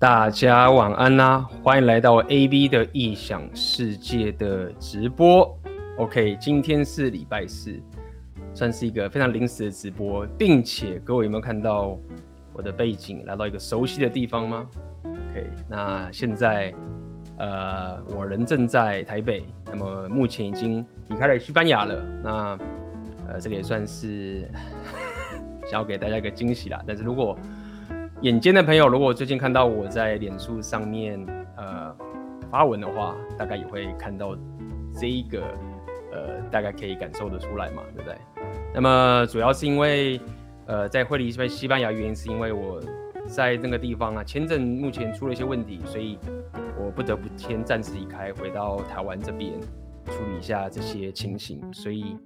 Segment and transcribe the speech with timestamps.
[0.00, 5.58] 大家晚安啦、欢迎来到 AB 的异想世界的直播。
[5.96, 7.82] OK，今天是礼拜四，
[8.54, 11.98] 算是一个非常临时的直播，并且各位有没有看到
[12.52, 14.68] 我的背景来到一个熟悉的地方吗
[15.02, 16.72] ？OK，那现在
[17.36, 22.00] 呃，我人正在台北，那么目前已经离开了西班牙了。
[22.22, 22.58] 那
[23.26, 24.48] 呃，这个也算是
[25.68, 26.80] 想要给大家一个惊喜啦。
[26.86, 27.36] 但是如果
[28.22, 31.24] 眼尖的朋友，如果最近看到我在脸书上面
[31.56, 31.94] 呃
[32.50, 34.36] 发文的话，大概也会看到
[34.98, 35.40] 这一个
[36.10, 38.18] 呃，大概可以感受得出来嘛，对不对？
[38.74, 40.20] 那么主要是因为
[40.66, 42.80] 呃在会离西班牙原因是因为我
[43.28, 46.18] 在那个地方啊签证目前出了一些问题，所以
[46.76, 49.52] 我不得不先暂时离开，回到台湾这边
[50.06, 52.16] 处理一下这些情形，所以。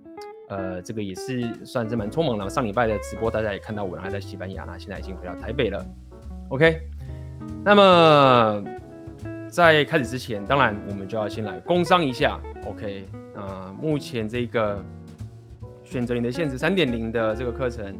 [0.52, 2.46] 呃，这个也是算是蛮匆忙的。
[2.50, 5.82] 上礼拜的直播，大家也看到我还在西班牙，那现在已经回到台北了。
[6.50, 6.78] OK，
[7.64, 8.62] 那么
[9.48, 12.38] 在开始之前，当然我们就要先来工商一下。
[12.66, 14.84] OK，呃，目前这个
[15.84, 17.96] 选择你的现实三点零的这个课程，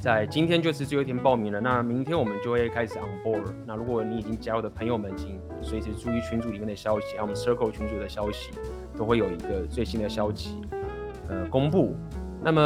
[0.00, 1.60] 在今天就是最后一天报名了。
[1.60, 3.52] 那明天我们就会开始 on board。
[3.66, 8.50] 那如果你已经加入的朋友们，请随时注意群组里面的消息，还有我们 Circle 群组的消息，
[8.96, 10.56] 都会有一个最新的消息。
[11.28, 11.94] 呃，公布，
[12.42, 12.60] 那么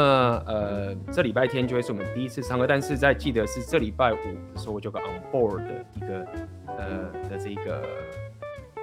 [0.45, 6.27] 呃，这礼拜天就会是我们第一次上课，但是在记得是这礼拜五的时候，我就个 on board 的一个
[6.65, 7.83] 呃的这个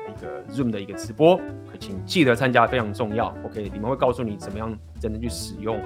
[0.08, 1.38] 一个 Zoom 的一个直播，
[1.80, 3.34] 请记得参加，非常重要。
[3.44, 5.78] OK，你们会告诉你怎么样真正去使用，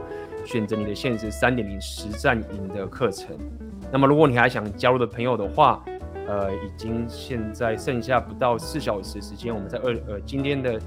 [0.45, 3.37] 选择你的现实三点零实战营的课程。
[3.91, 5.83] 那么如果你还想加入的朋友的话，
[6.27, 10.79] 呃，已经现在剩下不到四小时时间，我们在二呃今天的。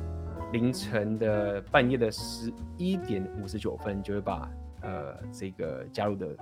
[0.51, 6.37] 凌晨的半夜的十一点五十九分，就会把呃这个加入的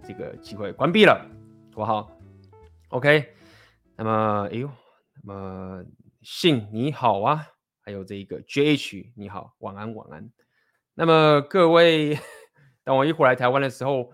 [0.00, 1.28] 这个机会关闭了，
[1.72, 2.16] 好不好
[2.90, 3.34] ？OK，
[3.96, 4.70] 那么哎呦，
[5.24, 5.84] 那么
[6.22, 7.48] 信你好啊，
[7.80, 10.30] 还有这个 JH 你好，晚安晚安。
[10.94, 12.16] 那么各位，
[12.84, 14.12] 当我一回来台湾的时候，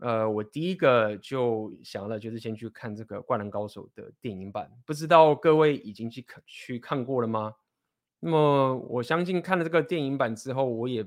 [0.00, 7.54] 呃，我第一个就想到就是先去看这个《灌篮高手》的电影版，不知道各位已经去看去看过了吗？
[8.24, 11.06] 那么我相信看了这个电影版之后，我也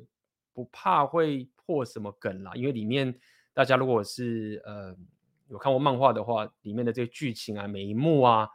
[0.54, 3.12] 不怕会破什么梗啦，因为里面
[3.56, 4.96] 大家如果是呃
[5.48, 8.48] 有看过漫画的话，里面的这个剧情啊，每一幕啊，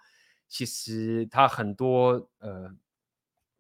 [0.47, 2.73] 其实它很多呃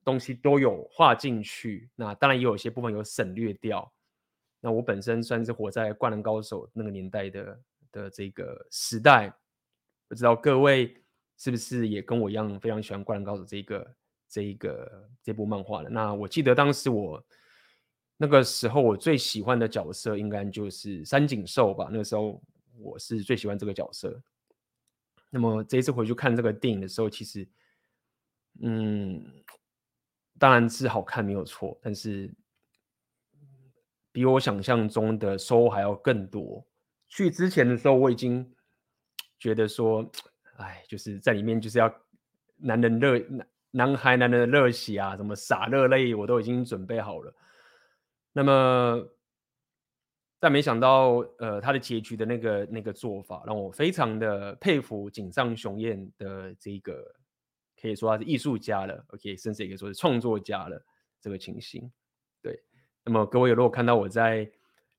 [0.05, 1.91] 东西都有画进去。
[1.97, 3.93] 那当然也有些部分有省略掉。
[4.61, 7.61] 那我本身算是活在灌篮高手那个年代的
[7.91, 9.35] 的这个时代，
[10.07, 11.03] 不知道各位
[11.37, 13.93] 是不是也跟我一样非常喜欢灌篮高手这个。
[14.33, 17.23] 这一个这部漫画的，那我记得当时我
[18.17, 21.89] 那个时候我最喜欢的角色应该就是三井寿吧。
[21.91, 22.43] 那个时候
[22.79, 24.19] 我是最喜欢这个角色。
[25.29, 27.47] 那么这一次回去看这个电影的时候，其实，
[28.63, 29.23] 嗯，
[30.39, 32.35] 当然是好看没有错，但是
[34.13, 36.67] 比我想象中的收获还要更多。
[37.09, 38.51] 去之前的时候我已经
[39.39, 40.11] 觉得说，
[40.57, 41.95] 哎，就是在里面就是要
[42.57, 43.47] 男人热男。
[43.75, 47.35] 男孩男的热血啊，什么洒热泪，我都已经准备好了。
[48.35, 49.03] 那么，
[50.39, 57.03] 但没想到，呃，他的结局的那个那个做法，让我非常的佩服井上雄彦的这个，
[57.81, 60.79] 可以说他是艺术家了，OK，甚至也可以说是创作家了。
[61.21, 61.91] 这个情形，
[62.43, 62.63] 对。
[63.05, 64.47] 那么各位如果看到我在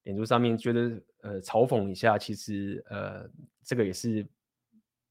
[0.02, 3.30] 脸书上面觉得呃嘲讽一下，其实呃
[3.62, 4.26] 这个也是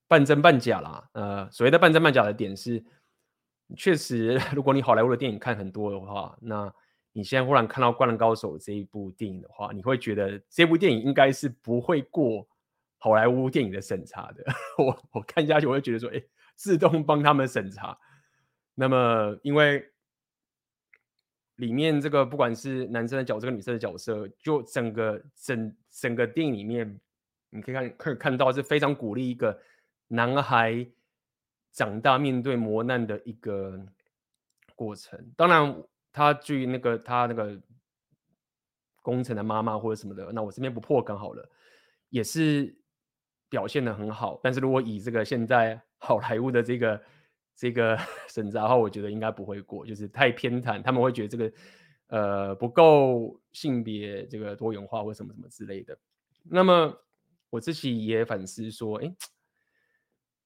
[0.06, 1.10] 半真半假啦。
[1.14, 2.84] 呃，所谓的半真半假的点是。
[3.76, 6.72] 确实， 如果你好莱坞的电影看很多的话，那
[7.12, 12.48] 你现在忽然看到《灌篮高手》这一部电影的话，你会觉得这部电影应该是不会过
[12.98, 14.44] 好莱坞电影的审查的。
[14.78, 16.22] 我我看下去，我会觉得说，哎，
[16.56, 17.98] 自动帮他们审查。
[18.76, 19.86] 那么，因为
[21.58, 27.00] 里面这个不管是男生的角色跟女生的角色，就整个整整个电影里面，
[27.52, 29.60] 你可以看可以看到是非常鼓励一个
[30.08, 30.88] 男孩。
[31.74, 33.84] 长大面对磨难的一个
[34.76, 37.60] 过程，当然，他至于那个他那个
[39.02, 41.50] 工程的妈妈或者什么的，那我这边不破梗好了，
[42.10, 42.78] 也是
[43.50, 44.40] 表现得很好。
[44.44, 47.04] 但是如果以这个现在 好莱坞的这个
[47.56, 47.98] 这个
[48.30, 51.54] 审查的话，我觉得应该不会过，就是太偏袒，他们会觉得这个
[52.08, 55.98] 呃不够性别这个多元化或什么什么之类的。
[56.44, 56.96] 那么
[57.50, 59.16] 我自己也反思说，哎。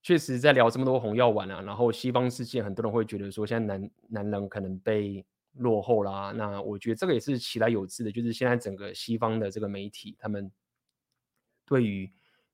[0.07, 5.25] 确实，在聊这么多红药丸啊，然后西方世界很多人会觉得说，现在男男人可能被
[5.55, 6.31] 落后啦。
[6.33, 10.49] 那我觉得这个也是其来有自的，就是现在整个西方的这个媒体，他们
[11.65, 12.09] 对于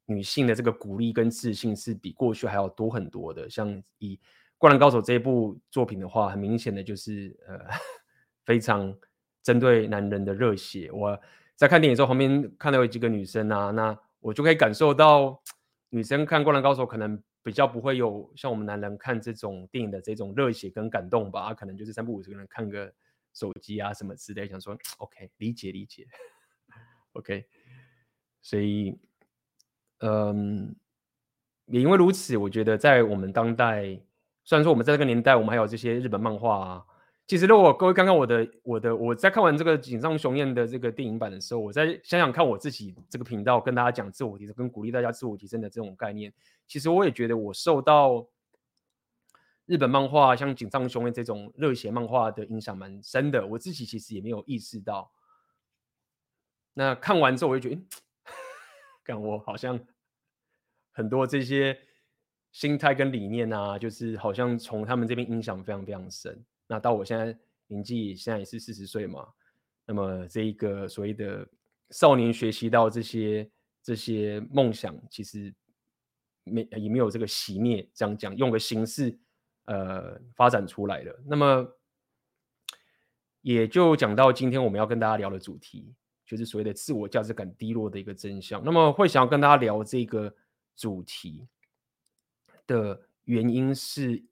[0.08, 3.48] 女性的这个鼓励跟自信是比过去还要多很多的。
[3.48, 4.16] 像以
[4.58, 7.60] 《灌篮高手》这一部作品的话，很明显的就是呃
[8.46, 8.92] 非常
[9.44, 10.90] 针对男人的热血。
[10.92, 11.16] 我
[11.56, 15.40] 在看电影的时候，旁边看到有几个女生啊，那我就可以感受到
[15.92, 22.92] 女生看《灌篮高手》可能比较不会有像我们男人看这种电影的这种热血跟感动吧，可能就是三不五时可能看个
[23.34, 26.08] 手机啊什么之类，想说 OK 理解理解
[27.14, 27.46] ，OK，
[28.42, 28.98] 所以。
[30.06, 30.76] 嗯，
[31.68, 33.84] 也因为如此，我觉得在我们当代，
[34.44, 36.86] 虽然说我们在这个年代，我们还有这些日本漫画啊。
[37.26, 46.32] 其实，如果各位刚刚我的我的我在看完这个井上雄彦的这个电影版的时候，我在想想看我自己这个频道跟大家讲自我提升，跟鼓励大家自我提升的这种概念，
[46.68, 48.28] 其实我也觉得我受到
[49.66, 53.48] 日本漫画像井上雄彦这种热血漫画的影响蛮深的。
[53.48, 55.12] 我自己其实也没有意识到。
[56.74, 57.82] 那看完之后，我就觉得，
[59.04, 59.80] 看我好像。
[60.96, 61.76] 很多这些
[62.52, 66.46] 心态跟理念啊，就是好像从他们这边影响非常非常深。
[66.68, 67.38] 那到我现在
[67.68, 69.28] 年纪，现在也是四十岁嘛，
[69.86, 71.48] 那么这一个所谓的
[71.90, 73.50] 少年学习到这些
[73.82, 75.54] 这些梦想，其实
[76.44, 79.18] 没也没有这个熄灭，这样讲用个形式
[79.66, 81.24] 呃发展出来了。
[81.26, 81.68] 那么
[83.42, 85.94] 也就讲到今天我们要跟大家聊的主题，
[86.26, 88.64] 就是所谓的自我价值感低落的一个真相。
[88.64, 90.34] 那么会想要跟大家聊这个。
[90.76, 91.48] 主题
[92.66, 94.24] 的原因是，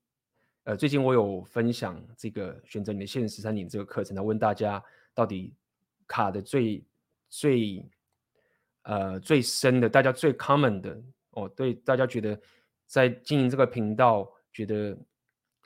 [0.63, 5.53] 呃，最近我有分享这个选择你的现实三年这个课程，来问大家到底
[6.07, 6.83] 卡的最
[7.29, 7.89] 最
[8.83, 12.39] 呃最深的，大家最 common 的哦，对，大家觉得
[12.85, 14.97] 在经营这个频道觉得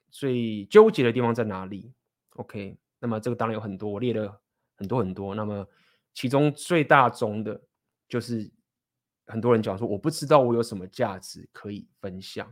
[0.09, 1.93] 最纠结的地方在哪里
[2.35, 4.41] ？OK，那么这个当然有很多，我列了
[4.75, 5.67] 很多很多，那么
[6.13, 7.61] 其中最大宗的
[8.07, 8.49] 就是。
[9.27, 12.47] 很多人讲说，我不知道我有什么价值可以分享，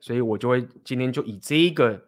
[0.00, 2.04] 所以我就会今天就以这一个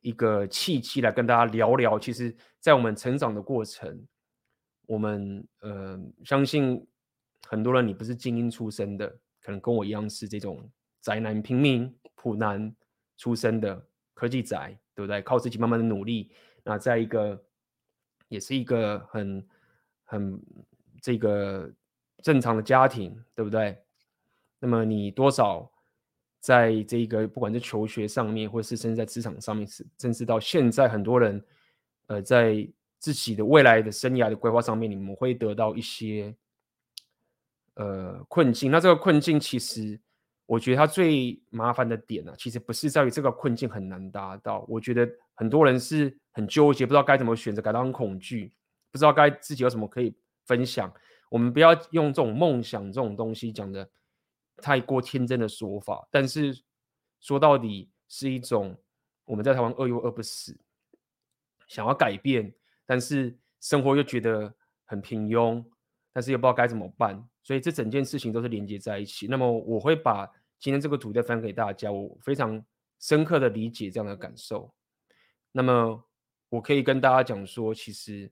[0.00, 1.98] 一个契机来跟大家聊聊。
[1.98, 4.06] 其实，在我们成长的过程，
[4.86, 6.86] 我们呃相信
[7.46, 9.08] 很多人你不是精英出身的，
[9.40, 10.70] 可能跟我一样是这种
[11.00, 12.74] 宅男、平民、普男
[13.16, 15.22] 出身的科技宅，对不对？
[15.22, 16.30] 靠自己慢慢的努力，
[16.62, 17.44] 那在一个
[18.28, 19.46] 也是一个很
[20.04, 20.42] 很
[21.00, 21.72] 这个。
[22.22, 23.76] 正常的家庭，对不对？
[24.58, 25.70] 那么你多少
[26.44, 31.42] 在这个不管是求学上面，或是甚至在职场上面，是甚至到现在，很多人
[32.08, 32.68] 呃在
[32.98, 36.34] 自己的未来的生涯的规划上面，你们会得到一些
[37.76, 38.70] 呃困境。
[38.70, 39.98] 那这个困境，其实
[40.44, 44.66] 我觉得它最麻烦的点呢、啊，其实不是在于这个困境很难达到。
[44.68, 48.52] 我觉得很多人是很纠结，不知道该怎么选择，感到很恐惧，
[48.92, 50.14] 不知道该自己有什么可以
[50.44, 50.92] 分享。
[51.30, 53.88] 我们不要用这种梦想这种东西讲的
[54.56, 56.62] 太过天真的说法，但是
[57.20, 58.76] 说到底是一种
[59.24, 60.56] 我们在台湾饿又饿不死，
[61.66, 62.54] 想要改变，
[62.86, 64.54] 但是生活又觉得
[64.84, 65.64] 很平庸，
[66.12, 69.26] 但是又不知道该怎么办，所以这整件事情都是连接在一起。
[69.26, 70.26] 那么我会把
[70.58, 72.64] 今天这个图再分享给大家，我非常
[73.00, 74.72] 深刻的理解这样的感受。
[75.52, 76.04] 那么
[76.48, 78.30] 我可以跟大家讲说，其实，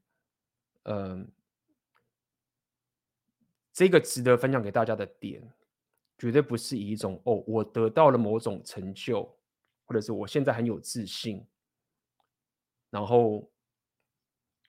[0.84, 1.30] 嗯、
[3.72, 5.42] 这个值得分享给大家的点，
[6.22, 9.24] 绝对不是以一种哦，我得到了某种成就，
[9.86, 11.44] 或者是我现在很有自信，
[12.91, 13.50] 然后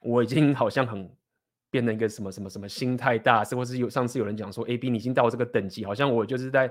[0.01, 1.15] 我已经好像很
[1.69, 6.67] 变成一个什么什么什么心态大师，或是有上次有人讲说，AB 你已经到这个等级，好像我就是在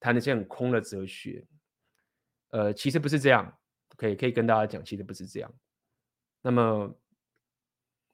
[0.00, 1.46] 谈那些很空的哲学。
[2.52, 3.54] 呃，其实不是这样，
[3.98, 5.54] 可以可以跟大家讲，其实不是这样。
[6.40, 6.90] 那么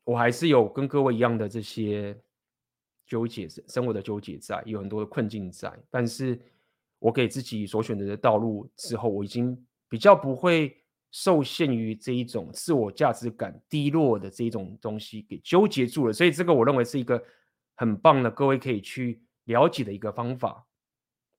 [0.03, 2.21] 我还是有跟各位一样的这些。
[3.09, 6.39] 纠结生活的纠结在，有很多的困境在，但是
[6.99, 9.57] 我给自己所选择的道路之后，我已经
[9.89, 10.77] 比较不会
[11.11, 17.23] 受限于这一种自我价值感低落的这一种东西给纠结住了，所以这个我认为是一个
[17.77, 20.67] 很棒的，各位可以去了解的一个方法。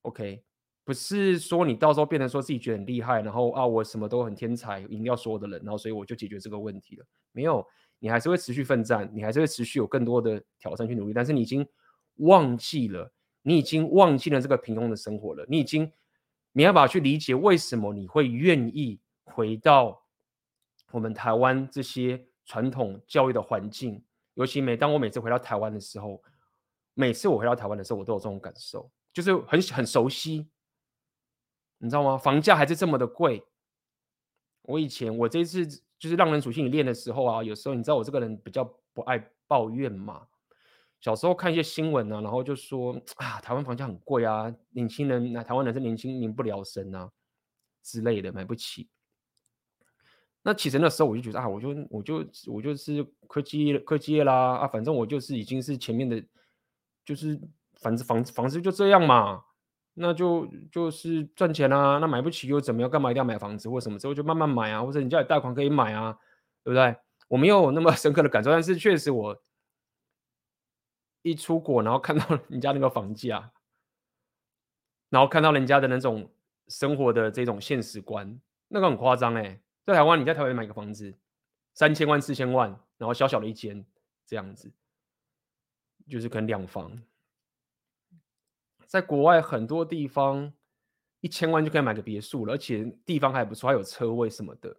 [0.02, 0.42] OK，
[0.84, 7.64] 不是说你到时候变成说自己觉得很厉害，然后啊我什么都很天才，赢掉所有的人，然后所以我就解决这个问题了，没有。
[8.02, 11.66] 你还是会持续奋战，你还是会持续有更多的挑战去努力，但是你已经
[12.16, 15.92] 忘记了，你已经忘记了这个平庸的生活了，你已经
[16.52, 20.02] 没办法去理解为什么你会愿意回到
[20.92, 24.02] 我们台湾这些传统教育的环境，
[24.32, 26.22] 尤其每当我每次回到台湾的时候，
[26.94, 30.48] 每次我回到台湾的时候，我都有这种感受，就是很很熟悉，
[31.76, 32.16] 你知道吗？
[32.16, 33.44] 房价还是这么的贵，
[34.62, 35.82] 我以前我这次。
[36.00, 40.26] 就是让人属性你练的时候啊，有时候你知道我这个人比较不爱抱怨嘛，
[40.98, 47.10] 小时候看一些新闻啊，然后就说啊，台湾房价很贵啊，年轻人那台湾男生年轻民不聊生啊
[47.82, 48.88] 之类的，买不起。
[50.42, 56.24] 那其实那时候我就觉得啊，我就我就我就是科技科技业啦啊，反正我就是已经是前面的，
[57.04, 57.38] 就是
[57.74, 59.44] 反正房子房子就这样嘛，
[59.94, 62.90] 那就就是赚钱啊，那买不起又怎么样？
[62.90, 66.18] 干嘛一定要买房子或什么之后就慢慢买啊，或者你家里贷款可以买啊，
[66.64, 66.96] 对不对？
[67.28, 69.42] 我没有那么 深刻的感受，但是确实我
[71.22, 73.52] 一出国，然后看到人家那个房价，
[75.10, 76.30] 然后看到人家的那种
[76.68, 79.60] 生活的这种现实观，那个很夸张哎。
[79.86, 81.12] 在台湾，你在台湾买个房子，
[81.74, 83.84] 三千万、四千万，然后小小的一间
[84.24, 84.72] 这样子，
[86.08, 86.96] 就是可能两房。
[88.90, 90.52] 在国外很多地方，
[91.20, 94.76] 一千万就可以买个别墅了，而且地方还不错，还有车位什么的。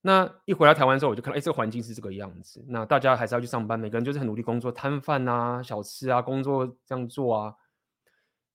[0.00, 2.64] 那一回来台湾之后，我就看到，哎，这个环境是这个样子。
[2.66, 7.54] 那大家还是要去上班，每个人就是很努力工作，摊贩啊、小吃啊，工作这样做啊。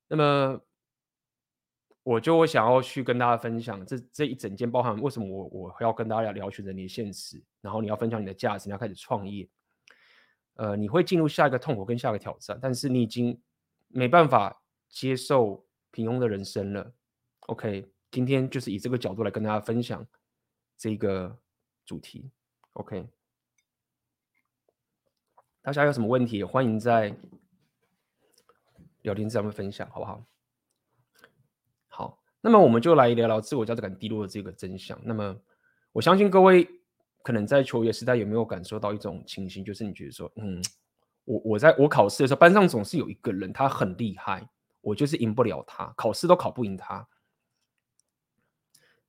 [0.09, 0.61] 那么。
[2.03, 9.49] 我就会想要去跟大家分享这这一整件，包含为什么我我要跟大家聊选择你的现实，然后你要分享你的价值，你要开始创业，
[10.53, 13.41] 呃，你会进入下一个痛苦跟下一个挑战，但是你已经
[13.87, 16.93] 没办法接受平庸的人生了。
[17.47, 20.05] OK，今天就是以这个角度来跟大家分享
[20.77, 21.37] 这个
[21.85, 22.31] 主题。
[22.73, 23.07] OK，
[25.61, 27.15] 大家有什么问题，欢迎在
[29.03, 30.25] 聊天上面分享，好不好？
[31.87, 34.99] 好，那么我们就来聊聊自我价值感低落的这个真相。
[35.03, 35.39] 那么，
[35.91, 36.67] 我相信各位
[37.21, 40.61] 可能在求学时代有没有感受到一种情形，就是你觉得说，嗯，
[41.23, 44.49] 我我在我考试的时候，班上总是有一个人他很厉害，
[44.85, 47.07] 我就是赢不了他，考试都考不赢他。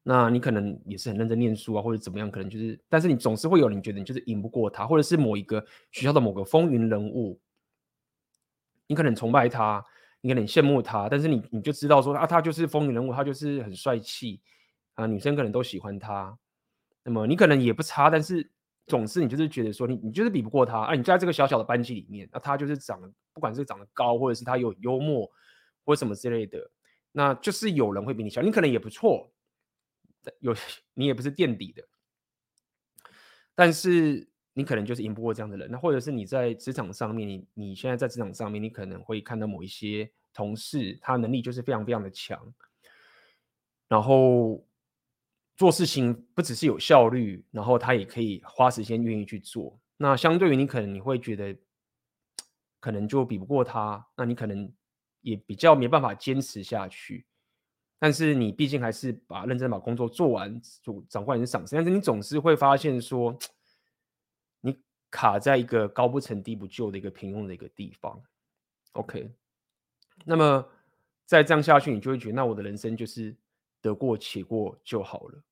[0.03, 7.41] 那你可能也是很认真念书啊，或者怎么样，可能就是，但是你总是会有人觉得你就是赢不过他，或者是某一个学校的某个风云人物，
[8.87, 9.85] 你可能崇拜他。
[10.23, 14.41] 你可能羡慕他，但是你你就知道说啊，他就是风云人物，他就是很帅气
[14.95, 16.37] 啊，女生可能都喜欢他。
[17.05, 18.51] 那么你可能也不差，但是
[18.89, 20.95] 总是你就是觉得说你你就是比不过他啊。
[20.97, 25.31] 你在这个小小的班级里面，那、他就是长得不管是长得高，或者是他有幽默
[25.87, 26.71] 或什么之类的，
[27.13, 28.45] 那就是有人会比你强。
[28.45, 29.33] 你可能也不错，
[30.41, 30.55] 有
[30.93, 31.83] 你也不是垫底的，
[33.55, 34.29] 但是。
[34.59, 42.55] 你可能就是赢不过这样的人，那或者是你在职场上面，你你现在在职场上面，你可能会看到某一些同事，他能力就是非常非常的强，
[43.87, 44.67] 然后
[45.59, 49.79] 做事情不只是有效率，然后他也可以花时间愿意去做。
[49.99, 51.55] 那相对于你可能你会觉得，
[52.81, 54.73] 可能就比不过他，那你可能
[55.27, 57.27] 也比较没办法坚持下去。
[57.99, 63.37] 但是你毕竟还是把认真把工作做完，主长官也是赏识，但是你总是会发现说。
[64.63, 64.77] 你
[65.11, 68.21] 卡在一个高不成低不就的一个平庸的一个地方
[68.93, 69.31] ，OK，
[70.25, 70.67] 那么
[71.25, 73.37] 再这样下去，你就会觉得，那我的人生就是
[73.81, 75.45] 得过且过就好了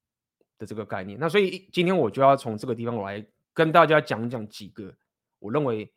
[0.59, 1.17] 的这个概念。
[1.21, 4.93] 那所以今天我就要从这个地方我来跟大家讲讲几个
[5.39, 5.93] 我认为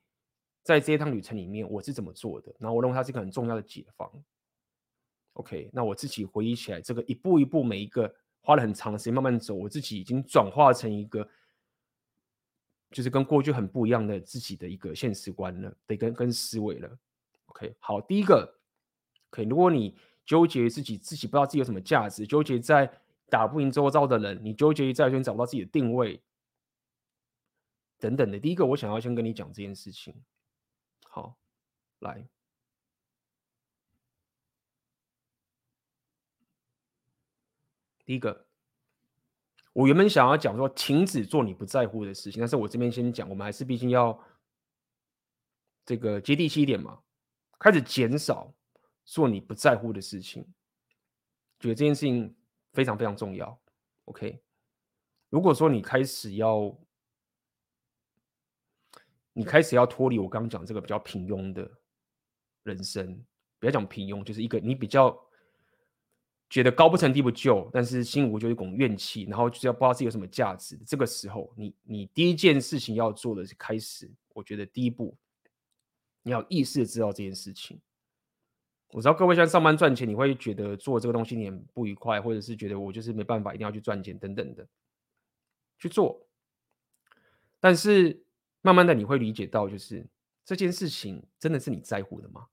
[0.68, 4.12] 在这一趟旅程里面我是怎么做的，然后我认为它是一个很重要的解放。
[5.32, 11.26] OK，那我自己回忆起来，这个一步一步每一个花了很长的时间慢慢走，我自己已经转化成一个。
[12.92, 16.98] 就是跟过去很不一样的自己的一个现实观了，得跟跟思维了。
[17.46, 18.60] OK，好，第一个，
[19.30, 19.96] 可以，如果你
[20.26, 22.92] 纠结自己，自己不知道自己有什么价值，纠结在
[23.30, 26.22] 打不赢周遭的人，你纠结在这边找不到自己的定位
[28.00, 28.38] 等等的。
[28.38, 30.14] 第一个，我想要先跟你讲这件事情。
[31.18, 31.36] 好，
[32.02, 32.24] 来，
[38.06, 38.46] 第一个。
[39.74, 44.24] 我原本想要讲说停止做你不在乎的事情，但是我这边先讲，我们还是毕竟要
[45.86, 47.02] 这个接地气一点嘛，
[47.58, 48.54] 开始减少
[49.04, 50.44] 做你不在乎的事情，
[51.60, 52.36] 觉得这件事情
[52.74, 53.60] 非常非常重要。
[54.06, 54.40] OK，
[55.30, 56.78] 如果说你开始要，
[59.38, 61.70] 你开始要脱离我刚刚讲这个比较平庸的
[62.64, 63.24] 人生，
[63.60, 65.18] 不要讲平庸，就是一个你比较。
[66.50, 70.80] 觉得高不成低不就，但是心无就一股怨气，然后就是要不知道自己有什么价值。
[70.88, 74.10] 这个时候，你你第一件事情要做的是开始。
[74.34, 75.14] 我觉得第一步，
[76.24, 77.82] 你要意识知道这件事情。
[78.92, 84.66] 我知道各位现在上班赚钱，你会觉得做这个东西你很不愉快，或者是觉得我就是没办法，一定要去赚钱等等的
[85.78, 86.26] 去做。
[87.60, 88.24] 但是
[88.68, 90.06] 慢慢的你会理解到，就是
[90.44, 92.48] 这件事情真的是你在乎的吗？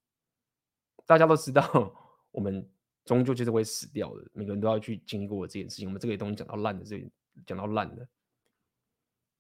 [1.04, 1.92] 大家都知道
[2.30, 2.71] 我们。
[3.04, 5.87] 终究就是会死掉的，每个人都要去经历过这件事情。
[5.87, 7.06] 我们这个东西讲到烂的，这
[7.44, 8.09] 讲到烂的，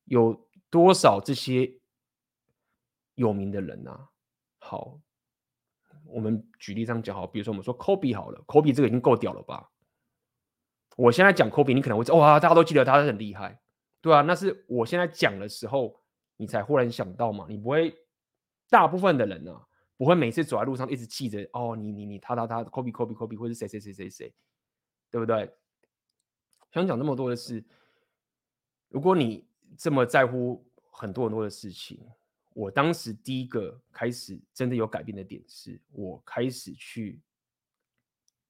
[0.04, 0.38] 有
[0.68, 1.80] 多少这些
[3.14, 4.10] 有名的人啊？
[4.58, 5.00] 好，
[6.04, 9.70] 我们举例这样讲好，比如说我们说 Kobe 好了，Kobe 这个已经够屌了吧？
[10.98, 13.62] 我现在讲 Kobe，你可能会说哇，大家都记得他很厉害，
[14.02, 16.03] 对啊，那是我现在讲的时候，
[16.36, 17.96] 你才忽然想到嘛，你不会，
[18.68, 24.34] 大部分的人呢、啊，不会每次走在路上一直记着哦，你你你他他他 Kobe Kobe Kobe 或者谁谁谁谁谁，
[25.10, 25.52] 对不对？
[26.72, 27.64] 想讲那么多的事，
[28.88, 32.00] 如果你这么在乎很多很多的事情。
[32.56, 37.20] 我当时第一个开始真的有改变的点是，我开始去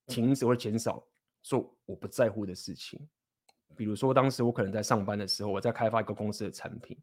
[0.07, 1.03] 停止或减少
[1.41, 3.01] 做我不在乎的事情。
[3.75, 6.99] 比如说，当时我可能在上班的时候，我在开发一个公司的产品，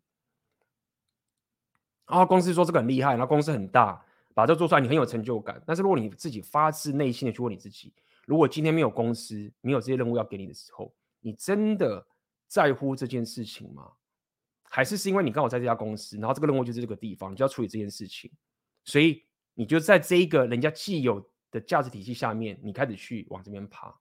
[2.12, 4.03] 啊，公司说这个很厉害，然后公司很大，
[4.34, 5.62] 把这做出来你很有成就感。
[5.65, 7.94] 但是如果你自己发自内心的去问你自己，
[8.25, 12.06] 如果今天没有公司，没有这些任务要给你的时候，你真的
[12.48, 13.91] 在乎这件事情吗？
[14.63, 18.32] 还是是因为你刚好在这家公司，然后这个任务就是这个地方，你就要处理这件事情，
[18.86, 23.94] 所以你就在这一个人家既有的价值体系下面，你开始去往这边爬。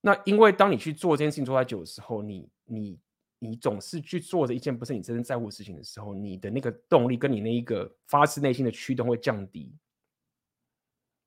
[0.00, 3.00] 那因为当你去做这件事情做太久的时候，你你
[3.38, 9.72] 你总是去做着一件不是你真正在乎的事情的时候，你的那个动力跟你那一个发自内心的驱动会降低。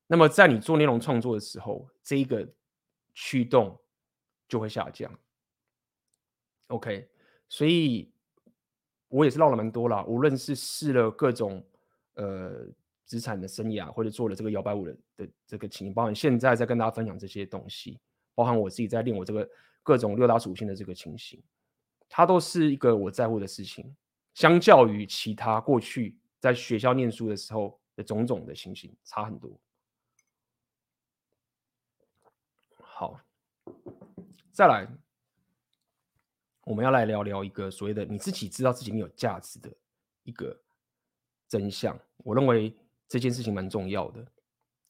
[0.07, 2.45] 那么在你做内容创作的时候，这一个
[3.13, 3.79] 驱动
[4.47, 5.09] 就会下降。
[6.67, 7.07] OK，
[7.47, 8.11] 所以
[9.07, 10.03] 我也是绕了蛮多啦。
[10.03, 11.65] 无论是试了各种
[12.15, 12.67] 呃
[13.05, 17.97] 资产的生涯，或者做了这个摇摆舞的的这个情形，包含现在在跟大家分享这些东西，
[18.35, 19.49] 包含我自己在练我这个
[19.81, 21.41] 各种六大属性的这个情形，
[22.13, 23.95] 它都是一个我在乎的事情。
[24.33, 29.57] 相较于其他过去在学校念书的时候的种种的情形，差很多。
[32.77, 33.19] 好，
[34.51, 34.87] 再来。
[36.63, 39.73] 我们要来聊聊一个所谓的你自己知道自己没有价值的
[40.23, 40.57] 一个
[41.47, 41.99] 真相。
[42.17, 42.73] 我认为
[43.07, 44.25] 这件事情蛮重要的。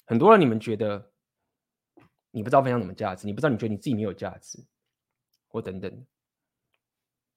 [0.04, 1.12] 很多人你们觉得
[2.30, 4.60] 你不知道分享什么价值，你不知道你觉得你自己没有价值，
[5.48, 6.06] 或等等。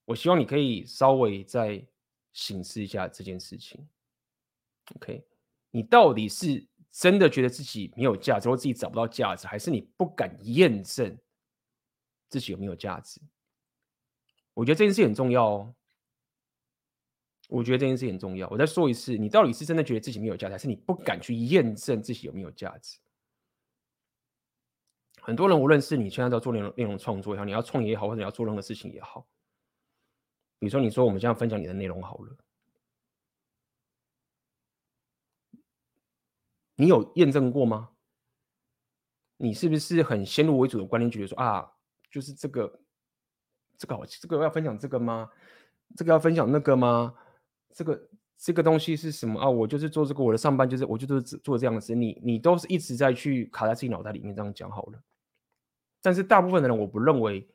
[0.05, 1.83] 我希望你可以稍微再
[2.31, 3.85] 省思一下这件事情。
[4.95, 5.25] OK，
[5.71, 11.17] 你到底是真的觉得自己没有价值，或自己找不到价值，还是你不敢验证
[12.29, 13.19] 自己有没有价值？
[14.53, 15.75] 我觉得这件事很重要哦。
[17.47, 18.47] 我觉得这件事很重要。
[18.49, 22.97] 我再说一次，你到底是真的觉得自己没有价值，还是你不敢去验证自己有没有价值？
[25.21, 29.27] 很多人，无论是你现在在做内容内容创作也好，你要创业也好，或者你要做任何事情也好，
[30.59, 32.35] 比如说你说我们现在分享你的内容好了，
[36.75, 37.89] 你有验证过吗？
[39.37, 41.71] 你是不是很先入为主的观念，觉得说啊，
[42.09, 42.81] 就是这个。
[43.77, 45.29] 这个好，这个要分享这个吗？
[45.97, 47.13] 这个要分享那个吗？
[47.73, 49.49] 这个这个东西是什么啊？
[49.49, 51.93] 我就是做这个，我的上班就是我就是做这样的事。
[51.93, 55.03] 你你都是一直在去卡在自己脑袋里面这样讲好了。
[56.01, 57.45] 但是大部分的人，我不认为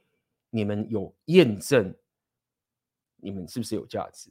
[0.51, 1.97] 你们有验证
[3.23, 4.31] 你们是不是有价值。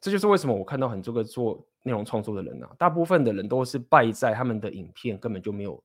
[0.00, 5.82] 这就是为什么我看到很多个做内容创作的人啊，大部分的人都是败在他们的影片根本就没有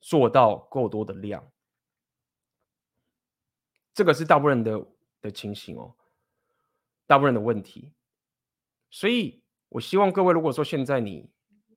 [0.00, 1.44] 做到够多的量。
[3.92, 4.86] 这个是大部分人的
[5.20, 5.92] 的情形哦，
[7.08, 7.92] 大部分人的问题，
[8.90, 11.28] 所以我希望各位，如果说现在你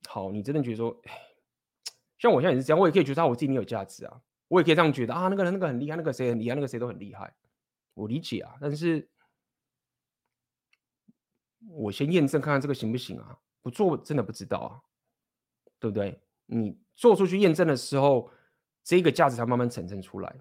[0.07, 1.01] 好，你真的觉得说，
[2.19, 7.33] 像我现在也是这样，我也可以觉得我自己没有价值啊，我也可以这样觉得啊，那个人那个很厉害，那个谁很厉害，那个谁都很厉害，
[7.93, 9.07] 我理解啊，但是
[11.67, 14.71] 我先验证看看这个行不行啊，不做真的不知道啊，
[15.79, 16.19] 对不对？
[16.45, 18.29] 你做出去验证的时候，
[18.83, 20.35] 这个价值才慢慢产生出来。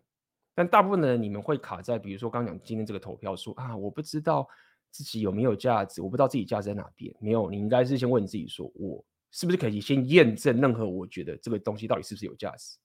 [0.55, 4.49] 但大部分的人，你们会卡在，比如说刚讲今天这个投票说啊，我不知道
[4.91, 7.15] 自己有没有价值，我不知道自己价值在哪边。
[7.21, 12.77] 没有，你应该是先问自己说，我是不是可以先验证任何我觉得这个东西到底是不是有价值？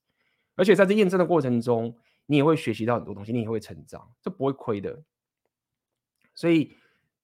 [0.54, 1.94] 而且在这验证的过程中，
[2.26, 5.02] 你也会学习到很多东西，你也会成长，这不会亏的。
[6.34, 6.76] 所以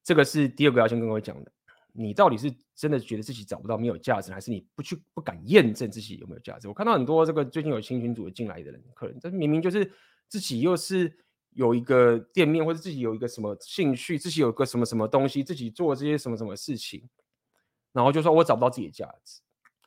[0.03, 1.53] 这个是第二个要先跟各位讲的，
[1.93, 6.69] 你到底是真的觉得自己找不到没有价值，还是你不去不敢验证自己有没有价值？
[6.69, 9.93] 我看到很多这个最近有新群组进来的人，客人，这明明就是。
[10.29, 11.15] 自己又是
[11.51, 17.07] 有一个店面，或者自己有一个什么兴趣，自己有个什么什么东西，自己做这些什么什么事情，
[17.93, 19.43] 然后就说我找不到自己的价值，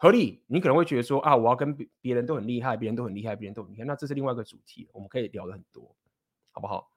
[0.06, 0.44] 合理。
[0.46, 5.96] 你可能会觉得说啊，我要跟别别人都很厉害，别人都很厉害，别人都很厉害，那这是另外一个主题，我们可以聊的很多，
[6.52, 6.92] 好不好？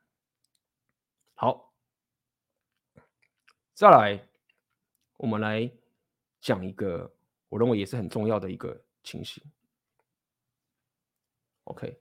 [1.35, 1.73] 好，
[3.73, 4.29] 再来，
[5.17, 5.71] 我们来
[6.39, 7.11] 讲一个
[7.49, 9.43] 我认为也是很重要的一个情形
[11.65, 11.99] ，OK。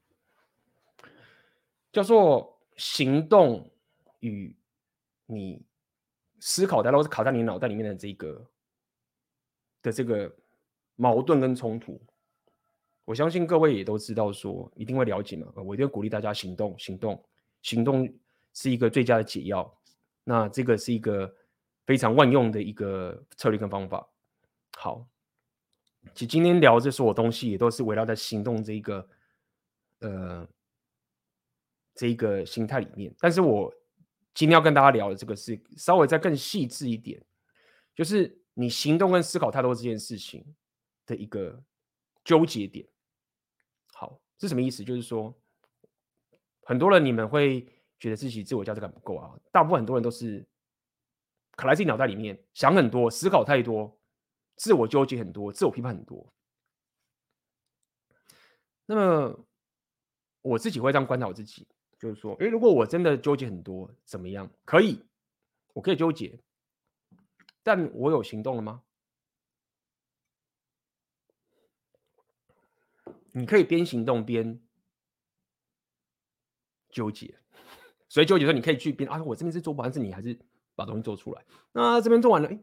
[1.89, 3.72] 叫做行动
[4.20, 4.54] 与
[5.26, 5.65] 你
[6.39, 8.46] 思考，它都是卡在你脑袋里面的这个
[9.82, 10.36] 的这个
[10.97, 11.99] 矛盾跟冲突。
[13.05, 15.47] 我相信各位也都知道，说一定会了解嘛。
[15.55, 17.23] 我一定鼓励大家行动，行动，
[17.62, 18.13] 行动
[18.53, 19.73] 是一个最佳的解药。
[20.25, 21.33] 那这个是一个
[21.86, 24.05] 非常万用的一个策略跟方法。
[24.77, 25.07] 好，
[26.13, 29.07] 其实今天聊这所有东西，也都是围绕在行动这一个
[30.01, 30.45] 呃
[31.95, 33.15] 这一个心态里面。
[33.19, 33.73] 但是我
[34.33, 37.23] 今天要跟大家聊的这个是稍微再更细致一点，
[37.95, 40.45] 就是你行动跟思考太多这件事情
[41.08, 41.60] 的一个
[42.24, 42.88] 纠结点。
[43.93, 44.84] 好，是什么意思？
[44.84, 45.34] 就是说，
[46.62, 47.65] 很多人你们会
[48.00, 49.36] 觉得自己自我价值感不够啊。
[49.52, 50.48] 大部分很多人都是
[51.54, 54.00] 卡在自己脑袋里面，想很多，思考太多，
[54.58, 56.32] 自我纠结很多，自我批判很多。
[58.86, 59.48] 那么
[60.43, 61.67] 我自己会这样观察我自己，
[61.98, 64.50] 就是说，诶，如果我真的纠结很多，怎么样？
[64.63, 65.04] 可以，
[65.74, 66.39] 我可以纠结，
[67.63, 68.84] 但我有行动了吗？
[73.38, 74.60] 你可以边行动边
[76.89, 77.38] 纠结，
[78.10, 80.36] 所以纠结说你可以去边啊，我这边是做不完，是你还是
[80.73, 81.45] 把东西做出来？
[81.71, 82.60] 那这边做完了，哎，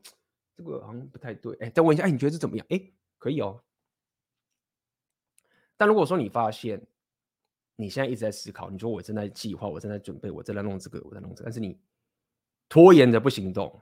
[0.57, 2.67] 这个好像不太对，哎，再问一下，哎，你觉得是怎么样？
[2.71, 3.63] 哎，可以哦。
[5.77, 6.85] 但如果说你发现
[7.77, 11.79] 你现在一直在思考，你说我正在计划，我正在准备，我正在弄这个，我在弄这个，但是你
[12.69, 13.81] 拖延着不行动，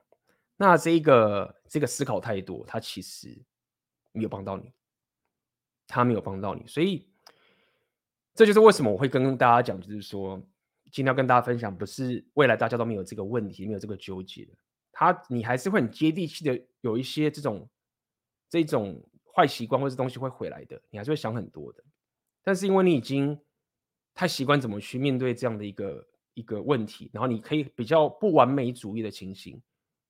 [0.58, 3.42] 那这一个这个思考太多，它其实
[4.12, 4.70] 没有帮到你。
[5.94, 7.06] 他没有帮到你，所以
[8.34, 10.38] 这就是为什么我会跟大家讲，就是说
[10.90, 14.52] 今天要跟大家分享，不是未来大家都没有这个问题，没有这个纠结的，
[14.90, 17.68] 他你还是会很接地气的有一些这种
[18.48, 21.84] 这种坏习惯或者东西会回来的，你还是会想很多的。
[22.42, 23.38] 但是因为你已经
[24.14, 29.60] 太习惯怎么去面对这样的一个一个问题，然后你可以比较不完美主义的情形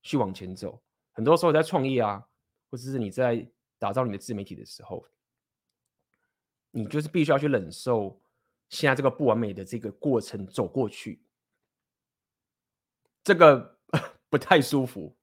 [0.02, 0.80] 去往前走。
[1.10, 2.24] 很多时候在创业啊，
[2.70, 3.44] 或者是你在
[3.80, 5.04] 打造你的自媒体的时候。
[6.72, 8.20] 你就是必须要去忍受
[8.68, 11.22] 现在这个不完美的这个过程走过去，
[13.22, 13.78] 这个
[14.28, 15.14] 不太舒服，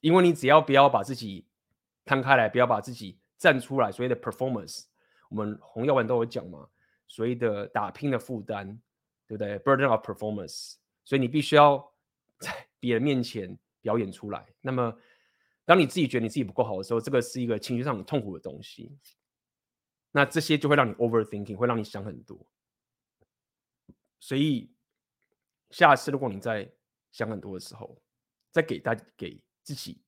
[0.00, 1.46] 因为你只要不要把自己
[2.04, 4.84] 摊开来，不要把自己站出来，所谓的 performance，
[5.28, 6.68] 我们洪耀文都有讲嘛，
[7.06, 8.66] 所谓的打拼的负担，
[9.26, 11.92] 对不对？burden of performance，所以你必须要
[12.40, 14.46] 在别人面前表演出来。
[14.62, 14.96] 那么，
[15.66, 18.96] 当你自己觉得你自己不够好的时候，这个是一个情绪上很痛苦的东西。
[20.16, 22.38] 那这些就会让你 overthinking，会让你想很多。
[24.20, 24.72] 所以
[25.70, 26.72] 下次如果你在
[27.10, 28.00] 想很多的时候，
[28.52, 30.00] 再给大给自己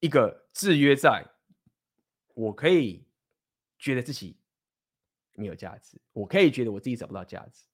[0.00, 1.26] 一个制约，在
[2.34, 3.08] 我可以
[3.78, 4.38] 觉得自己
[5.32, 7.64] 没有价值，我可以觉得我自己找不到价值，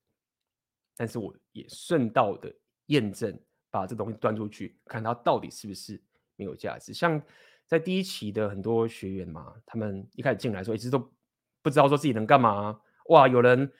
[0.94, 2.54] 但是我也顺道的
[2.86, 3.36] 验证，
[3.70, 6.00] 把这东西端出去，看它到底是不是
[6.36, 7.20] 没有价值，像。
[7.72, 10.98] 在第一期的很多学员嘛，他们一开始进来说，一直都
[11.62, 12.78] 不知道说自己能干嘛。
[13.06, 13.72] 哇，有人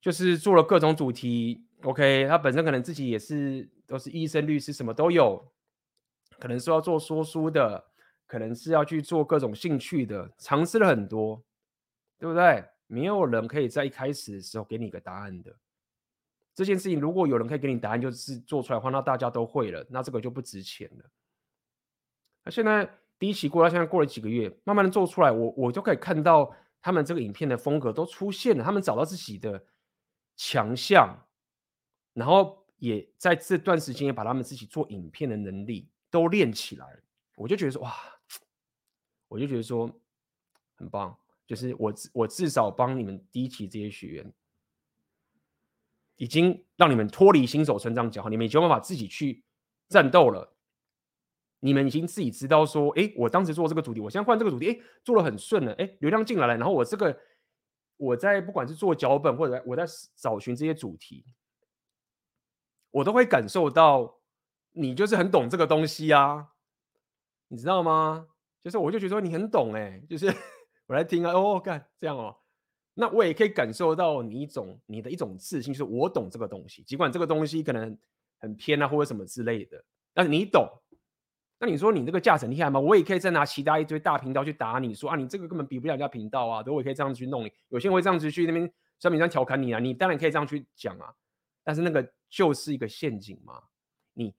[0.00, 5.52] 就是做了各种主题，OK，他本身可能自己也是都是医生、律师，什么都有，
[6.38, 7.84] 可能是要做说书的，
[8.26, 11.44] 可能是要去做各种兴趣的，尝试了很多，
[12.18, 12.64] 对不对？
[12.86, 15.54] 没有人可以在一开始的时候给你一个答案的。
[16.54, 21.04] 这件事情如果有人可以给你答案，就是做出来的话，那大家都会了，那这个就不值钱了。
[22.42, 22.88] 那现在。
[23.18, 29.64] 第一期过到现在过了几个月，慢慢的做出来，我我就可以看到他们这个影片的风格都出现了，他们找到自己的
[30.36, 31.26] 强项，
[32.12, 36.86] 然后也在这段时间也把他们自己做影片的能力都练起来。
[37.36, 37.94] 我就觉得说哇，
[39.28, 39.90] 我就觉得说
[40.74, 44.32] 很棒，就是我我至少帮你们第一期这些学员，
[46.16, 49.42] 已经让你们脱离新手村这样讲，你们已经有办法自己去
[49.88, 50.55] 战斗了。
[51.60, 57.18] 你们已经自己知道说，哎，我当时做这个主题，我现在换这个主题，哎，做得很顺了，哎，流量进来了，然后我这个
[57.96, 61.24] 我在不管是做脚本或者我在找寻这些主题，
[62.90, 64.18] 我都会感受到
[64.72, 66.48] 你就是很懂这个东西啊，
[67.48, 68.28] 你知道吗？
[68.62, 70.26] 就是我就觉得说你很懂，哎，就是
[70.86, 72.36] 我来听啊，哦，干这样哦，
[72.94, 77.96] 那我也可以感受到你一种你的一种自信，就是我懂这个东西，尽管这个东西可能
[78.38, 80.68] 很偏啊或者什么之类的，但是你懂。
[81.58, 82.78] 那你说你这个价值厉害吗？
[82.78, 87.52] 我也可以再拿其他一堆大频道去打你说啊，你这个根本比不了人家频道啊，对，我也可以这样子去弄你。
[87.68, 91.14] 有些人会这样子去那边小米上调侃你啊，你当然可以这样去讲啊，
[91.64, 93.62] 但是那个就是一个陷阱嘛。
[94.12, 94.34] 你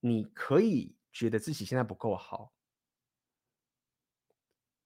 [0.00, 2.52] 你可以觉得自己现在不够好，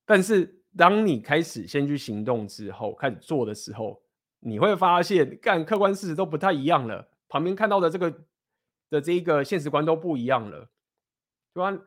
[0.04, 4.02] 但是当你开始先去行动之后，开始做的时候，
[4.40, 7.08] 你会发现，干客观事实都不太一样了。
[7.26, 8.26] 旁边看到的这个。
[8.90, 10.70] 的这一个现实观都不一样了，
[11.54, 11.82] 对吧？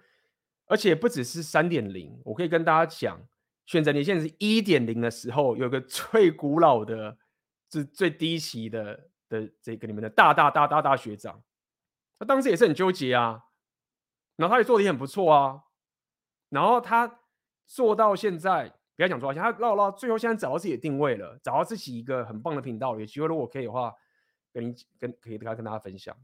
[0.66, 3.20] 而且不只是三点零，我可以跟大家讲，
[3.66, 7.18] 选择年限是一点零的时候，有个最古老的、
[7.72, 11.44] 是最低级的的这个你们的大大大大大学长，
[12.18, 13.46] 他当时也是很纠结啊，
[14.38, 15.64] 然后他也做的也很不错啊，
[16.50, 17.20] 然后他
[17.66, 23.94] 做到现在，不要讲多少钱，他唠唠，最后现在找到自己的定位了，找到自己一个很棒的频道，有机会如果可以的话，
[24.54, 26.16] 跟你跟可以跟他跟大家分享。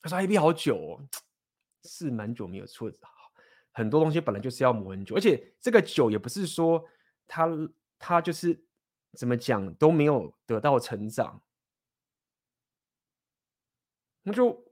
[0.00, 1.00] 他说 AB 好久哦，
[1.82, 2.96] 是蛮久没有错的。
[3.74, 6.84] 很多东西本来就是要磨很久，而且这个久也不是说
[7.26, 7.48] 他
[7.98, 8.62] 他就是
[9.14, 11.40] 怎么讲都没有得到成长，
[14.24, 14.62] 那就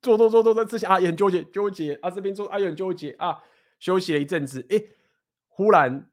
[0.00, 3.42] 做做做做在之前啊也很纠结纠结啊这边做啊也很纠结啊
[3.80, 4.80] 休息了一阵子，哎，
[5.48, 6.08] 忽然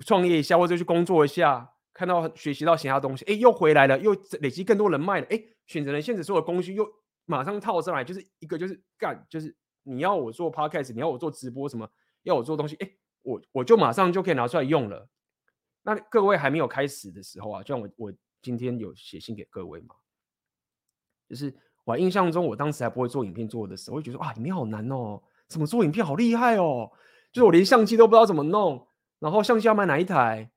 [0.00, 6.86] 创业一下或者去工作一下，看到学习到其他东西，哎又回来了，又累积更多人脉了，哎选择了现在所有的工具又
[7.26, 9.54] 马上套上来，就是一个就是干就是。
[9.88, 11.88] 你要我做 podcast，你要我做直播什么？
[12.24, 12.90] 要我做东西，哎，
[13.22, 15.08] 我我就马上就可以拿出来用了。
[15.82, 18.12] 那各位还没有开始的时候啊，就像我我
[18.42, 19.94] 今天有写信给各位嘛，
[21.28, 26.90] 就是我印象中我当时还不会做影片做的时候，我会觉得啊，影片好难哦，怎么做影片好厉害哦，
[27.30, 28.88] 就是我连相机都不知道怎么弄，
[29.20, 30.50] 然后相机要买哪一台，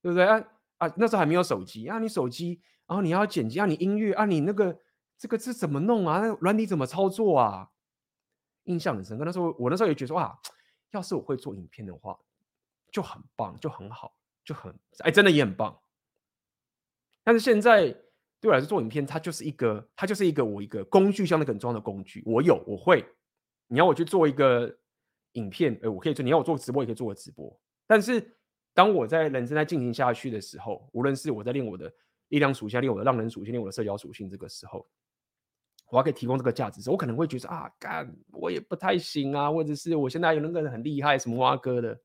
[0.00, 0.40] 对不对啊？
[0.76, 4.78] 啊，那时候还没有手机啊，你手机，然后你要剪辑啊，你音乐啊，你那个
[5.18, 6.20] 这个是怎么弄啊？
[6.20, 7.70] 那软体怎么操作啊？
[8.64, 10.38] 印象很深刻，那时候我那时候也觉得哇，
[10.90, 12.18] 要是我会做影片的话，
[12.92, 15.78] 就很棒，就很好，就很哎，真的也很棒。
[17.24, 17.90] 但是现在
[18.40, 22.22] 对我来说做影片，它就是一个，它就是一个我一个工具箱的很重要的工具。
[22.24, 23.04] 我有，我会。
[23.66, 24.78] 你要我去做一个
[25.32, 27.58] 影片，哎，我可以做；你要我做直播，也可以做个直播。
[27.86, 28.36] 但是
[28.72, 31.92] 当我在人生在进行下去的时候，无论是我在练我的
[32.28, 34.86] 力量属性，练我的让人属性，练我的社交属性，这个时候。
[35.90, 41.98] 我要可以提供这个价值，我可能会觉得啊，干我也不太行啊，或者是我现在有那个人很厉害，什么挖哥的，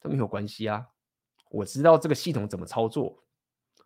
[0.00, 0.88] 都没有关系啊。
[1.50, 3.22] 我知道这个系统怎么操作，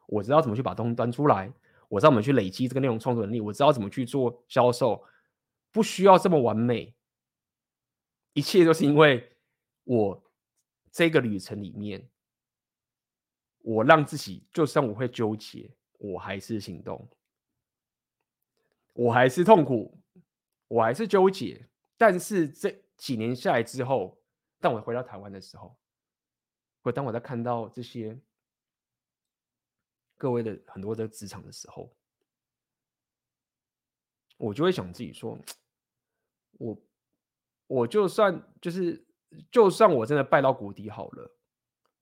[0.06, 1.52] 我知道怎么去把东西端出来，
[1.88, 5.04] 我知道怎么去累积这个内容创作能力，我知道怎么去做销售，
[5.70, 6.94] 不需要这么完美，
[8.32, 9.36] 一切都是因为
[9.84, 10.24] 我
[10.90, 12.08] 这个旅程里面，
[13.58, 17.06] 我让自己就算我会纠结，我还是行动。
[18.98, 20.00] 我还是痛苦，
[20.68, 24.18] 我还是纠结，但是这几年下来之后，
[24.58, 25.76] 当我回到台湾的时候，
[26.80, 28.18] 或当我在看到这些
[30.16, 31.94] 各位的很多的职场的时候，
[34.38, 35.38] 我就会想自己说，
[36.52, 36.78] 我
[37.66, 39.06] 我就算就是，
[39.50, 41.36] 就算我真的败到谷底好了，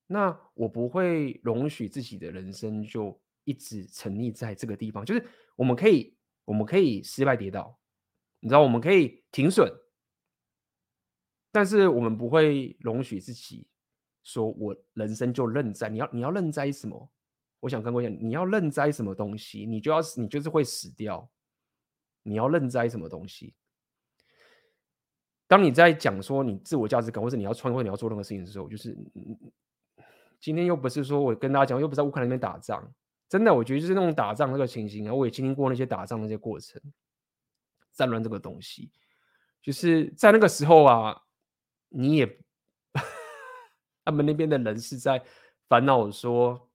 [0.07, 5.26] 那我不会容许自己的人生就一直沉溺在这个地方，就是
[5.57, 6.16] 我们可以。
[6.44, 7.78] 我们可以失败跌倒，
[8.40, 9.72] 你知道，我们可以停损，
[11.50, 13.66] 但是我们不会容许自己
[14.22, 15.88] 说，我人生就认栽。
[15.88, 17.11] 你要你要认栽什么？
[17.61, 21.30] 我想跟各位讲，你要认栽什么东西，你就要你就是会死掉。
[22.22, 23.54] 你要认栽什么东西？
[25.46, 28.96] 当你在讲说你自我价值感，或者你要创业，你要做任何事情的时候，就是
[30.40, 32.92] 今天又不是说我跟大家讲，又不是在乌克兰那边打仗。
[33.35, 36.81] 真的，我觉得就是那种打仗那个情形啊，我也经历过那些打仗那些过程，
[37.92, 38.92] 战乱这个东西，
[39.61, 41.20] 就是在那个时候啊，
[41.88, 42.38] 你也
[44.07, 45.20] 他们那边的人是在
[45.68, 46.70] 烦恼说，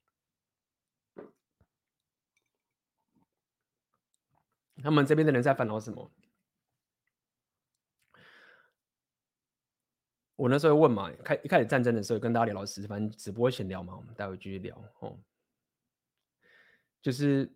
[4.83, 6.11] 他们这边的人在烦恼什么？
[10.35, 15.17] 我那时候问嘛，开一开始战争的时候，跟大家聊老师，反正直播闲聊嘛，我们待会继续聊哦。
[17.01, 17.49] 就是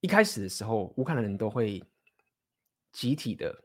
[0.00, 1.82] 一开始的时候，乌克兰人都会
[2.90, 3.64] 集体的，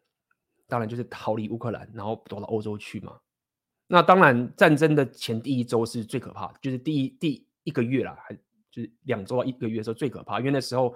[0.68, 3.18] 当然就是逃离乌克兰，然后躲到欧洲去嘛。
[3.88, 8.36] 那当然，战争的前第一周是最可怕的，就是第一第一个月啦，还
[8.70, 10.94] 就是两周到一个月的时候最可怕，因为那时候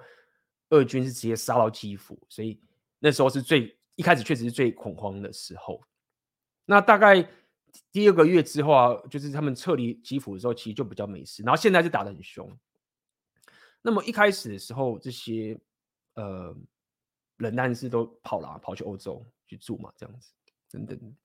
[0.68, 2.60] 俄军是直接杀到基辅，所以
[2.98, 5.82] 那时候是最一开始确实是最恐慌的时候。
[6.66, 7.26] 那大概。
[7.92, 11.42] 第二个月之后啊，就是他们撤离基辅的时候，其实就比较没事。
[11.42, 12.50] 然后现在就打得很凶。
[13.82, 15.58] 那么一开始的时候，这些
[16.14, 16.54] 呃
[17.36, 20.32] 人但是都跑了，跑去欧洲去住嘛，这样子
[20.70, 21.16] 等等。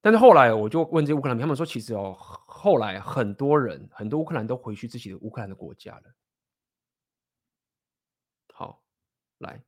[0.00, 6.14] 但是后来我就问这乌克兰，他们说其实哦，后来很多人很多乌克兰都回去自己的乌克兰的国家了。
[8.52, 8.82] 好，
[9.38, 9.62] 来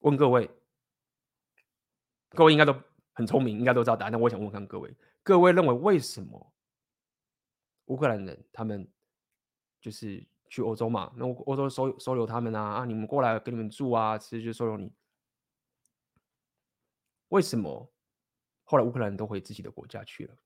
[0.00, 0.48] 问各位，
[2.30, 2.74] 各位应该都。
[3.12, 4.12] 很聪明，应该都知道答案。
[4.12, 6.52] 那我想问问看各位，各位认为为什么
[7.86, 8.90] 乌克兰人他们
[9.80, 14.92] 就是去欧洲嘛，那欧洲收收留他们啊啊，你们过来给你们住啊，其实就收留你。
[17.28, 17.92] 为什么
[18.64, 20.36] 后来乌克兰人都回自己的国家去了？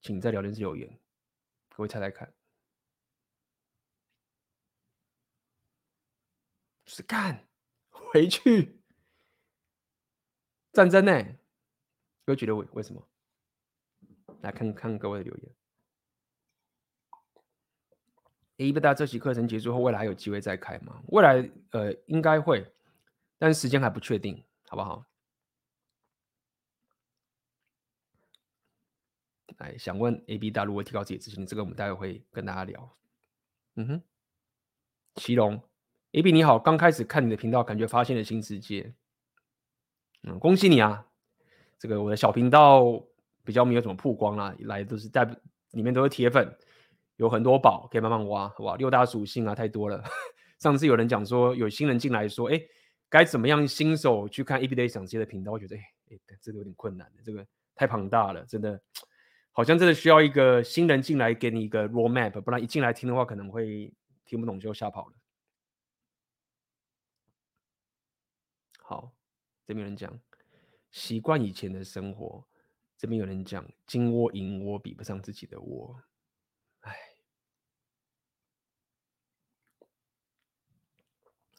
[0.00, 1.00] 请在聊天室留言，
[1.70, 2.32] 各位猜猜看。
[6.86, 7.48] 是干
[7.88, 8.80] 回去
[10.72, 11.24] 战争呢？
[12.32, 13.06] 各位觉得为为什么？
[14.40, 15.54] 来看看各位的留言。
[18.56, 21.02] A 不大这期课程结束后，未来还有机会再开吗？
[21.08, 22.66] 未来呃应该会，
[23.36, 25.04] 但时间还不确定，好不好？
[29.58, 32.96] 来想问 A B 大如何提高自己自信，这个我们待会会跟大家聊。
[33.74, 34.02] 嗯哼，
[35.16, 35.62] 祁隆
[36.12, 38.94] A B 你好，刚开始看你的频道，感觉发现了新世界。
[40.22, 41.08] 嗯，恭喜你啊！
[41.82, 42.84] 这个我的小频道
[43.42, 45.24] 比较没有怎么曝光啦，来都是在
[45.72, 46.48] 里面都是铁粉，
[47.16, 48.76] 有很多宝可以慢慢挖，好吧？
[48.76, 50.00] 六大属性啊，太多了。
[50.60, 52.62] 上次有人讲说有新人进来说，哎，
[53.08, 55.50] 该怎么样新手去看 A B 的想接的频道？
[55.50, 55.80] 我觉得哎
[56.12, 58.80] 哎，这个有点困难的，这个太庞大了，真的。
[59.50, 63.92] 好像真的需要一个新人进来给你一个 roadmap，不然一进来听的话可能会
[64.24, 65.14] 听不懂就吓跑了。
[68.78, 69.12] 好，
[69.66, 70.16] 这边有人讲
[70.92, 72.46] 习惯以前的生活，
[72.96, 76.00] 这边有人讲金窝银窝比不上自己的窝，
[76.82, 76.96] 哎，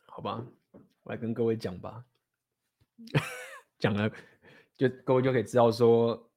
[0.05, 0.45] 好吧，
[1.03, 2.05] 我来跟各位讲吧，
[3.77, 4.09] 讲了
[4.77, 6.29] 就各位就可以知道说。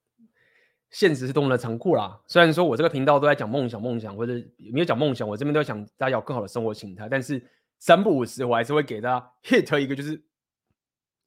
[0.88, 2.22] 现实是多么的残酷啦！
[2.28, 4.32] 虽然说我这个频道都在讲梦想，梦想或者
[4.72, 7.08] 没有讲梦想，我这边都在想大家有更好的生活形态。
[7.08, 7.44] 但是
[7.80, 10.24] 三不五时，我还是会给大家 hit 一个，就是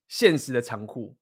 [0.08, 1.19] 现实的残酷，就是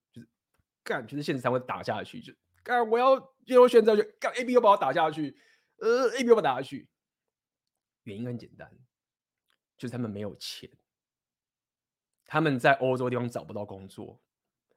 [0.88, 5.38] 干，就是现实才会打下去，就干我要有选择，就干 A B 又把我打下去，
[5.80, 6.88] 呃 A B 又把我打下去。
[8.04, 8.72] 原因很简单，
[9.78, 10.70] 就是他们没有钱，
[12.26, 14.22] 他们在欧洲地方找不到工作。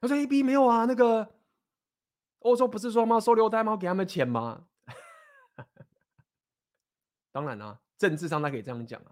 [0.01, 1.35] 他说 A B 没有啊，那个。
[2.43, 3.19] 欧洲不是说吗？
[3.19, 3.77] 收留他吗？
[3.77, 4.65] 给他们钱吗？
[7.31, 9.11] 当然啦、政治上他可以这样讲啊。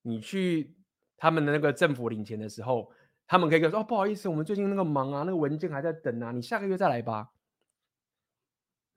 [0.00, 0.74] 你去
[1.18, 2.90] 他们的那个政府领钱的时候，
[3.30, 7.30] 他们可以说：“哦，不好意思，我们最近那个忙啊，那个文件还在等啊，你下个月再来吧。”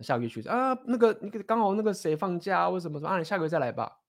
[0.01, 3.19] 下个月去啊，那个那个刚好那个谁放假，为什么说啊？
[3.19, 4.01] 你下个月再来吧。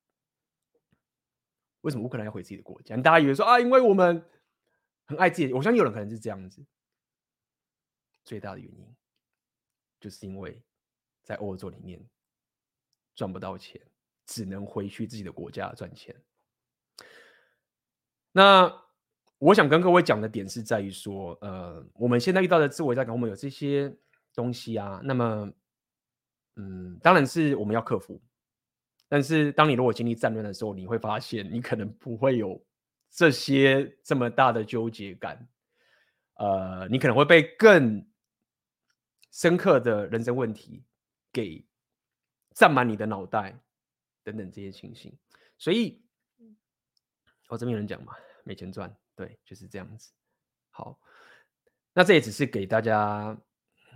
[1.83, 2.97] 为什么乌克兰要回自己的国家？
[2.97, 4.25] 大家以为说啊，因为我们
[5.05, 6.65] 很爱自己，我相信有人可能是这样子。
[8.25, 8.97] 最大的原因。
[10.01, 10.59] 就是因为
[11.23, 12.03] 在欧洲里面
[13.15, 13.79] 赚不到钱，
[14.25, 16.17] 只能回去自己的国家赚钱。
[18.33, 18.84] 那
[19.45, 23.95] 我想跟各位讲的点是在于说，呃，我们现在遇到的自我价值感，我们有这些
[24.33, 25.03] 东西啊。
[25.05, 25.53] 那么，
[26.57, 28.19] 嗯，当然是我们要克服。
[29.07, 32.59] 但是，当你如果经历战乱的时候，你会发现你可能不会有
[33.11, 35.47] 这些这么大的纠结感。
[36.37, 38.03] 呃，你可能会被更
[39.31, 40.83] 深刻的人生问题
[41.31, 41.63] 给
[42.55, 43.55] 占满你的脑袋，
[44.23, 45.15] 等等这些情形，
[45.59, 46.03] 所以，
[47.49, 50.13] 我、哦、这边有人讲嘛，没钱赚，对，就是这样子。
[50.71, 50.99] 好，
[51.93, 53.37] 那这也只是给大家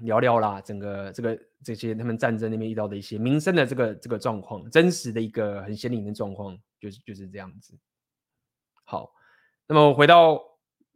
[0.00, 7.78] 聊聊啦，整个这个这些他们战争那边遇到的一些民生的这个这个状况，真实的一个很鲜明的状况，就是就是这样子。
[8.84, 9.12] 好，
[9.66, 10.36] 那么回到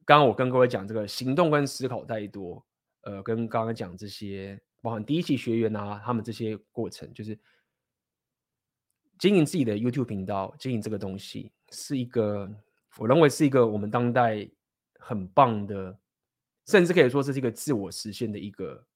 [0.04, 2.64] 刚刚我跟各位讲这个行动跟思考太多。
[3.04, 7.36] 呃，跟刚刚讲这些，包含第一期学员啊，他们这些过程，就是
[9.18, 12.48] 经营自己的 YouTube 频道，经营这个东西，是一个
[12.96, 14.48] 我认为是一个我们当代
[14.98, 15.98] 很棒的，
[16.66, 18.86] 甚至可以说这是一个自我实现的一个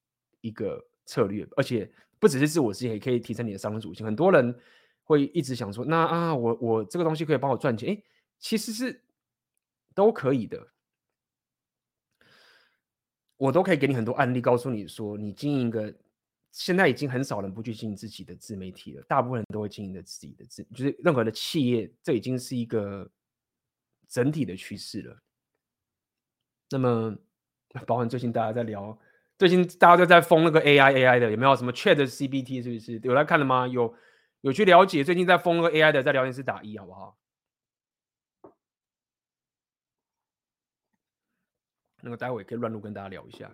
[0.41, 4.05] 一个策略，而且不只是自我实现，也可以提升你的商业属性。
[4.05, 4.55] 很多人
[5.03, 8.03] 会一直想说，那啊，我我这个东西可以帮我赚钱，哎，
[8.39, 9.03] 其实是
[9.95, 10.69] 都可以的。
[13.39, 15.95] 我都可以给你很多案例，告诉你说，你经营一个，
[16.53, 23.07] 现在已经很少人不去经营自己的自媒体了，大部分人都会经营的自己的自，就是任何的企业，这已经是一个
[24.09, 25.23] 整体的趋势了。
[26.71, 27.17] 那么，
[27.87, 28.99] 包含最近大家在聊，
[29.39, 32.99] 最近大家都在封那个 AI AI 的，有没有什么 ChatGPT 是不是？
[33.05, 33.69] 有来看了吗？
[33.69, 33.95] 有
[34.41, 35.05] 有去了解？
[35.05, 37.19] 最近在封那个 AI 的，在聊天室打一好不好？
[42.03, 43.51] 那个待会可以乱入跟大家聊一下，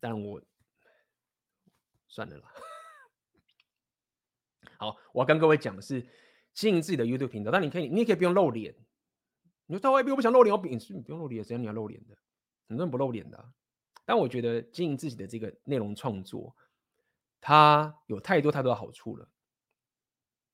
[0.00, 0.42] 但我
[2.08, 2.52] 算了啦。
[4.76, 6.04] 好，我要跟各位讲的是
[6.52, 8.74] 经营自己的 YouTube 频道，但你可以，你也可以不用露脸。
[9.72, 12.14] 你说大卫，我不想露脸，我不，你不用露脸，谁让你要露脸的？
[12.68, 13.42] 很多人不露脸的。
[14.04, 16.54] 但我觉得经营自己的这个内容创作，
[17.40, 19.26] 它有太多太多的好处了，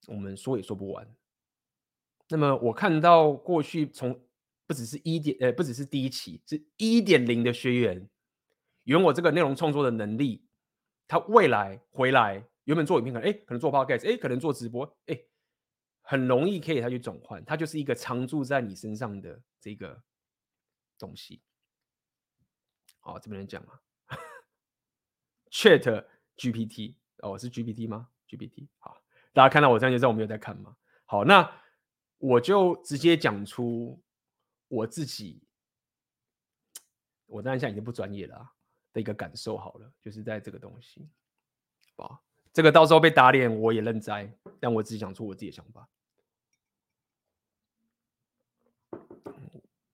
[0.06, 1.12] 我们说也说不完。
[2.28, 4.24] 那么我看到过去从
[4.68, 8.08] 不只是一点呃，不只是第一期，是一点零的学员，
[8.84, 10.46] 有我这个内容创作的能力，
[11.08, 15.20] 他未来回来原本做影片可能哎，可能做 podcast，哎，可能做直播，哎，
[16.10, 20.02] 很容易可以它去转换，它就是一个常驻在你身上的这个
[20.98, 21.42] 东西。
[22.98, 23.78] 好，这边人讲啊
[25.50, 29.02] ，Chat GPT 哦，是 GPT 吗？GPT 好，
[29.34, 30.74] 大家看到我这样就知道我没有在看吗？
[31.04, 31.46] 好，那
[32.16, 34.02] 我就直接讲出
[34.68, 35.42] 我自己，
[37.26, 38.50] 我当然现在已经不专业了、
[38.94, 41.06] 的一个感受好了，就是在这个东西，
[41.96, 45.86] 好，这个到时候被打脸我也认栽，但我只讲出我自己的想法。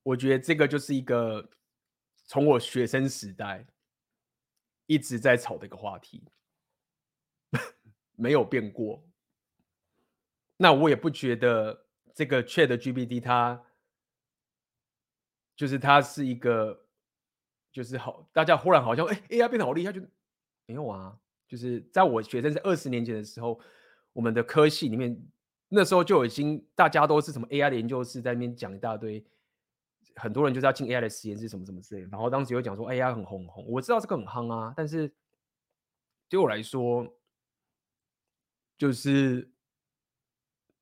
[0.04, 1.50] 我觉得这个就是一个
[2.26, 3.66] 从我学生时代
[4.86, 6.22] 一直在吵的一个话题，
[8.14, 9.04] 没有变过。
[10.58, 13.60] 那我也不觉得这个 ChatGPT 它
[15.56, 16.86] 就是它是一个
[17.72, 20.00] 就是好，大家忽然好像哎 AI 变得好厉害，就
[20.66, 21.18] 没有啊。
[21.48, 23.60] 就是在我学生在二十年前的时候，
[24.12, 25.20] 我们的科系里面
[25.68, 29.24] 那时候就已经大家都是什么 AI 的研究室在那边讲一大堆，
[30.16, 32.02] 很多人就是要进 AI 的实验室什么什么之类。
[32.10, 35.12] 然后当时有讲说 AI 很红很红，我知道这个很夯啊，但是
[36.28, 37.06] 对我来说
[38.76, 39.50] 就是。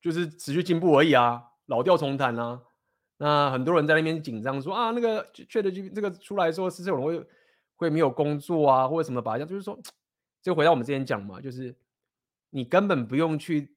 [0.02, 2.60] 就是持续进步而已啊，老调重弹啊。
[3.18, 7.24] 那很多人在那边紧张说啊，那个 ChatGPT 这个出来说是这种会
[7.76, 9.38] 会没有工作啊，或者什么吧？
[9.38, 9.78] 就是说，
[10.42, 11.72] 就回到我们之前讲嘛，就是
[12.50, 13.76] 你根本不用去，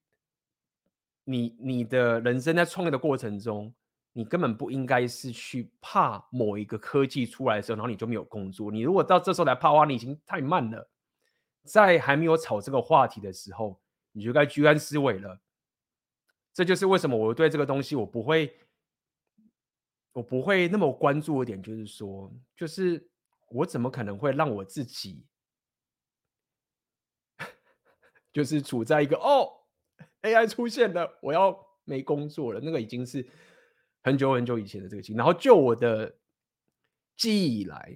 [1.22, 3.72] 你你的人生在创业的过程中，
[4.16, 8.72] 你根本不应该是去怕某一个科技出来的时候，然后你就没有工作。
[8.72, 10.88] 你如果到这时候来怕的话，你已经太慢了。
[11.64, 13.78] 在还没有炒这个话题的时候，
[14.12, 15.38] 你就该居安思危了。
[16.54, 18.56] 这就是为什么我对这个东西我不会，
[20.14, 23.06] 我不会那么关注一点，就是说，就是
[23.50, 25.26] 我怎么可能会让我自己，
[28.32, 29.52] 就是处在一个哦
[30.22, 31.54] ，AI 出现了，我要
[31.84, 33.28] 没工作了，那个已经是
[34.06, 35.16] 很久很久以前的这个情。
[35.16, 36.14] 然后就我的
[37.16, 37.94] 记忆以来，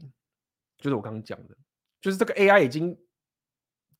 [0.78, 1.56] 就是我刚刚讲的，
[2.00, 2.98] 就是这个 AI 已经。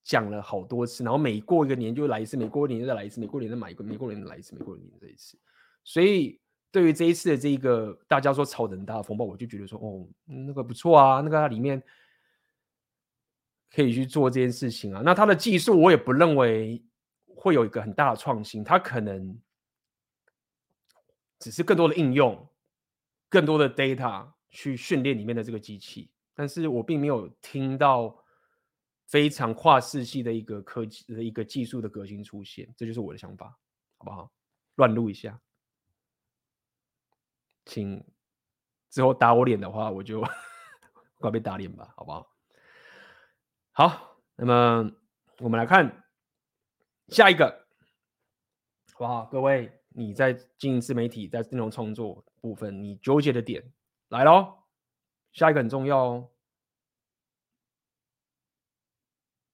[0.03, 5.39] 讲了好多次，然后每过一个年就来一次，每过一年再来一次，每过年再买一个，每过一年来一次，每过年再一次。
[5.85, 6.41] 所以
[6.73, 11.81] 对于这一次的这一个大家说炒的很大的风暴，我就觉得说，哦，那个不错啊，那个里面
[13.71, 15.03] 可以去做这件事情啊。
[15.05, 16.83] 那它的技术我也不认为
[17.37, 19.39] 会有一个很大的创新，它可能
[21.41, 22.49] 只是更多的应用，
[23.29, 28.17] 更多的 data 去训练里面的这个机器，但是我并没有听到。
[29.11, 33.59] 非常跨世纪的一个科技的一个技术的革新出现，这就是我的想法，
[33.99, 34.31] 好不好？
[34.77, 35.41] 乱录一下，
[37.65, 38.01] 请
[38.89, 40.23] 之后打我脸的话，我就
[41.19, 42.33] 快被打脸吧，好不好？
[43.73, 44.93] 好，那么
[45.41, 46.05] 我们来看
[47.09, 47.67] 下一个，
[48.93, 49.25] 好不好？
[49.25, 53.73] 各位，你在经营自媒体，在内容创作部分，你纠结的点
[54.09, 54.65] 来喽，
[55.33, 56.31] 下一个很重要哦。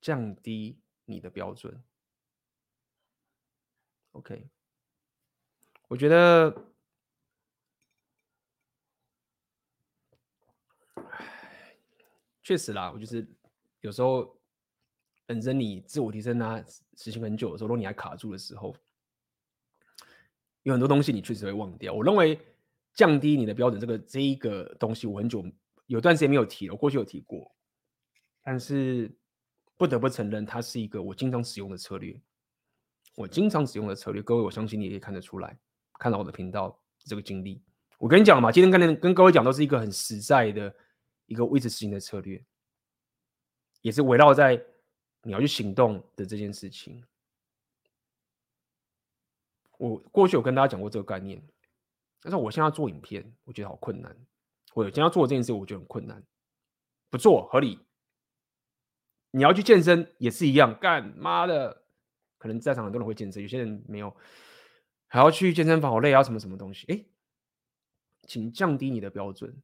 [0.01, 1.83] 降低你的标准
[4.13, 4.49] ，OK？
[5.89, 6.55] 我觉得，
[12.43, 13.27] 确实啦，我就是
[13.81, 14.39] 有时候
[15.25, 16.63] 本身你自我提升啊，
[16.97, 18.77] 实行很久的时候，如果你还卡住的时候，
[20.67, 21.93] 有很多东西你确实会忘掉。
[21.93, 22.39] 我认为
[22.95, 25.45] 降低你的标准，这个这一个东西，我很久
[25.87, 27.51] 有段时间没有提了，我过去有提过，
[28.43, 29.11] 但是。
[29.79, 32.19] 不得不承认，它是一个我经常使用的策略。
[33.15, 35.55] 我经常使用的策略，各位，我相信你也可以看得出来，
[35.99, 37.63] 看到我的频道这个经历。
[37.99, 40.75] 我跟你讲嘛，今天跟跟各位讲都是一个很实在的
[41.27, 42.43] 一个位置实行的策略，
[43.83, 44.59] 也是围绕在
[45.23, 47.05] 你要去行动的这件事情。
[49.79, 51.43] 我过去有跟大家讲过这个概念，
[52.21, 54.17] 但是我现在做影片，我觉得好困难。
[54.75, 56.23] 我今天要做这件事，我觉得很困难，
[57.11, 57.81] 不做合理。
[59.31, 61.85] 你要去健身也是一样，干妈的，
[62.39, 64.15] 可能在场很多人会健身，有些人没有，
[65.09, 66.87] 还要去健身房好累啊，什么什么东西？
[66.93, 67.05] 哎，
[68.27, 69.63] 请降低你的标准。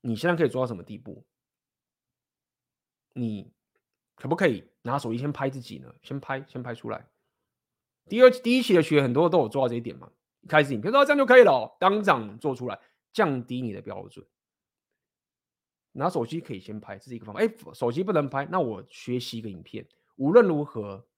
[0.00, 1.26] 你现在可以做到什么地步？
[3.14, 3.52] 你
[4.14, 5.94] 可不可以拿手机先拍自己呢？
[6.02, 7.06] 先拍，先拍出来。
[8.08, 10.10] 第二第一期的学员很多都有做到这一点嘛？
[10.40, 12.80] 一开始你别说这样就可以了，当场做出来，
[13.12, 14.26] 降低你的标准。
[15.92, 17.40] 拿手机可以先拍，这是一个方法。
[17.40, 19.86] 哎，手机不能拍，那我学习一个影片。
[20.16, 21.08] 无论如何，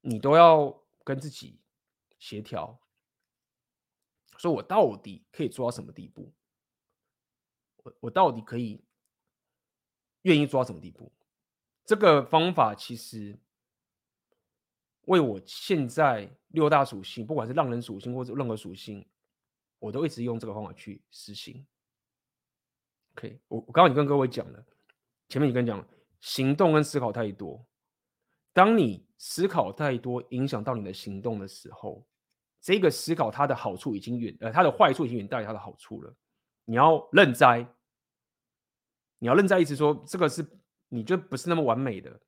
[0.00, 1.60] 你都要跟自己
[2.18, 2.80] 协调，
[4.36, 6.32] 说我到底可以做到什么地步？
[7.82, 8.84] 我我到底可以
[10.22, 11.12] 愿意做到什么地步？
[11.84, 13.38] 这个方法其实
[15.06, 19.04] 为我现在六大属性，不管是浪人属性或者任何属性，
[19.80, 21.66] 我都一直用这个方法去实行。
[23.14, 24.64] OK，我我刚刚已经跟各位讲了，
[25.28, 25.86] 前面已经跟你讲了，
[26.20, 27.64] 行动跟思考太多。
[28.52, 32.06] 当你思考太多，影响到你的行动的时候，
[32.60, 36.14] 这个思考它的好处已经远，呃，它的坏处已经远大于它的好处了。
[36.64, 37.66] 你要认栽，
[39.18, 40.44] 你要认栽，意思说这个是
[40.88, 42.20] 你就不是那么完美的，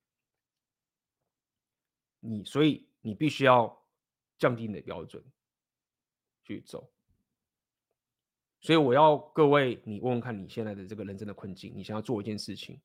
[2.21, 3.81] 你所以你必须要
[4.39, 5.23] 降低你的标准
[6.43, 6.91] 去走。
[8.61, 12.81] 所以我要各位，你问问看你现在的这个人生的困境，你想要做一件事情。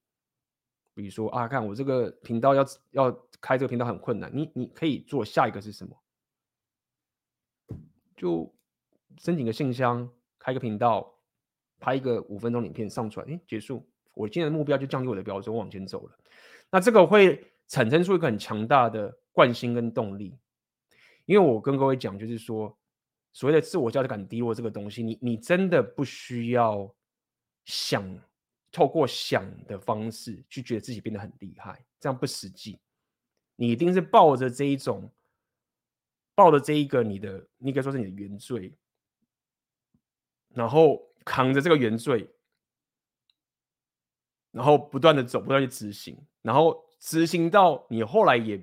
[0.94, 3.12] 比如说啊，看我这个频道要要
[3.42, 5.98] 开这个频道很困难，你你可以做下一个是什么？
[8.16, 8.54] 就
[9.18, 10.08] 申请个信箱，
[10.38, 11.12] 开个频道，
[11.80, 13.84] 拍一个五分钟影片上传，哎，结束。
[14.14, 16.16] 我今天的目标就降低我的标准，我往前走了。
[16.70, 20.40] 那这个会产生出一个很强大的惯性跟动力，
[21.26, 22.78] 因为我跟各位讲，就是说
[23.34, 26.96] 所谓的自我价值感低落这个东西，你你真的不需要
[27.66, 28.18] 想。
[28.76, 32.80] 透过想的方式去觉得自己变得很厉害，这样不实际。
[33.56, 35.14] 你一定是抱着这一种，
[36.34, 38.74] 抱着这一个你的，你可以说是你的原罪，
[40.56, 42.28] 然后扛着这个原罪，
[44.50, 48.58] 然后不断的走，不断去执行，然后执行到你后来也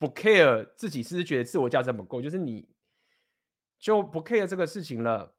[0.00, 2.66] 不 care 自己是不是觉得自我价值不够，就是你
[3.78, 5.36] 就不 care 这个事情了。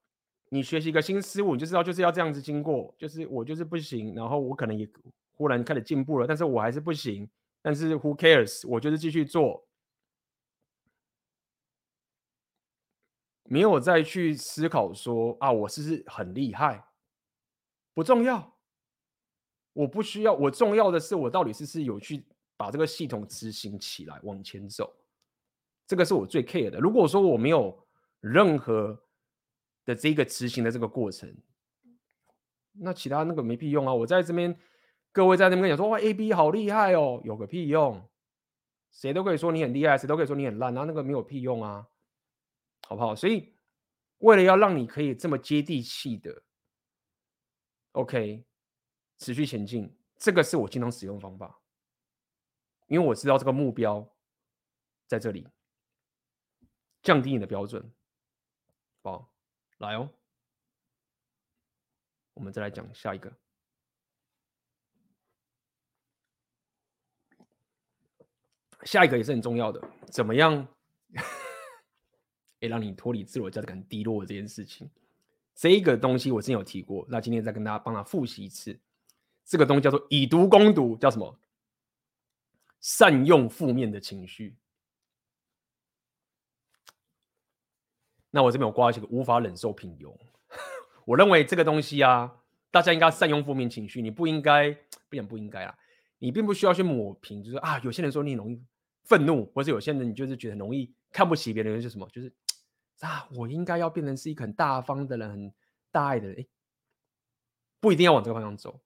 [0.50, 4.88] 你学习一个新事物，你就知道就是要这样子经过，就是我就是不行，然后我可能也
[5.32, 7.28] 忽然开始进步了，但是我还是不行，
[7.64, 8.68] 但是 who cares？
[8.68, 9.68] 我就是继续做，
[13.46, 16.86] 没有再去思考说啊，我是不是很厉害？
[17.96, 18.58] 不重要，
[19.74, 22.26] 我不需要，我重要的是我到底是不是有去
[22.62, 24.94] 把这个系统执行起来往前走，
[25.88, 26.80] 这个是我最 care 的。
[26.80, 27.88] 如果说我没有
[28.20, 29.02] 任何。
[29.84, 31.36] 的这个执行的这个过程，
[32.74, 33.92] 那其他那个没屁用啊！
[33.92, 34.56] 我在这边，
[35.12, 38.08] 各位在那边跟你说哇，A B 好厉害哦，有个屁用！
[38.92, 41.88] 谁都可以说你很厉害，谁都可以说你很烂，然后那个没有屁用啊，
[42.88, 43.16] 好不好？
[43.16, 43.56] 所以
[44.20, 46.44] 为了要让你可以这么接地气的
[47.94, 48.46] ，OK，
[49.18, 51.60] 持续前进，这个是我经常使用方法，
[52.92, 54.06] 因为我知道这个目标
[55.08, 55.48] 在这里，
[57.02, 57.90] 降低你的标准，
[59.02, 59.32] 好。
[59.78, 60.10] 来哦，
[62.34, 63.32] 我们再来讲下一个。
[68.84, 69.82] 下一个也是很重要的，
[70.12, 70.68] 怎么样？
[72.60, 74.92] 也让你脱离自我价值感低落这件事情。
[75.56, 78.78] 这个东西我之前有提过，那今天再跟大家帮他复习一次。
[79.46, 81.40] 这个东西叫做以毒攻毒，叫什么？
[82.82, 84.58] 善用负面的情绪。
[88.32, 90.14] 那我这边有挂一个无法忍受平庸，
[91.06, 92.34] 我认为这个东西啊，
[92.72, 94.72] 大家应该善用负面情绪，你不应该，
[95.10, 95.78] 不讲不应该啊，
[96.18, 98.64] 你并不需要去抹平，就是啊，有些人说你容易
[99.04, 102.34] 愤怒，或者有些人你就是觉得容易看不起别人，就是什么，就是
[103.02, 105.54] 啊，我应该要变成是一个很大方的人，很
[105.92, 106.48] 大爱的人，
[107.82, 108.80] 不一定要往这个方向走，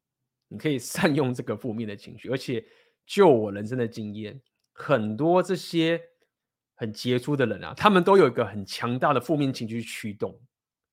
[0.47, 2.65] 你可以善用这个负面的情绪，而且
[3.05, 4.41] 就我人生的经验，
[4.71, 6.01] 很多这些。
[6.77, 10.37] 很杰出的人啊，他们都有一个很强大的负面情绪驱动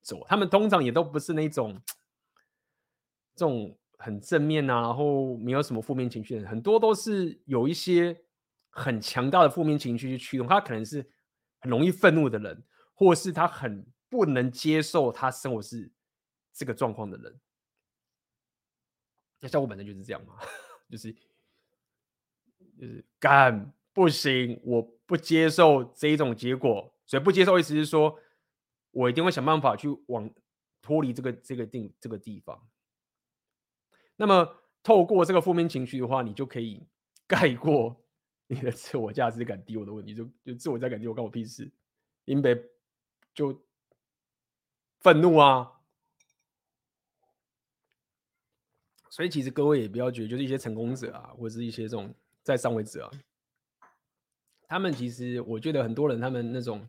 [0.01, 1.77] 走，他们通常也都不是那种
[3.35, 8.17] 这种很正面啊，然后没有什么负面情绪的人，很多都是有一些
[8.71, 10.47] 很强大的负面情绪去驱动。
[10.47, 11.05] 他可能是
[11.59, 12.63] 很容易愤怒的人，
[12.95, 15.91] 或是他很不能接受他生活是
[16.53, 17.41] 这个状况的人。
[19.41, 20.37] 那像我本身就是这样嘛，
[20.89, 21.13] 就是
[22.83, 23.73] 就是干。
[23.95, 28.19] 不行，我不接受这一种结果，所以不接受意思是说，
[28.91, 30.31] 我一定会想办法去往
[30.81, 32.67] 脱离这个这个定这个地方。
[34.17, 36.83] 那么透过这个负面情绪的话，你就可以
[37.29, 38.03] 盖过
[38.47, 41.71] 你的自我价值感低我的问题，就就自我价值感低我关我屁事，
[42.25, 42.71] 因为
[43.35, 43.63] 就
[45.01, 45.71] 愤怒啊。
[49.11, 53.11] 所以其实各位也不要觉得，就是一些成功者啊，或者是一些这种在上位者啊。
[54.69, 56.87] 他们其实，我觉得很多人他们那种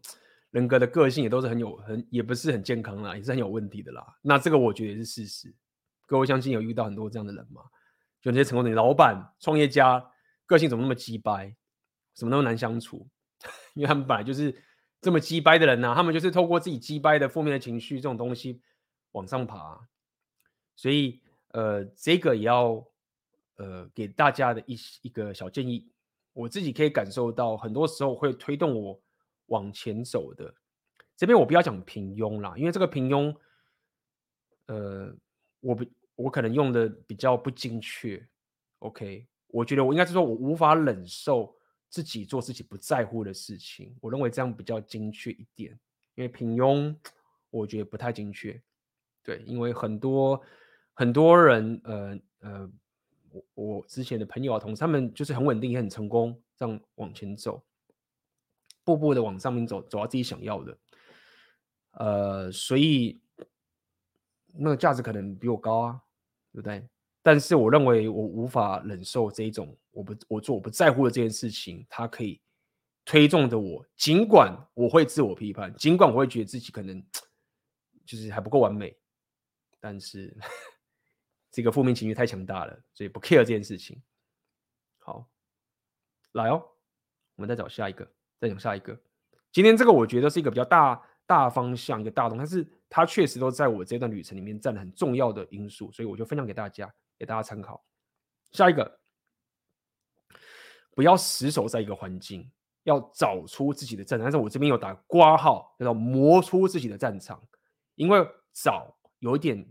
[0.52, 4.18] 人格的个性也都是很有很也不是很健康啦，也是很有问题的啦。
[4.22, 5.54] 那这个我觉得也是事实。
[6.06, 7.62] 各位相信有遇到很多这样的人吗？
[8.22, 10.02] 就那些成功的老板、创业家，
[10.46, 11.54] 个性怎么那么鸡掰，
[12.14, 13.06] 怎么那么难相处？
[13.76, 14.56] 因为他们本来就是
[15.02, 18.62] 这么鸡掰的人呐、他们就是透过自己鸡掰的负面的情绪这种东西
[19.12, 19.78] 往上爬，
[20.78, 22.86] 所以呃，这个也要
[23.58, 25.88] 呃给大家的一一个小建议，
[26.34, 29.02] 我自己可以感受到，很多时候会推动我
[29.48, 30.54] 往前走的。
[31.16, 33.36] 这边我不要讲平庸啦，因为这个平庸，
[34.68, 35.16] 呃，
[35.60, 35.86] 我不
[36.16, 38.26] 我可能用的比较不精确。
[38.80, 41.56] OK，我觉得我应该是说我无法忍受。
[41.94, 45.80] 自己做自己不在乎的事情，我认为这样比较精确一点。
[46.16, 46.96] 因为平庸，
[47.52, 48.60] 我觉得不太精确。
[49.22, 50.42] 对，因为很多
[50.96, 52.72] 很多人，呃呃，
[53.54, 57.64] 我之前的朋友啊、同事，他们就是很稳定也很成功，这样往前走，
[58.84, 60.78] 步步的往上面走，走到自己想要的。
[61.92, 63.22] 呃，所以
[64.56, 66.02] 那个价值可能比我高啊，
[66.52, 66.88] 对不对？
[67.22, 72.42] 但是我认为我无法忍受这一种我不我做我不在乎的这件事情，它可以
[73.06, 73.86] 推动着我。
[73.96, 77.02] 尽管我会自我批判，尽管我会觉得自己可能
[78.06, 78.98] 就是还不够完美，
[79.80, 80.36] 但是
[81.54, 84.02] 这个负面情绪太强大了，所以不 care 这件事情。
[85.00, 85.26] 好，
[86.34, 86.62] 来哦，
[87.36, 88.06] 我们再找下一个，
[88.42, 89.00] 再讲下一个。
[89.54, 96.94] 今天这个我觉得是一个比较大大方向一个大动，但是它确实都在我这段旅程里面占了很重要的因素，所以我就分享给大家。
[97.20, 97.82] 给大家参考。
[98.52, 99.00] 下一个，
[100.94, 102.52] 不要死守在一个环境，
[102.84, 104.26] 要找出自己的战场。
[104.26, 107.42] 但是我这边有打括号，叫做磨出自己的战场。
[107.96, 109.64] 因为找有一点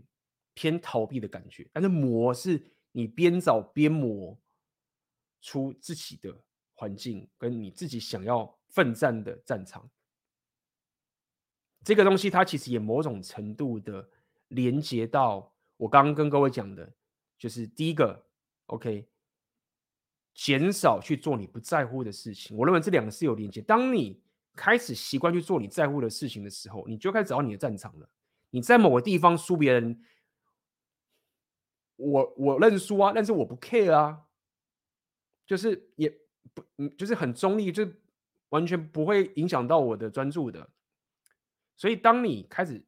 [0.53, 4.37] 偏逃避的感觉，但是磨是你边找边磨
[5.41, 6.35] 出自己的
[6.73, 9.89] 环境，跟你自己想要奋战的战场。
[11.83, 14.09] 这个东西它其实也某种程度的
[14.49, 16.93] 连接到我刚刚跟各位讲的。
[17.35, 18.25] 就是第一个
[18.67, 19.05] ，OK，
[20.33, 22.55] 减少去做你不在乎的事情。
[22.55, 23.59] 我认为这两个是有连接。
[23.59, 24.21] 当你
[24.55, 28.09] 开始习惯去做你在乎的事情的时候，你就开始找你的战场了。
[28.49, 29.99] 你在某个地方输别人，
[31.95, 34.25] 我我认输啊，但是我不 care 啊，
[35.45, 36.09] 就是也
[36.53, 37.87] 不嗯，就是很中立，就
[38.49, 40.69] 完全不会影响到我的专注的。
[41.75, 42.83] 所以，当你开始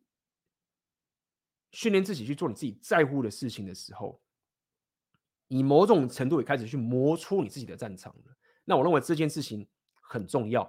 [1.72, 4.22] 训练自己去做你自己在乎的事情的时候，
[5.48, 8.36] 以某种程度也开始去磨出你自己的战场了。
[8.64, 9.68] 那我认为这件事情
[10.02, 10.64] 很重要，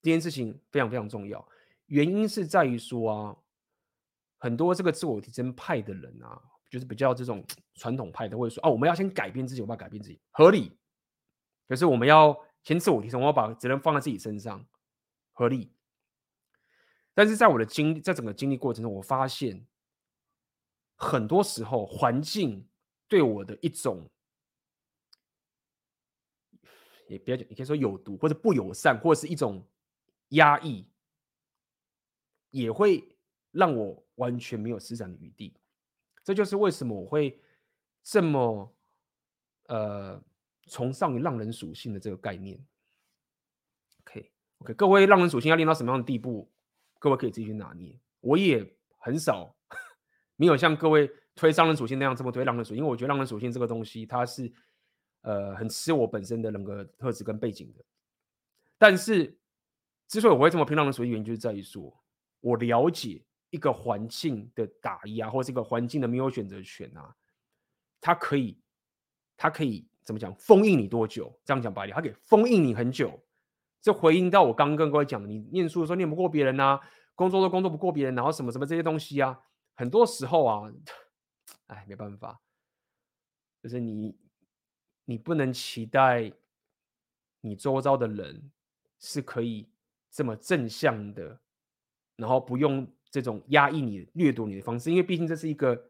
[0.00, 1.46] 这件事情非常非常重要。
[1.86, 3.36] 原因是在于说啊，
[4.38, 7.44] 很多这个自我提升派的人啊，就是比较这种
[7.74, 10.74] 传统派的，会说啊，我们要先改变自己，我们要改变自己，合理。
[11.68, 14.66] 可是我们要先自我提升，我要把责任放在自己身上，
[15.32, 15.70] 合理。
[17.12, 19.66] 但是在我的经，在整个经历过程中，我发现
[20.96, 22.66] 很多时候环境。
[23.08, 24.08] 对我的一种，
[27.08, 29.68] 也不要讲，你可以说有毒或者不友善，或者是一种
[30.28, 30.88] 压抑，
[32.48, 33.18] 也会
[33.50, 35.54] 让我完全没有施展的余地。
[36.22, 37.40] 这就是为什么我会
[38.02, 38.74] 这么
[39.66, 40.22] 呃
[40.68, 42.58] 崇尚于浪人属性的这个概念。
[44.00, 46.50] OK OK，各位浪人属性要练到什么样的地步？
[46.98, 47.98] 各位可以自己去拿捏。
[48.20, 49.56] 我也很少
[50.36, 51.10] 没有像各位。
[51.34, 54.52] 推商人属性那样这么推浪人属性，因为我觉得浪人属性这个东西，它是
[55.22, 57.82] 呃很吃我本身的人格特质跟背景的。
[58.76, 59.34] 但是，
[60.08, 61.98] 之所以我会这么拼浪人属性，原因就是在于说，
[62.40, 67.14] 我了解一个环境的打压，或者一个环境的没有选择权啊，
[68.00, 68.58] 它可以，
[69.36, 70.34] 它可以怎么讲？
[70.34, 71.32] 封印你多久？
[71.44, 73.22] 这样讲白点，它可以封印你很久。
[73.80, 76.80] 这回应到我刚刚跟各位讲的，你念书的时候念不过别人啊，
[77.14, 79.38] 工作都工作不过别人，然后什么什么这些东西啊，
[79.74, 80.72] 很多时候啊。
[81.66, 82.40] 哎，没办法，
[83.62, 84.14] 就是你，
[85.06, 86.30] 你不能期待
[87.40, 88.50] 你周遭的人
[88.98, 89.68] 是可以
[90.10, 91.40] 这么正向的，
[92.16, 95.80] 然后不用这种压抑你、掠夺你的方式，因为毕竟这是一个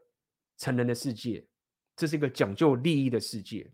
[0.57, 1.43] 成人的世界，
[1.95, 3.73] 这是一个讲究利益的世界，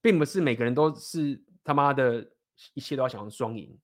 [0.00, 2.30] 并不是每个人都是他妈的
[2.74, 3.76] 一切都要想要双赢，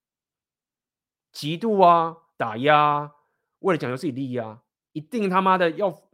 [1.32, 3.10] 嫉妒啊、打压，
[3.58, 6.08] 为了讲究自己利益啊，一定他妈的要。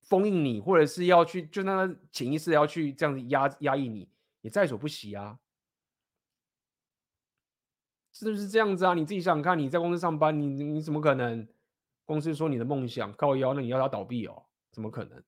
[0.00, 4.08] 封印你，或者是要去，就那个潜意识要去这样子压压抑你，
[4.40, 5.38] 也在所不惜啊，
[8.18, 8.94] 是不是这样子啊？
[8.94, 11.46] 你自己想想看，你在公司上班，你你怎么可能？
[12.04, 14.46] 公司说你的梦想靠腰，那你要他倒闭哦？
[14.72, 15.22] 怎么可能？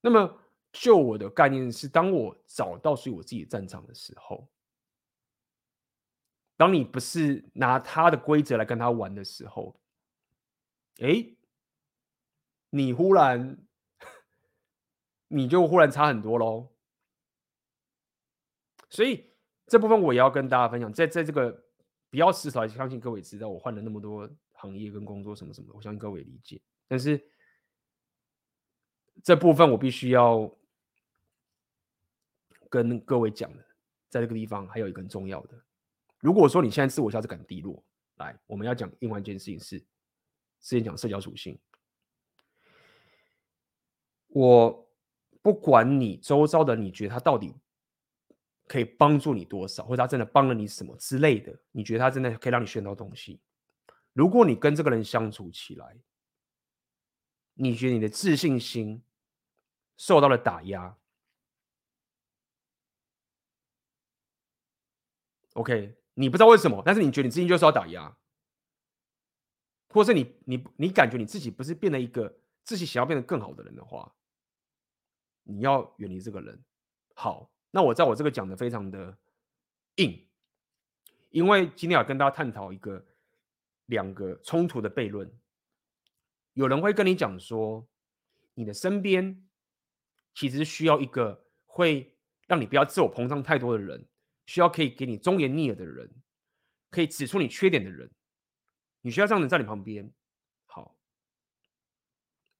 [0.00, 0.40] 那么，
[0.72, 4.48] 就我的概念是，当我找到属于我自己的战场的时候，
[6.56, 9.78] 当你不是拿他的规则来跟他玩的时候，
[11.00, 11.34] 哎。
[12.70, 13.56] 你忽然，
[15.28, 16.68] 你就忽然差很多喽。
[18.90, 19.27] 所以
[19.68, 21.52] 这部分我也要跟大家分享，在在这个
[22.10, 26.60] 比较时潮，相信各位知道，我换了那么多行业跟工作什么什么，我相信各位理解。
[26.86, 27.22] 但是
[29.22, 30.50] 这部分我必须要
[32.70, 33.64] 跟各位讲的，
[34.08, 35.54] 在这个地方还有一个很重要的，
[36.20, 37.84] 如果说你现在自我价值感低落，
[38.16, 41.58] 来，我们要讲另外一件事情是，之前讲社交属性。
[44.28, 44.88] 我
[45.40, 47.54] 不管你周遭的，你觉得他到底
[48.68, 53.40] 可以帮助你多少，或者他真的帮了你什么之类的，你觉得他真的可以让你学到东西。
[54.12, 55.96] 如果你跟这个人相处起来，
[57.54, 59.02] 你觉得你的自信心
[59.96, 60.96] 受到了打压
[65.54, 68.16] ，OK，你不知道为什么，但是你觉得你自信就是要打压，
[69.88, 74.14] 或者是你你你感觉你自己不是变得一个自己想要变得更好的人的话。
[75.50, 76.62] 你要远离这个人。
[77.14, 79.16] 好，那我在我这个讲的非常的
[79.96, 80.26] 硬，
[81.30, 83.04] 因为今天要跟大家探讨一个
[83.86, 85.30] 两个冲突的悖论。
[86.54, 87.86] 有人会跟你讲说，
[88.54, 89.46] 你的身边
[90.34, 92.16] 其实需要一个会
[92.46, 94.08] 让你不要自我膨胀太多的人，
[94.46, 96.10] 需要可以给你忠言逆耳的人，
[96.90, 98.10] 可以指出你缺点的人，
[99.02, 100.10] 你需要这样的人在你旁边。
[100.66, 100.98] 好，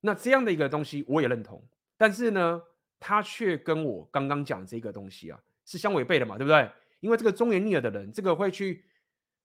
[0.01, 2.63] 那这样的一个东西我也认同，但是呢，
[3.01, 6.71] 他却跟我刚刚讲这个东西啊是相违背的嘛，对不对？
[7.01, 8.85] 因为这个忠言逆耳的人，这个会去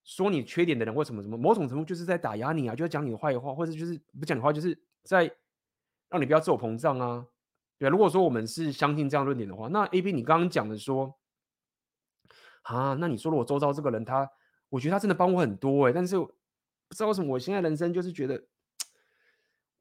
[0.04, 1.38] 说你缺点的人，为什么什么？
[1.38, 5.32] 某种程度就是在打压你啊，就是讲你的坏话，或者就是不讲你话，就是在
[6.10, 7.26] 让你不要自我膨胀啊。
[7.78, 11.16] 对，如果说我们是相信这样论点的话，那 AB 你刚刚讲的说
[12.64, 14.28] 啊，那你说了我周遭这个人他，
[14.70, 16.34] 我觉得他真的帮我很多哎、但是不
[16.90, 18.44] 知道为什么我现在人生就是觉得。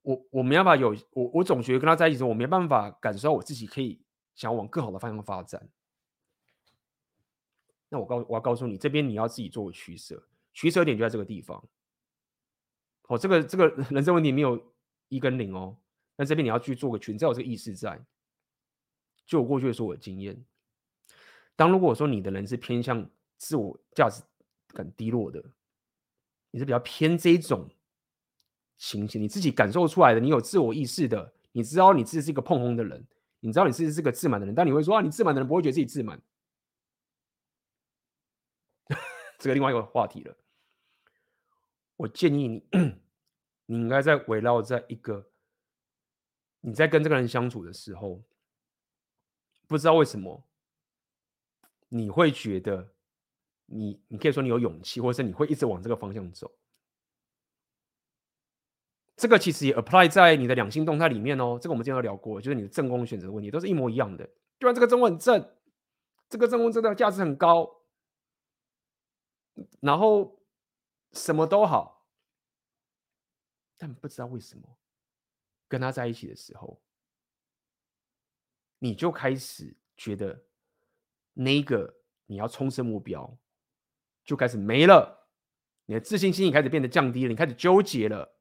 [0.02, 4.00] 我我没办法有我我总觉得跟他在一起的时候，我没办法感受到我自己可以
[4.34, 5.68] 想要往更好的方向发展。
[7.88, 10.22] 那我告我要告诉你，这边你要自己做个取舍，
[10.52, 11.62] 取舍点就在这个地方。
[13.08, 14.72] 哦，这个这个人生问题没有
[15.08, 15.76] 一跟零哦，
[16.16, 18.00] 那这边你要去做个取舍，你知道有这个意识在。
[19.26, 20.44] 就我过去的说我的经验，
[21.54, 24.22] 当如果说你的人是偏向自我价值
[24.68, 25.44] 感低落的，
[26.50, 27.68] 你是比较偏这种。
[28.78, 33.06] 情形，你自己感受出来的，你有自我意识的，你知道你自己是一个碰红的人，
[33.40, 36.20] 你知道你自己是个自满的人，但你会说啊，你自满的人不会觉得自己自满，
[39.38, 40.36] 这个另外一个话题了。
[41.96, 42.64] 我建议你，
[43.66, 45.30] 你应该在围绕在一个
[46.60, 48.22] 你在跟这个人相处的时候，
[49.68, 50.44] 不知道为什么
[51.88, 52.92] 你会觉得
[53.66, 56.50] 你，你可以说你有勇气，或者是你会一直往这个方向走。
[59.16, 61.58] 这个其实也 apply 在你的两性动态里面哦。
[61.60, 64.24] 这个我们之前都聊过，就是你的正宫选择的问题，都是一模一样的。
[64.58, 65.54] 就算这个正宫很正，
[66.28, 67.82] 这个正宫真的价值很高，
[69.80, 70.40] 然后
[71.12, 72.06] 什么都好，
[73.76, 74.62] 但不知道为什么
[75.68, 76.80] 跟他在一起的时候，
[78.78, 80.44] 你就开始觉得
[81.34, 81.94] 那个
[82.26, 83.38] 你要冲刺目标
[84.24, 85.28] 就开始没了，
[85.86, 88.36] 你的自信心也开始变得降低了，你开始纠结了。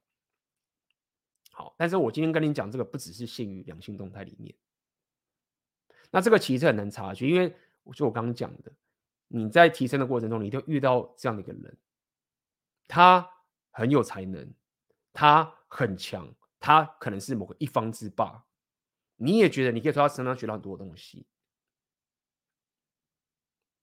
[1.62, 4.56] 好，但是我今天跟你讲这个，不只是限于良性动态里面。
[6.10, 7.56] 那这个其实很难察觉，因为
[7.94, 8.74] 就我刚刚讲的，
[9.28, 11.78] 你在提升的过程中，你就遇到这样的一个人，
[12.88, 13.30] 他
[13.70, 14.52] 很有才能，
[15.14, 18.44] 他很强，他可能是某个一方之霸，
[19.18, 21.28] 你也觉得你可以从他身上学到很多东西，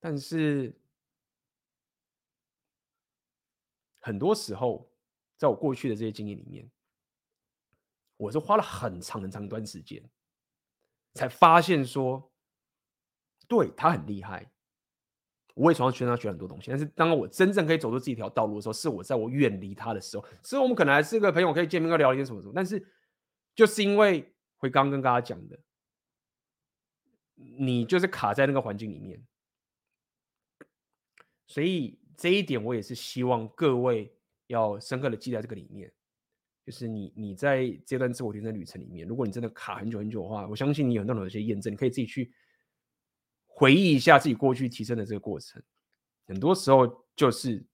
[0.00, 0.76] 但是
[4.00, 4.90] 很多时候，
[5.36, 6.68] 在我过去的这些经验里面。
[8.18, 10.02] 我是花了很长很长一段时间，
[11.14, 12.30] 才发现说，
[13.48, 14.52] 对他很厉害，
[15.54, 16.68] 我也从他身上学很多东西。
[16.70, 20.26] 但是当我真正可以走出这一条道路的时候，是我在我远离他的时候。
[20.42, 22.52] 所以我们可能还是个朋友，可以见面，跟聊一些什么什么。
[22.54, 22.86] 但是
[23.54, 25.58] 就是因为会刚刚跟大家讲的，
[27.36, 29.24] 你就是卡在那个环境里面，
[31.46, 34.12] 所以这一点我也是希望各位
[34.48, 35.92] 要深刻的记在这个里面。
[36.68, 42.30] 就是你，你在这段自我提升旅程里面，如果你真的卡很久很久的话，我相信你有那种有些验证，你可以自己去
[43.46, 45.62] 回忆一下自己过去提升的这个过程。
[46.26, 47.64] 很多时候就是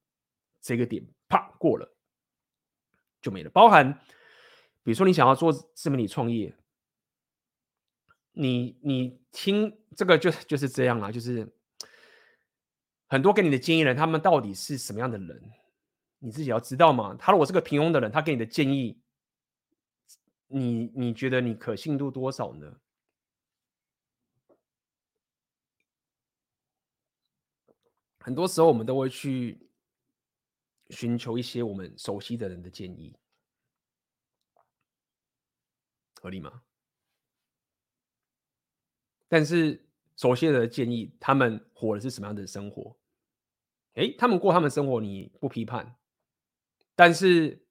[0.60, 1.92] 这个点，啪过了
[3.20, 3.50] 就没了。
[3.50, 3.92] 包含
[4.84, 6.54] 比如说你想要做自媒体创业，
[8.30, 11.52] 你你听这个就就是这样啊，就是
[13.08, 15.42] 很多给你的建议人，他们到底是什么样的人？
[16.24, 18.98] 你自己要知道嘛，他如果是个平庸的人，他给你的建议，
[20.46, 22.80] 你你觉得你可信度多少呢？
[28.20, 29.68] 很多时候我们都会去
[30.88, 33.14] 寻求一些我们熟悉的人的建议，
[36.22, 36.62] 合理吗？
[39.28, 42.96] 但是熟悉的建议，他们活的是什么样的生活？
[43.96, 45.94] 诶，他们过他们生活，你不批判，
[46.94, 47.66] 但是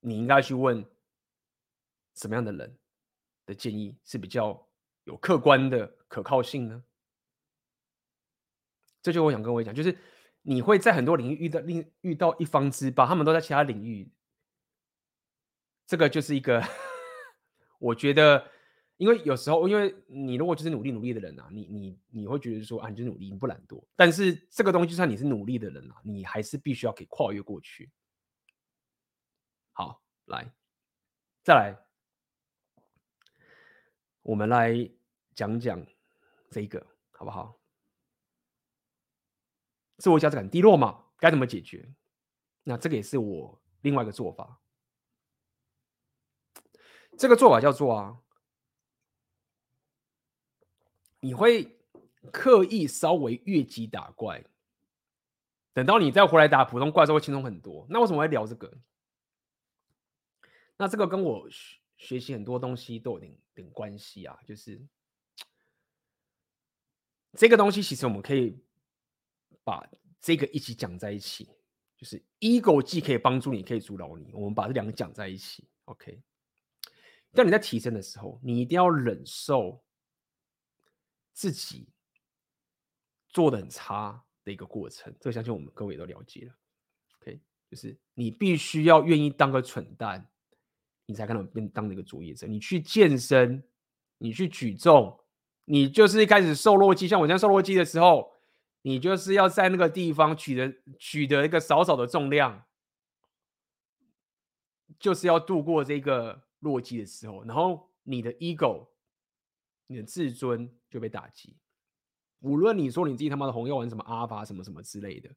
[0.00, 0.84] 你应该去问
[2.14, 2.76] 什么样的人
[3.44, 4.68] 的建议是比较
[5.04, 6.82] 有客观的可靠性呢？
[9.02, 9.96] 这就我想跟我讲，就是
[10.42, 14.10] 你会在很多领域遇到另遇到一方之霸，他们都在其他领域，
[15.86, 16.60] 这个就是一个，
[17.78, 18.50] 我觉得，
[18.96, 27.88] 因为有时候，因为你如果就是努力努力的人啊，你你你会觉得说啊，你就努力，你不懒惰，但是这个东西就算你是努力的人啊，你还是必须要给跨越过去。
[29.76, 30.50] 好，来，
[31.44, 31.76] 再来，
[34.22, 34.72] 我们来
[35.34, 35.86] 讲讲
[36.50, 37.60] 这个，好不好？
[39.98, 41.94] 自我价值感低落嘛，该怎么解决？
[42.62, 44.62] 那这个也是我另外一个做法。
[47.18, 48.22] 这个做法叫做啊，
[51.20, 51.78] 你会
[52.32, 54.42] 刻意稍微越级打怪，
[55.74, 57.86] 等到你再回来打普通怪的时候会轻松很多。
[57.90, 58.72] 那为什么会聊这个？
[60.76, 64.80] 那这个跟我学学习很多东西都有点点关系啊，就是
[67.32, 68.58] 这个东西其实我们可以。
[69.64, 69.84] 把
[70.20, 71.48] 这个一起讲在一起，
[71.96, 74.32] 就是 ego 既可以帮助你，可以阻挠你。
[74.32, 76.22] 我们把这两个讲在一起，OK。
[77.32, 79.84] 当你在提升的时候，你一定要忍受
[81.32, 81.88] 自己
[83.28, 85.12] 做的很差的一个过程。
[85.18, 86.54] 这个相信我们各位都了解了
[87.18, 87.40] ，OK。
[87.68, 90.30] 就是你必须要愿意当个蠢蛋，
[91.06, 92.46] 你才可能变当那个卓越者。
[92.46, 93.62] 你去健身，
[94.18, 95.18] 你去举重，
[95.64, 98.34] 你就是一开始瘦弱肌，像我这样瘦弱肌的时候。
[98.82, 102.64] 你就是要在那个地方取得取得一个少少的重量，
[104.96, 108.86] 就是要度过这个弱鸡的时候，然后你的 ego，
[109.88, 111.56] 你的自尊就被打击。
[112.38, 115.34] 无论你说你自己他妈的红药丸什么阿法什么什么之类的，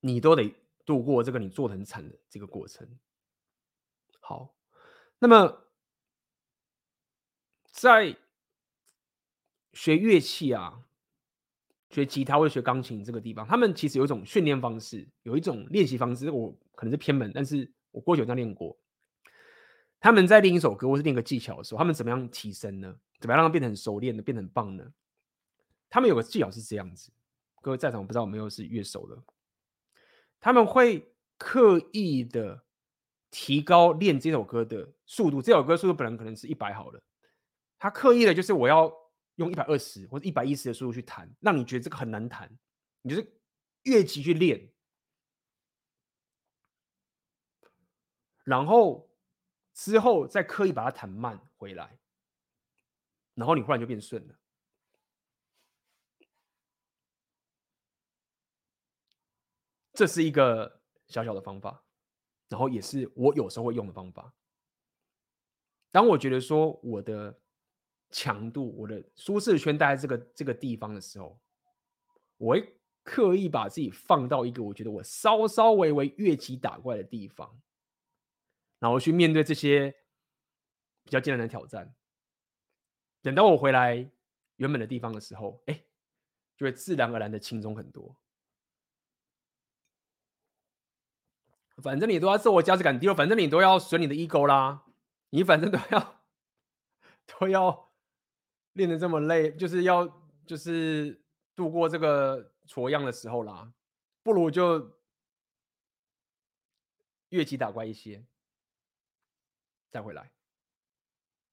[0.00, 0.54] 你都得
[0.84, 2.88] 度过这个你做的很惨的这个过程。
[4.20, 4.54] 好，
[5.18, 5.66] 那么
[7.70, 8.16] 在。
[9.74, 10.84] 学乐器啊，
[11.88, 16.30] 学吉他或者学钢琴这个地方，他们其实有一种训练方式，有一种练习方式。
[16.30, 18.78] 我可能是偏门，但是我过去有这样练过。
[19.98, 22.94] 他们在练一首歌或是练个技巧的时候，他们怎么样提升呢？
[23.18, 24.92] 怎么样让它变得很熟练的，变得很棒呢？
[25.88, 27.10] 他们有个技巧是这样子，
[27.62, 29.22] 各位在场我不知道有没有是乐手的，
[30.42, 32.62] 他们会刻意的
[33.30, 35.40] 提高练这首歌的速度。
[35.40, 37.00] 这首歌速度本来可能是一百好了，
[37.78, 38.92] 他刻意的就是我要。
[39.36, 42.54] 用一百二十或者一百一十的速度去弹，让你觉得这个很难弹，
[43.00, 43.40] 你就是
[43.84, 44.70] 越级去练，
[48.44, 49.10] 然后
[49.72, 51.98] 之后再刻意把它弹慢回来，
[53.34, 54.34] 然后你忽然就变顺了。
[59.92, 61.84] 这是一个小小的方法，
[62.48, 64.34] 然后也是我有时候会用的方法。
[65.90, 67.38] 当我觉得说我的。
[68.14, 71.40] 强度，我的舒适圈待在这个这个地方的时候，
[72.36, 77.58] 我会刻意把自己放到一个我觉得我稍稍微微越级打怪的地方，
[78.78, 79.90] 然后去面对这些
[81.04, 81.94] 比较艰难的挑战。
[83.22, 84.06] 等到我回来
[84.56, 85.82] 原本的地方的时候，哎，
[86.54, 88.14] 就会自然而然的轻松很多。
[91.82, 94.84] 反正你都要自我价值感低落，反正你都要损你的 ego 啦，
[95.30, 96.22] 你反正都要
[97.38, 97.90] 都要。
[98.74, 101.22] 练得这么累，就是要就是
[101.54, 103.70] 度过这个挫样的时候啦，
[104.22, 104.96] 不如就
[107.28, 108.24] 越级打怪一些，
[109.90, 110.32] 再回来，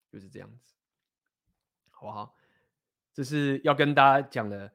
[0.09, 0.73] 就是这样子，
[1.89, 2.33] 好不好？
[3.13, 4.71] 这是要跟大家讲的，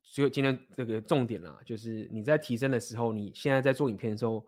[0.00, 4.42] 所以今天这个重点啦，就是你在提升的时候，你现在在做影片的时候，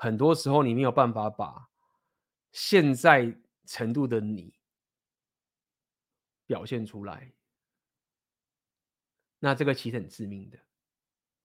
[0.00, 1.68] 很多时候你没有办法把
[2.50, 3.36] 现在
[3.66, 4.54] 程度的你。
[6.46, 7.32] 表现出来，
[9.38, 10.58] 那这个其实很致命的。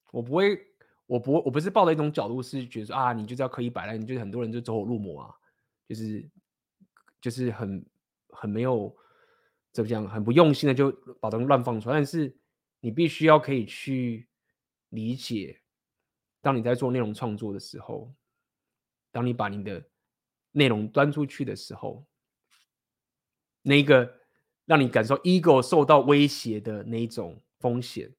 [0.09, 0.59] 我不会，
[1.05, 5.35] 我不，我不是抱着一种角度是觉得说啊，你就是要刻意摆烂，你就是很多人就走火入魔啊，
[5.87, 6.27] 就是
[7.21, 7.85] 就是很
[8.29, 8.97] 很没有
[9.71, 11.97] 怎么讲，很不用心的就把东西乱放出来。
[11.97, 12.35] 但是
[12.79, 14.27] 你必须要可以去
[14.89, 15.61] 理解，
[16.41, 18.11] 当你在做内容创作的时候，
[19.15, 19.81] 当你把你的
[20.51, 22.05] 内容端出去的时候，
[23.61, 24.19] 那个。
[24.67, 28.11] 让你感受 ego 受到威胁的那一种风险，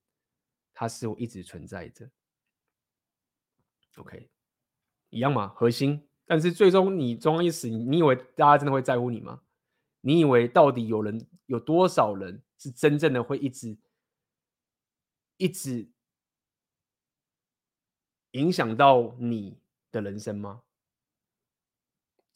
[0.72, 2.08] 它是会一直存在着。
[3.96, 4.30] OK，
[5.10, 6.08] 一样嘛，核心。
[6.24, 9.42] 但是最终你终一死，你以为大家真的会在乎你吗？
[10.02, 13.76] 你以为到底有人有多少人是真正的会一直
[15.38, 15.90] 一直
[18.30, 19.58] 影响到你
[19.90, 20.62] 的人生吗？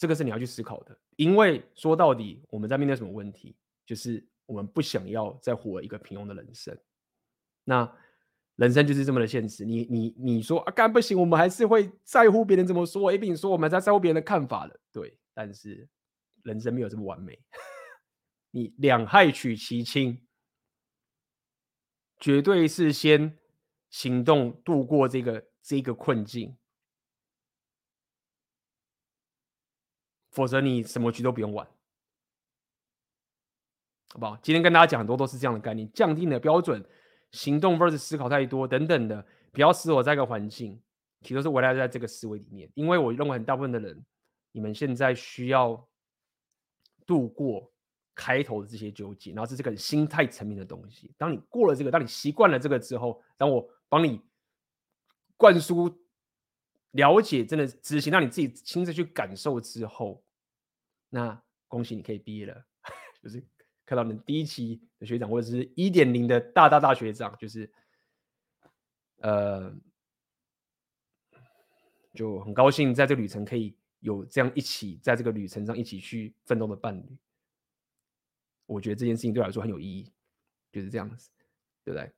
[0.00, 0.98] 这个是你要去思考的。
[1.16, 3.54] 因为说到底，我们在面对什么问题？
[3.84, 6.76] 就是我们不想要再活一个平庸的人生。
[7.64, 7.96] 那
[8.56, 9.64] 人生就是这么的现实。
[9.64, 13.12] 你你你说啊，干不行，我们还是会在乎别人怎么说。
[13.12, 15.88] A B 你说我们在在乎别人的看法的，对，但是。
[16.42, 17.38] 人生没有这么完美，
[18.50, 20.26] 你两害取其轻，
[22.18, 23.36] 绝对是先
[23.90, 26.56] 行动度过这个这个困境，
[30.30, 31.66] 否则你什么局都不用玩，
[34.12, 34.36] 好不好？
[34.42, 36.84] 今天跟大家讲很多都是这样的概念，降低你的标准，
[37.32, 40.80] 行动 vers 思考太多等等的，不要死活在一个环境，
[41.22, 42.70] 其实都是围绕在这个思维里面。
[42.74, 44.04] 因为我认为很大部分的人，
[44.52, 45.86] 你们现在需要。
[47.06, 47.68] 度过
[48.14, 51.12] 开头的这些纠结，然后是这个心态层面的东西。
[51.18, 54.22] 当你过了这个，当你习惯了这个之后，当我帮你
[55.36, 55.92] 灌输、
[56.92, 60.22] 了解、真的执行，让你自己亲自去感受之后，
[61.08, 62.64] 那恭喜你可以毕业了。
[63.22, 63.42] 就是
[63.84, 67.70] 看到你第一期的学长，或者是一点零的大大大学长，就是
[69.18, 69.74] 呃，
[72.14, 73.76] 就很高兴在这个旅程可以。
[74.02, 77.18] 有这样一起在这个旅程上一起去奋斗的伴侣，
[78.64, 80.10] 我觉得这件事情对我来说很有意义，
[80.72, 81.28] 就是这样子，
[81.84, 82.10] 对不对？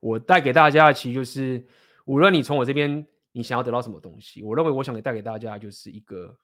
[0.00, 1.66] 我带给大家的其实就是，
[2.04, 6.38] 无论你从我这边你想要得到什么东西，我认为我想带给大家就是一个，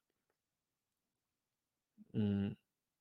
[2.13, 2.55] 嗯，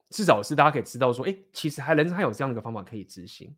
[0.09, 3.55] 至少是大家可以知道说，哎，其实还人生还有这样的一个方法可以执行，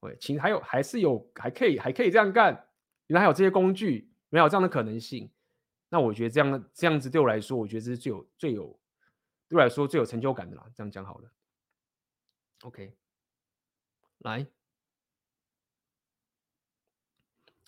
[0.00, 2.54] 对，其实还有还是有还可以还可以这样干，
[3.08, 5.30] 原来还有这些工具，原来有这样的可能性。
[5.92, 8.80] 那我觉得这样这样子对我来说，我觉得这是最有最有
[9.48, 10.64] 对我来说最有成就感的啦。
[10.72, 11.32] 这样讲好了
[12.62, 12.94] ，OK，
[14.18, 14.46] 来，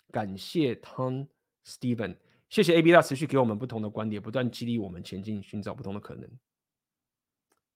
[0.09, 1.27] 感谢汤
[1.65, 2.15] Steven，
[2.49, 6.29] 谢谢 AB 大持续给我们不同的观点，不断激励我们前进，寻找不同的可能。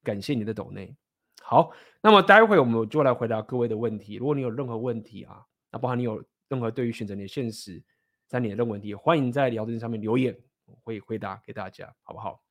[0.04, 0.96] 感谢你的抖内。
[1.42, 1.72] 好，
[2.02, 4.16] 那么待会我们就来回答各位的问题。
[4.16, 7.82] 如果你有任何问题啊，那包含你有任何对于选择你的现实。
[8.28, 12.42] 在你的问题，欢迎在聊天上面留言，我会回答给大家，好不好？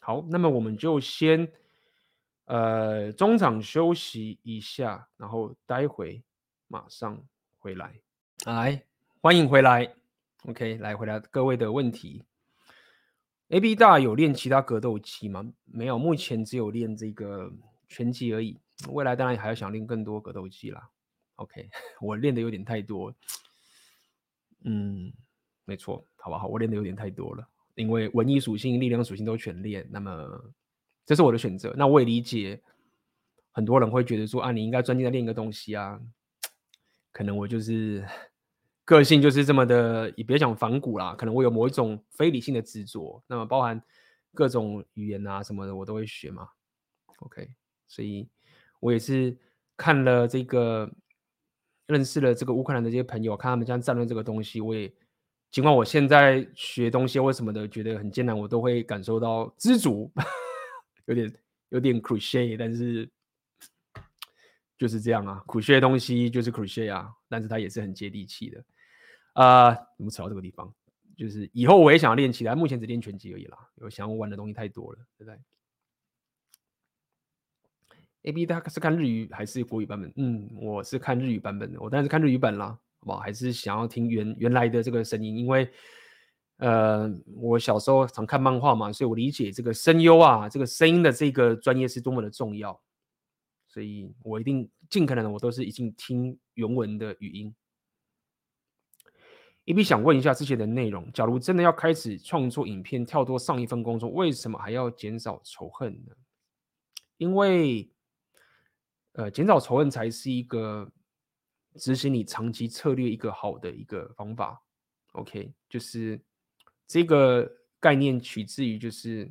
[0.00, 1.50] 好，那么我们就先
[2.44, 6.22] 呃中场休息一下，然后待会
[6.68, 7.20] 马上
[7.58, 7.98] 回来。
[8.46, 8.84] 来，
[9.20, 9.92] 欢迎回来。
[10.48, 12.22] OK，来回答各位的问题。
[13.48, 15.52] AB 大有练其他格斗技吗？
[15.64, 17.52] 没有，目前只有练这个
[17.88, 18.58] 拳击而已。
[18.88, 20.90] 未来当然还要想练更多格斗技啦。
[21.36, 21.68] OK，
[22.00, 23.14] 我练的有点太多，
[24.64, 25.12] 嗯。
[25.66, 26.46] 没错，好不好？
[26.46, 30.28] 我练的有点太多了，因为文艺属性、力量属性都全练，那么
[31.06, 31.72] 这是我的选择。
[31.74, 32.62] 那我也理解，
[33.50, 35.98] 很多人会觉得说啊，你应该专心的练一个东西啊。
[37.12, 38.06] 可能我就是
[38.84, 41.14] 个性就是这么的，也别讲反骨啦。
[41.14, 43.82] 可能我有某一种非理性的执着，那么包含
[44.32, 46.48] 各种语言啊什么的，我都会学嘛。
[47.18, 47.48] OK，
[47.88, 48.28] 所以
[48.80, 49.36] 我也是
[49.76, 50.90] 看了这个，
[51.86, 54.92] 认识了这个乌克兰的这些朋友，看他们这样战论这个东西，我也。
[55.50, 60.10] 尽管我现在学东西或什么的觉得很艰难，我都会感受到知足，
[61.06, 61.32] 有点
[61.68, 63.08] 有点 cliché，但是
[64.76, 68.64] 就是这样啊，cliché 的东西就是 cliché 啊，但是它也是很接地气的。
[69.34, 70.74] 呃、怎么扯到这个地方？
[71.16, 73.56] 就是以后我也想要练起来，目前只练拳击而已啦。
[73.76, 75.38] 有想要玩的东西太多了，对不对
[78.22, 80.12] ？AB 他是看日语还是国语版本？
[80.16, 82.76] 嗯，我是看日语版本的，我当然是看日语版啦。
[83.00, 85.70] 我还是想要听原原来的这个声音，因为，
[86.56, 92.80] 呃，我小时候常看漫画嘛，所以我理解这个声优啊，这个声音的这个专业是多么的重要，
[93.68, 97.54] 所以我一定尽可能的，我都是已经听原文的语音。
[99.64, 106.14] 一 b 想问一下之前的内容，假如真的要开始创作影片，跳脱上一份工作，为什么还要减少仇恨呢？
[107.16, 107.90] 因为，
[109.12, 110.90] 呃，减少仇恨才是一个。
[111.76, 114.62] 执行你长期策略一个好的一个方法
[115.14, 116.20] ，OK，就是
[116.86, 117.50] 这个
[117.80, 119.28] 概念取自于就是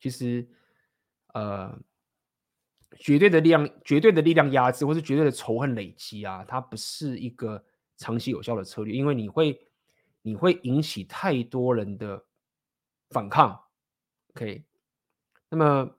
[0.00, 0.44] 其实
[1.34, 1.78] 呃
[2.96, 7.64] 绝对的力量、绝对的力量压制，或是绝对的仇恨累积啊，它不是一个
[7.98, 9.60] 长期有效的策略，因为你会
[10.22, 12.24] 你会引起太多人的
[13.10, 13.60] 反抗
[14.34, 14.64] ，OK，
[15.50, 15.90] 那么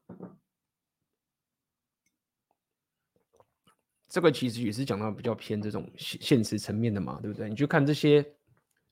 [4.07, 7.47] 这个其实也是讲到比较偏这种现现实层面的嘛，对不对？
[7.47, 8.25] 你去看这些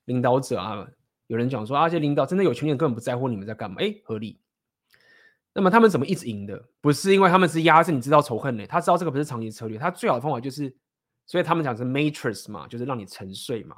[0.06, 0.88] 领导者啊，
[1.26, 4.40] 有人讲说啊，这些领导真的有权利根本不在乎你们在干嘛，哎，合理。
[5.54, 6.70] 那么他们怎么一直赢的？
[6.82, 8.68] 不是因为他们是压制你知道仇恨呢？
[8.68, 10.76] 他知道这个不是长期策略，他最好的方法就是，
[11.28, 13.78] 所以他们讲是 matrix 嘛，就是让你沉睡嘛。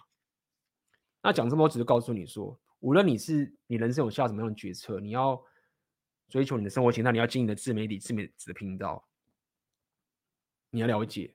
[1.22, 5.44] 那讲这么多，只是告诉你说，无论你是你人生有下什么样的决策，你要
[6.30, 9.06] 追求你的生活形态，你要经营的自媒体、自媒体的频道。
[10.70, 11.34] 你要了解，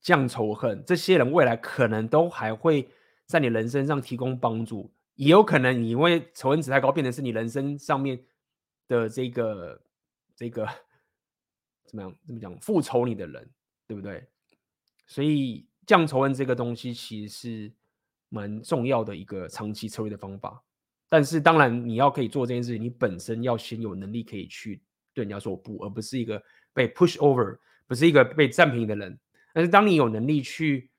[0.00, 2.90] 降仇恨，这些人未来可能都还会
[3.26, 8.22] 在你人生上提供帮助，也有可能你因为仇恨值太高，变成是你人生上面
[8.88, 9.80] 的这个
[10.34, 10.66] 这个
[11.86, 12.16] 怎么样？
[12.26, 12.58] 怎么讲？
[12.58, 13.48] 复仇你的人，
[13.86, 14.26] 对不对？
[15.06, 17.72] 所以降仇恨这个东西其实是
[18.28, 20.62] 蛮重要的一个长期策略的方法。
[21.08, 24.82] 但是当然，你要可以做这件事，你本身要先有能力可以去
[25.14, 26.42] 对人家说不，而不是一个。
[26.76, 29.18] 被 push over 不是一个被占便宜的人，
[29.54, 30.90] 但是当你有能力去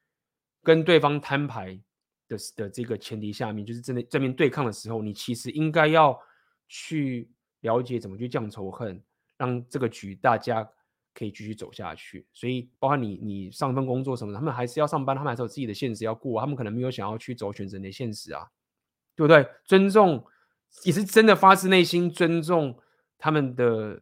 [0.63, 1.79] 跟对方摊牌
[2.27, 6.19] 的的这个前提下面，就是真的正面对抗的时候，你其实应该要
[6.67, 7.29] 去
[7.59, 8.99] 了解怎么去降仇恨，
[9.37, 10.67] 让这个局大家
[11.17, 12.27] 可以继续走下去。
[12.31, 18.47] 所以，包括你你上份工作什么的，他们还是要上班，他们还是有自己的现实要过，他们可能没有想要去走选择的现实啊，
[19.15, 19.49] 对不对？
[19.65, 20.23] 尊重
[20.83, 22.79] 也是真的发自内心尊重
[23.17, 24.01] 他们的。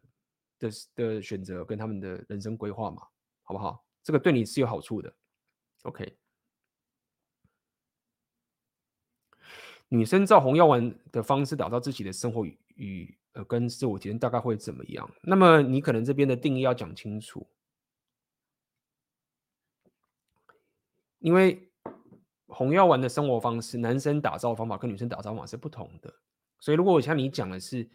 [0.58, 3.02] 的的选择跟他们的人生规划嘛，
[3.42, 3.84] 好不好？
[4.02, 5.14] 这个对你是有好处的。
[5.82, 6.16] OK，
[9.88, 15.08] 女生照红药丸的方式打造自己的生活与呃跟自我提升大概会怎么样？
[15.22, 17.46] 那么你可能这边的定义要讲清楚，
[21.20, 21.70] 因为
[22.46, 26.12] 红药丸的生活方式，男生打造方法跟女生打造方法是不同的，
[26.58, 27.88] 所以如果我像你讲的是。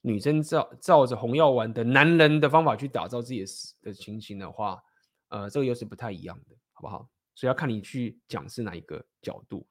[0.00, 3.46] 女生照照着红药丸的男人的方法去打造自己的
[3.82, 4.80] 的情形的话，
[5.26, 7.10] 呃，这个又是不太一样的，好不好？
[7.34, 9.66] 所以要看你去讲是哪一个角度。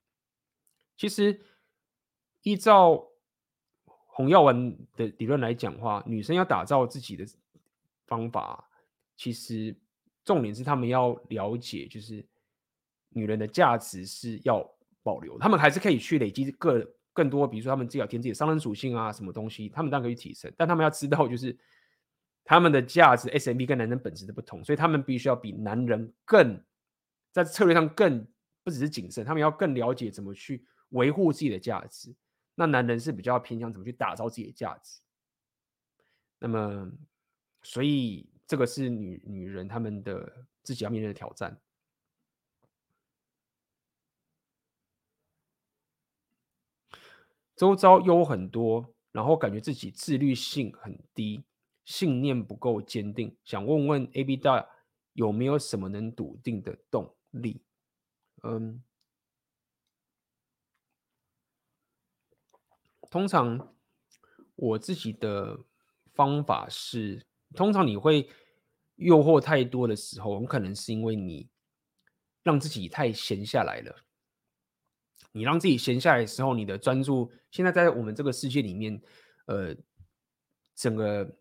[0.98, 1.42] 其实
[2.42, 3.08] 依照
[4.18, 7.24] 红药丸的理论来讲的话，女生要打造自己的
[8.08, 8.68] 方法，
[9.16, 9.76] 其实
[10.26, 12.26] 重点是他们要了解，就是
[13.10, 14.68] 女人的价值是要
[15.04, 16.94] 保留，他们还是可以去累积个。
[17.14, 21.58] 更多，比如说他们自己要填自己的商人属性啊，什么东西，他们当然可以提升，但他们要知道，就是
[22.44, 26.64] 他们的价值 SMB 跟男人本质的不同，所以他们必须要比男人更
[27.32, 28.24] 在策略上更
[28.64, 32.14] 不只是谨慎，他们要更了解怎么去维护自己的价值。
[32.60, 35.00] 那男人是比较偏向怎么去打造自己的价值。
[36.40, 36.92] 那么，
[37.62, 41.62] 所以这个是女女人他们的自己要面对的挑战。
[47.56, 51.44] 周遭有很多，然后感觉自己自律性很低，
[51.86, 53.38] 信念不够坚定。
[53.44, 54.68] 想问问 AB 大
[55.14, 57.64] 有没有什么能笃定的动力？
[58.42, 58.84] 嗯，
[63.10, 63.76] 通常
[64.56, 65.60] 我自己的
[66.14, 68.30] 方法是，通常你会
[68.96, 71.50] 诱惑太多的时候，很可能是因为你
[72.44, 73.96] 让自己太闲下来了。
[75.32, 79.00] 你让自己闲下来的时候，你的专注现在在我们这个世界里面，
[79.46, 79.76] 呃，
[80.76, 81.38] 整个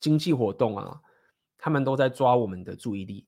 [0.00, 1.00] 经济活动啊，
[1.58, 3.26] 他们都在抓我们的注意力。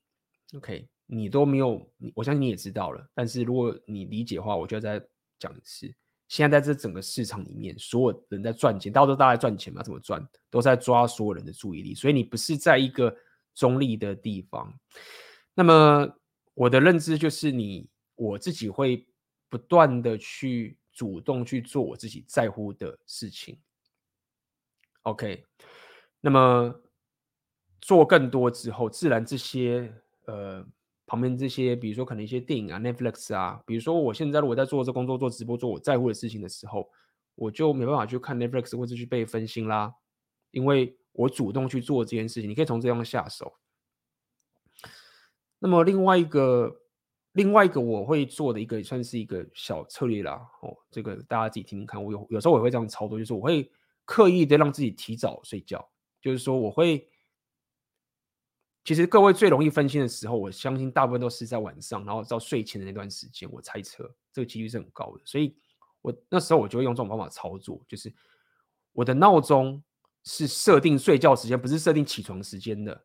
[0.55, 3.11] OK，你都没有，我相信你也知道了。
[3.13, 5.05] 但是如果你理解的话，我就要再
[5.39, 5.95] 讲一次。
[6.29, 9.83] 现在在这整个市场里面，所有人在赚钱，大家都大家赚钱嘛？
[9.83, 10.27] 怎么赚？
[10.51, 11.95] 都在抓所有人的注意力。
[11.95, 13.17] 所以你不是在一个
[13.55, 14.73] 中立的地方。
[15.55, 16.09] 那么
[16.55, 19.07] 我的认知就是你，你我自己会。
[19.49, 23.57] 不断的去主动去做我自己在乎的事情
[25.03, 25.47] ，OK，
[26.21, 26.83] 那么
[27.81, 29.95] 做更多之后，自然这些
[30.25, 30.67] 呃
[31.07, 36.91] 旁边这些，比如说可能一些电影啊、Netflix 啊，比如说我现在如果在做这工作、做直播、做我在乎的事情的时候，
[37.35, 39.95] 我就没办法去看 Netflix 或者去被分心啦，
[40.51, 43.55] 因为我主动去做这件事情，你可以从这样下手。
[45.59, 46.83] 那么另外一个。
[47.37, 52.03] 另外一个我会做的一个算是一个小策略啦，哦，这个大家自己听听看。
[52.03, 53.71] 我有有时候我会这样操作，就是我会
[54.07, 55.87] 刻意的让自己提早睡觉，
[56.23, 57.07] 就是说我会，
[58.87, 65.23] 其实各位最容易分心的时候，我相信大部分都是在晚上，然后到睡前的那段时间，我猜测这个几率是很高的。
[65.25, 65.55] 所以
[66.01, 68.11] 我那时候我就会用这种方法操作，就是
[68.93, 69.83] 我的闹钟
[70.23, 73.05] 是设定睡觉时间，不是设定起床时间的，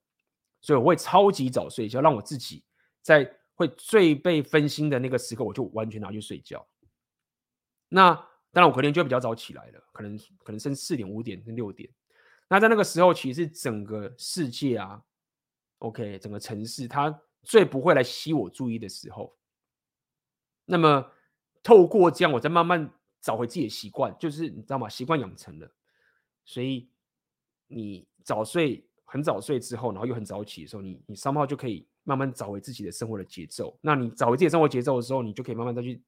[0.62, 2.64] 所以我会超级早睡觉，让我自己
[3.02, 3.38] 在。
[3.54, 6.68] 会最被分心的那个时刻，我就完全拿去睡觉。
[7.90, 8.12] 那
[8.52, 11.88] 当然，我隔天就会比较早起来了，可能可能甚至四点、五点、六点。
[12.48, 15.00] 那在那个时候，其实整个世界啊，
[15.82, 19.36] OK，整个城市它最不会来吸我注意的时候，
[20.66, 21.12] 那么
[21.64, 24.88] 透过这样，我再慢慢找回自己的习惯，就是你知道吗？
[24.88, 25.72] 习惯养成了，
[26.46, 26.90] 所以
[27.68, 33.78] 你早睡很早睡之后，然后又很早起的时候，你你三号就可以慢慢找回自己的生活的节奏。
[33.82, 36.02] 那你找回自己生活节奏的时候，你就可以慢慢再去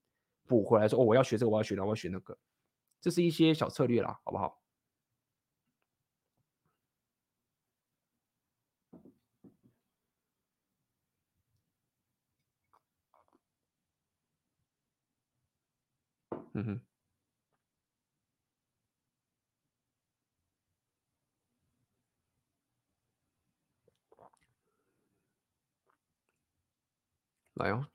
[0.47, 2.37] 补回来说，哦，我要学这个，我要学那，我要学那个，
[3.01, 4.62] 这是一些小策略啦，好不好？
[16.53, 16.81] 嗯哼，
[27.55, 27.87] 来哦，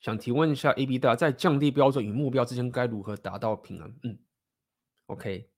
[0.00, 3.94] 想提问一下 AB 大，在降低标准与目标之间该如何达到平衡？
[4.02, 4.18] 嗯
[5.06, 5.50] ，OK，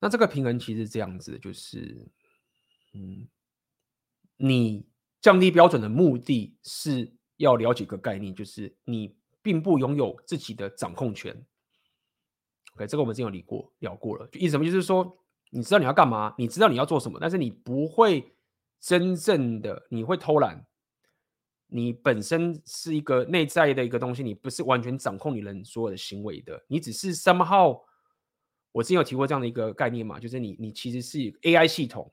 [0.00, 2.08] 那这个平衡其实这样子，就是，
[2.94, 3.28] 嗯，
[4.36, 4.86] 你
[5.20, 9.19] 降低标准的目的是要了解一个概念，就是你。
[9.42, 11.34] 并不拥有自己的掌控权。
[12.74, 14.64] OK，这个我们之前有理过聊过了，就意思什么？
[14.64, 15.18] 就是说，
[15.50, 18.32] 你知道你要干嘛，你知道你要做什么，但是你不会
[18.78, 20.64] 真正的，你会偷懒。
[21.66, 27.80] 你本身是一个内在的一个东西，你不是完全掌控你人所有的行为的，你只是 somehow。
[28.72, 32.12] 我之前有提过这样的一个概念嘛，就是你你其实是 AI 系统。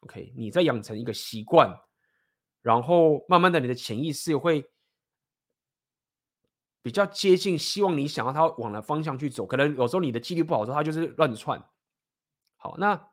[0.00, 1.72] OK，你在养成一个习惯，
[2.62, 4.64] 然后慢慢的你的潜意识会。
[6.86, 11.60] 比较接近，希望你想要他往的方向去走，可能有时候你的纪律不好的时候，他就是乱窜。
[12.54, 13.08] 好，那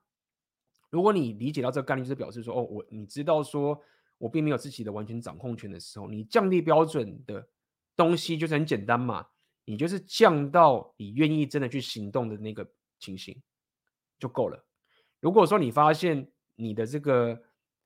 [0.92, 3.82] 如果你理解到这个概念，就是表示说，哦，我你知道说
[4.20, 7.50] 我并没有自己的完全掌控权的时候，你降低标准的
[7.96, 9.26] 东西就是很简单嘛，
[9.66, 13.42] 你就是降到你愿意真的去行动的那个情形
[14.20, 14.68] 就够了。
[15.20, 17.42] 如果说你发现你的这个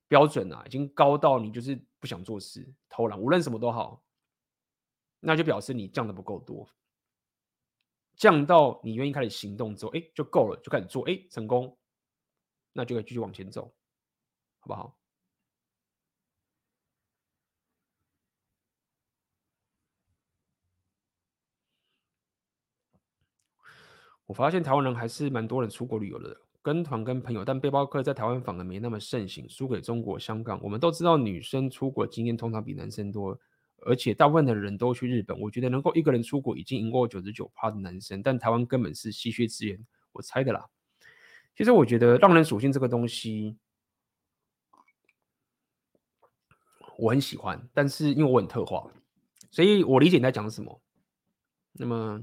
[0.10, 4.04] 标准啊，已经高到你就是不想做事、偷懒，无论什么都好。
[5.20, 6.70] 那就表示你降的不够多，
[8.16, 11.78] 降到你愿意开始行动之后，哎，就够了，就开始做，哎，成功，
[12.74, 13.74] 那就可以继续往前走，
[14.60, 14.98] 好不好？
[24.28, 30.60] 我发现台湾人还是蛮多人出国旅游的，跟团跟朋友，但背包客在台湾反而没那么盛行，输给中国香港。
[30.62, 33.40] 我们都知道，女生出国经验通常比男生多。
[33.82, 39.80] 而且大部分的人都去日本，我觉得能够一个人出国已经赢过九十九趴的男生，但台湾根本是稀缺资源，
[40.12, 40.68] 我猜的啦。
[41.56, 43.58] 其实我觉得浪人属性这个东西，
[46.98, 48.92] 我很喜欢，但是因为我很特化，
[49.52, 50.82] 所以我理解你在讲什么。
[51.74, 52.22] 那么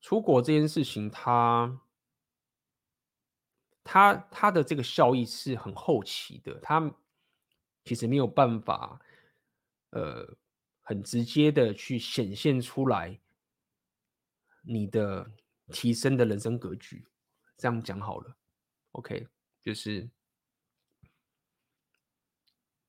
[0.00, 1.80] 出国这件事情它，
[3.84, 6.92] 它它它的这个效益是很后期的，它。
[7.90, 9.00] 其实没有办法，
[9.90, 10.24] 呃，
[10.80, 13.18] 很直接的去显现出来
[14.62, 15.28] 你的
[15.72, 17.04] 提升的人生格局。
[17.56, 18.36] 这样讲好了
[18.92, 19.26] ，OK，
[19.60, 20.08] 就是，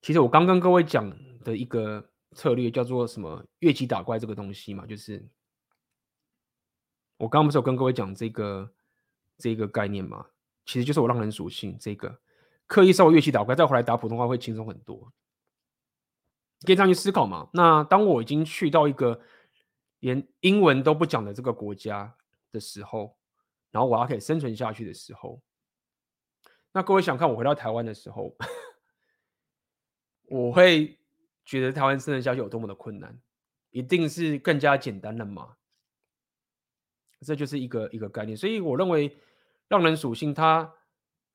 [0.04, 1.12] 其实我刚跟各位讲
[1.44, 5.28] 的一个策略叫做什么“越级打怪”这个东西嘛，就是
[7.18, 8.72] 我刚刚不是有跟各位讲这个
[9.40, 10.28] 这个概念嘛，
[10.68, 12.22] 其实就是我让人属性这个。
[12.72, 15.12] 刻意稍微乐器打怪，再回来打普通话会轻松很多。
[16.66, 17.50] 可以这样去思考嘛？
[17.52, 19.20] 那当我已经去到一个
[20.00, 22.16] 连英文都不讲的这个国家
[22.50, 23.18] 的时候，
[23.72, 25.42] 然后我要可以生存下去的时候，
[26.72, 28.34] 那各位想看我回到台湾的时候，
[30.30, 30.98] 我会
[31.44, 33.20] 觉得台湾生存下去有多么的困难，
[33.72, 35.58] 一定是更加简单的嘛？
[37.20, 38.38] 这就是一个一个概念。
[38.38, 39.18] 所以我认为，
[39.68, 40.74] 让人属性它。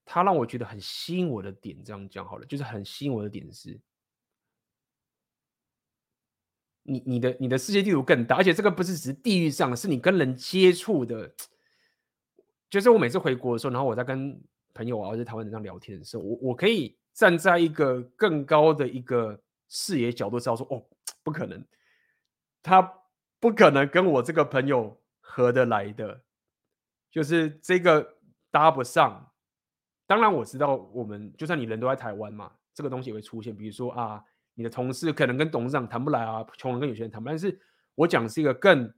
[0.06, 3.78] 他让我觉得很吸引我的点，这样讲好了，就是很吸引我的点是，
[6.84, 11.34] 你你的你的世界地图更大，而且这个不是只是地域上，是你跟人接触的。
[12.70, 14.40] 就是我每次回国的时候，然后我在跟
[14.74, 20.84] 朋友啊，或者台湾人这样聊天的时候，我我可以站在一个更高的一个视野角度，知道说，哦，
[21.24, 21.64] 不可能，
[22.62, 22.80] 他
[23.40, 26.22] 不可能跟我这个朋友合得来的，
[27.10, 28.18] 就是这个
[28.52, 29.32] 搭不上。
[30.06, 33.54] 当然我知道，我们就算你人都在台湾嘛，这个东西也会出现。
[33.56, 34.22] 比如说啊，
[34.54, 37.32] 你的同事可能跟董事长谈不来啊，穷人跟有钱人谈不来。
[37.32, 37.60] 但是
[37.96, 38.92] 我讲是一个更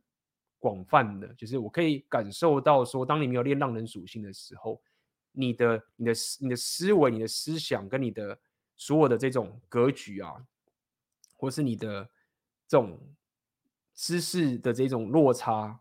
[0.58, 4.82] 广泛的，就是我可以感受到说，当你没有练浪人属性的时候，
[5.32, 8.38] 你的、你的思、你的思维、你的思想跟你的
[8.76, 10.34] 所有的这种格局啊，
[11.36, 12.10] 或是你的
[12.66, 13.00] 这种
[13.94, 15.80] 知识的这种落差，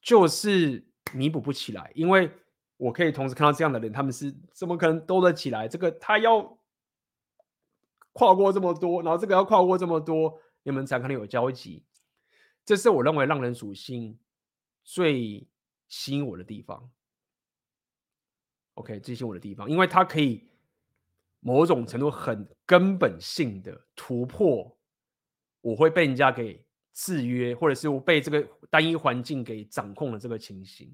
[0.00, 2.30] 就是弥补不起来，因为。
[2.82, 5.68] 我可以同时看到这样的人，他们是怎么可能兜得起来？
[5.68, 6.58] 这个他要
[8.12, 11.84] 跨过这么多，然后这个要跨过这么多，你们才可能有交集。
[12.64, 14.18] 这是我认为浪人属性
[14.82, 15.46] 最
[15.86, 16.90] 吸引我的地方。
[18.74, 20.48] OK，最吸引我的地方，因为它可以
[21.38, 24.76] 某种程度很根本性的突破，
[25.60, 30.92] 我会被人家给制约，或者是我被这个单一环境给掌控的这个情形。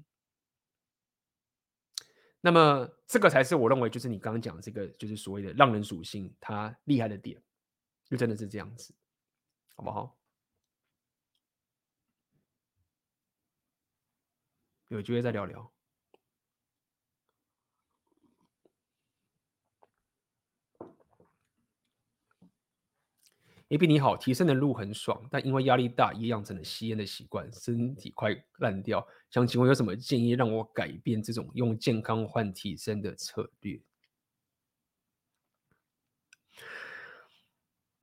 [2.41, 7.41] 那么，这个才是我认为就是你刚刚讲的这个，就是所谓的浪人属性，它厉害的点，
[8.05, 8.93] 就真的是这样子，
[9.75, 10.15] 好不好？
[14.87, 15.71] 有机会再聊聊。
[23.67, 29.07] AB 你好，提升的路很爽，但因为压力大，也养成了吸烟的习惯，身体快烂掉。
[29.29, 33.79] 想请问有什么建议让我改变这种用健康换提升的策略？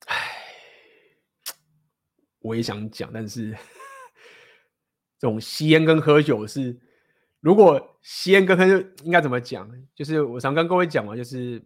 [0.07, 0.17] 唉，
[2.41, 3.51] 我也想讲，但是
[5.19, 6.79] 这种吸烟跟喝酒是，
[7.41, 9.71] 如果吸烟跟喝酒应该怎么讲？
[9.95, 11.63] 就是我常跟各位讲嘛，就是。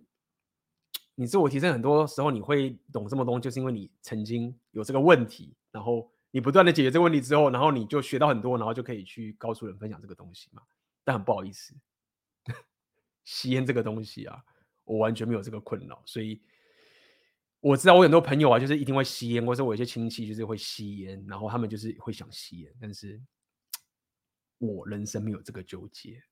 [1.17, 10.63] 你自我提升，很多时候你会懂这么多，就是因为你曾经有这个问题，然后你不断的解决这个问题之后，然后你就学到很多，然后就可以去告诉人分享这个东西嘛。
[11.03, 11.75] 但很不好意思，
[13.25, 14.45] 吸烟这个东西啊，
[14.85, 16.43] 我完全没有这个困扰，所以
[17.61, 23.21] 我知道我很多朋友啊，就是一定会吸烟，或者我有些亲戚就是会吸烟，然后他们就是会想吸烟，但是
[24.59, 26.23] 我人生没有这个纠结，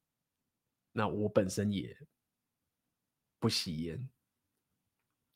[0.93, 1.97] 那我本身也
[3.39, 4.09] 不吸烟。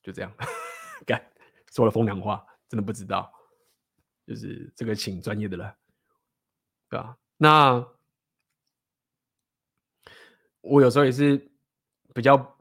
[0.03, 0.35] 就这样，
[1.07, 1.25] 干
[1.71, 3.33] 说了风凉话，真的不知道，
[4.27, 5.77] 就是这个请专业的了，
[6.89, 7.17] 对吧？
[7.37, 7.87] 那
[10.61, 11.51] 我有时候也是
[12.15, 12.57] 比较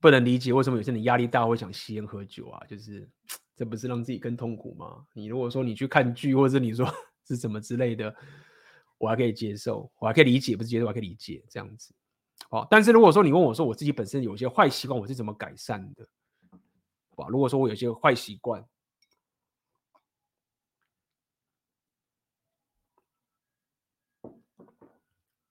[0.00, 2.62] 不能理解，为什么有些人压力大会想吸烟喝酒啊？
[2.66, 3.08] 就是
[3.56, 5.06] 这不是让自己更痛苦吗？
[5.14, 6.86] 你如果说你去看剧，或者是你说
[7.26, 8.14] 是什么之类的，
[8.98, 11.94] 我还可以接受，我还可以理解，不是接受，我还可以理解这样子。
[12.50, 16.06] 好，但是如果说你问我说我自己本身有些坏习惯，我是怎么改善的？
[17.10, 18.62] 好吧，如果说我有些坏习惯，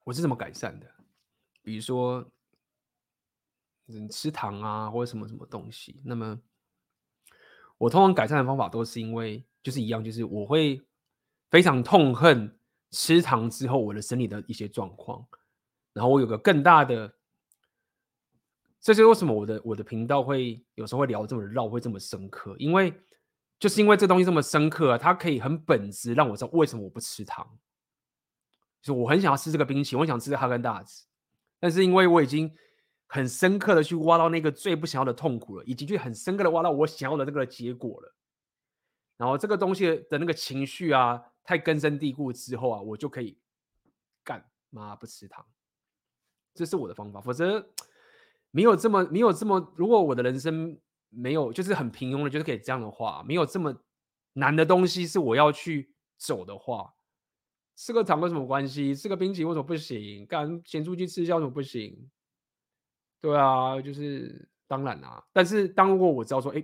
[0.10, 0.88] 我是怎么改善的？
[1.62, 2.28] 比如说，
[3.86, 6.02] 你吃糖啊，或者什么什么东西。
[6.04, 6.42] 那么，
[7.78, 10.82] 我通常改善的方法都是因为就是一样，就是我会
[11.52, 12.60] 非常痛恨
[12.90, 15.24] 吃糖之后我的身体的一些状况。
[15.94, 17.14] 然后我有个更大的，
[18.82, 23.00] 这就是为什么我的我的频道会有时候会聊这么绕，会这么深刻，因为
[23.60, 27.60] 就是因为这东西这么深刻啊，它可以很本质让我知道为什么我不吃糖。
[28.82, 31.06] 就我很想要吃这个冰淇淋，我想吃哈根达斯，
[31.60, 32.50] 但是因为我已经
[33.08, 38.16] 很深刻的去挖到那个最不想要的痛苦了，以及去很深刻的挖到我想要的那个结果了。
[39.18, 43.38] 然后这个东西的那个情绪啊，太根深蒂固之后啊，我就可以
[44.24, 45.46] 干妈不吃糖。
[46.54, 47.70] 这是我的方法，否则
[48.52, 49.74] 没有这么没有这么。
[49.76, 50.80] 如果我的人生
[51.10, 53.76] 没有就是很平庸的，就是可以这样的话，没有这么
[54.34, 56.94] 难的东西是我要去走的话，
[57.80, 58.94] 吃个糖有什么关系？
[58.94, 60.26] 吃个冰淇淋为什么不行？
[60.26, 62.12] 干咸酥鸡吃一下为什么不行？
[63.22, 65.26] 对啊，就是当然啊。
[65.32, 66.62] 但是当如果我知道说，哎，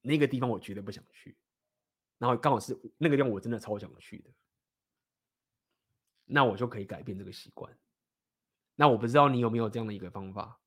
[0.00, 1.36] 那个地方我绝对不想去，
[2.16, 4.30] 然后刚好是那个地方我真的超想去的。
[6.24, 7.70] 那我就可以改变这个习惯。
[8.74, 10.58] 那我不知道你有没有这样的一个方法，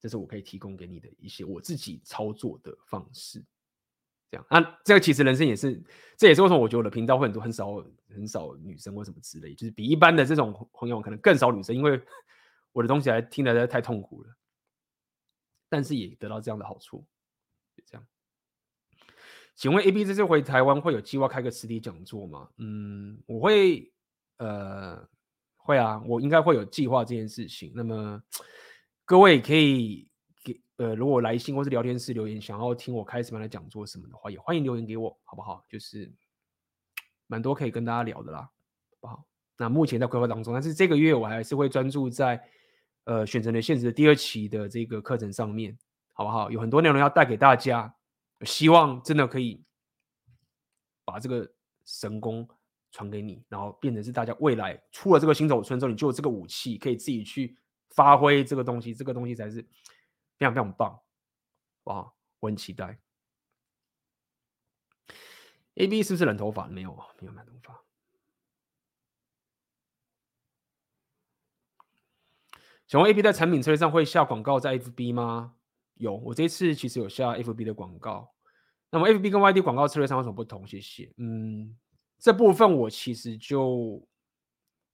[0.00, 3.44] 这是我可以提供给你的一些我自己操作的方式。
[4.30, 5.82] 这样，那这个其实人生也是，
[6.16, 7.74] 这也是为什么我觉得我的频道会很多很少
[8.08, 12.00] 很少女生或什么之类，就是比一般的这种朋友可能更少女生，因为
[12.72, 14.30] 我的东西还听得太痛苦了。
[15.68, 17.04] 但是也得到这样的好处，
[17.76, 18.06] 就这样。
[19.54, 22.48] 请问 AB 这次回台湾会有计划开个实体讲座吗？
[22.58, 23.92] 嗯，我会。
[24.38, 25.02] 呃，
[25.56, 27.72] 会啊，我应该会有计划这件事情。
[27.74, 28.22] 那么
[29.06, 30.06] 各位可以
[30.76, 35.64] 呃，如果来信或是聊天室留言，想要听我开什么样的讲座什么的话，也欢迎留言给我，好不好？
[35.68, 36.12] 就是
[37.26, 38.50] 蛮多可以跟大家聊的啦，好
[39.00, 39.24] 不好？
[39.58, 42.42] 那目前在规划当中，但是这个月我还是会专注在
[43.04, 45.76] 呃选择的现实的第二期的这个课程上面，
[46.12, 46.50] 好不好？
[46.50, 47.94] 有很多内容要带给大家，
[48.42, 49.64] 希望真的可以
[51.04, 51.52] 把这个
[51.84, 52.48] 神功。
[52.92, 57.54] 传给你，然后变成是大家未来出了这个新手村之后，你就有这个武器，可以自己去
[57.90, 58.94] 发挥这个东西。
[58.94, 59.62] 这个东西才是
[60.38, 61.02] 非常非常棒，
[61.84, 62.12] 哇！
[62.40, 62.98] 我很期待。
[65.74, 66.66] AB 是不是染头发？
[66.66, 67.82] 没有，没有染头发。
[72.86, 75.56] 请问 A B 在产品策略上会下广告在 F B 吗？
[75.94, 78.32] 有，我这次其实有下 F B 的广告。
[78.90, 80.66] 那么 F B 跟 Y D 广告策略上有什么不同？
[80.66, 81.12] 谢谢。
[81.16, 81.76] 嗯，
[82.18, 84.06] 这部分我其实就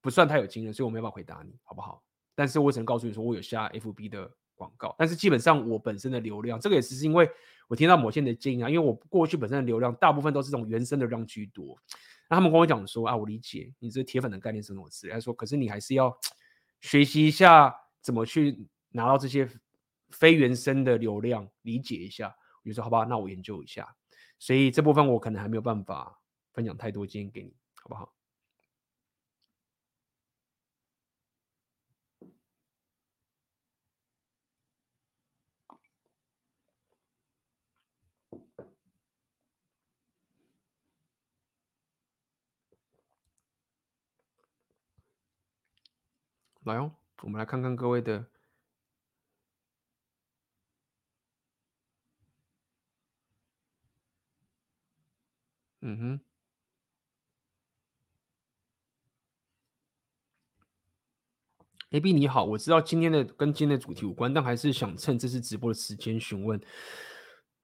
[0.01, 2.02] 不算太有经验，所以我没办法回答你，好不好？
[2.35, 4.95] 但是我只能告诉你说，我有下 F B 的广告。
[4.99, 7.29] 但是基本上我本身的流量，这个也是因为
[7.69, 11.77] 我听到某些人的建议啊，因为我过去本身的流量大部分都是这种原生的流量居多。
[12.29, 16.16] 那他们跟我讲说啊，我理解你这铁粉的概念是什么词，他说可是你还是要
[16.81, 19.49] 学习一下怎么去拿到这些
[20.11, 22.35] 非原生的流量，理解一下。
[22.65, 23.89] 我就说好吧，那我研究一下。
[24.39, 26.20] 所以这部分我可能还没有办法
[26.53, 28.12] 分享太多经验给你，好不好？
[46.65, 48.25] 来哦，我们来看看各位的，
[55.81, 56.21] 嗯哼
[61.91, 66.61] ，AB 你好，我知道今天的跟今天的主题无关，但还是想趁这次直播的时间询问。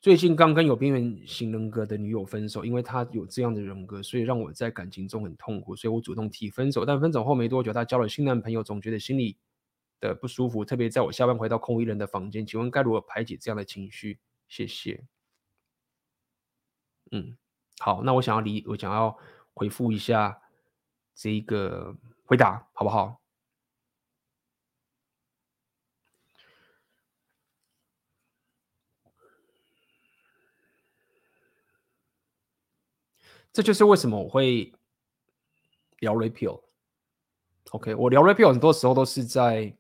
[0.01, 6.85] 最近刚跟有边缘型人格的女友分手，因为她有这样的人格，所以让我在感情中很痛苦，所以我主动提分手。
[6.85, 9.37] 但分手后没多久，她交了新男朋友，总觉得心里
[9.99, 12.47] 的不舒服，特别在我下班回到空无一人的房间。
[12.47, 14.21] 请问该如何排解这样的情绪？
[14.47, 15.05] 谢谢。
[17.11, 17.37] 嗯，
[17.81, 19.19] 好，那我想要理，我想要
[19.53, 20.41] 回复一下
[21.17, 23.18] 这一个回答，好不好？
[33.59, 34.73] 这就是为什么我会
[35.99, 36.63] 聊 Repeal。
[37.71, 39.77] OK，我聊 Repeal 很多时候都是在，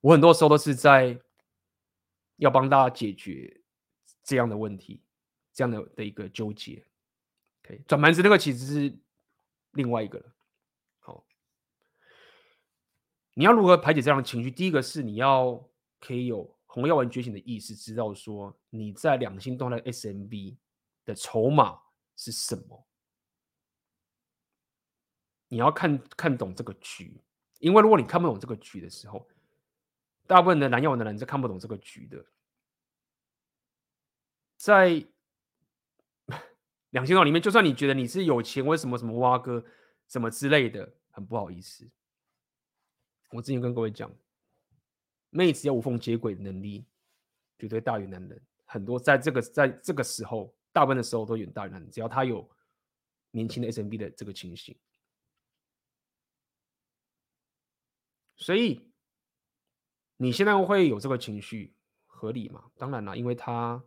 [0.00, 1.16] 我很多时候都是在
[2.38, 3.60] 要帮大家解决
[4.24, 5.00] 这样的问题，
[5.52, 6.84] 这样的的一个纠结。
[7.62, 8.98] OK，转盘子那个其实是
[9.70, 10.24] 另外一个了。
[10.98, 11.24] 好，
[13.34, 14.50] 你要如何排解这样的情绪？
[14.50, 15.64] 第一个是你要
[16.00, 20.56] 可以有红药丸觉醒的意识，知道说你在两星动态 SMB
[21.04, 21.78] 的筹码。
[22.22, 22.86] 是什么？
[25.48, 27.18] 你要看看懂这个局，
[27.60, 29.26] 因为如果你看不懂这个局的时候，
[30.26, 32.22] 大部分的蓝药的人是看不懂这个局的。
[34.58, 35.02] 在
[36.90, 39.64] 两千道里面，就算你觉得你是有钱，为什么什么挖哥
[40.06, 41.90] 什么之类的，很不好意思。
[43.30, 44.14] 我之前跟各位讲，
[45.30, 46.84] 妹子要无缝接轨的能力，
[47.58, 48.46] 绝对大于男人。
[48.66, 50.54] 很多在这个在这个时候。
[50.72, 52.48] 大部分的时候都远大于男，只要他有
[53.32, 54.76] 年轻的 SMB 的这个情形，
[58.36, 58.88] 所以
[60.16, 61.74] 你现在会有这个情绪
[62.06, 62.64] 合理吗？
[62.76, 63.82] 当然了，因为他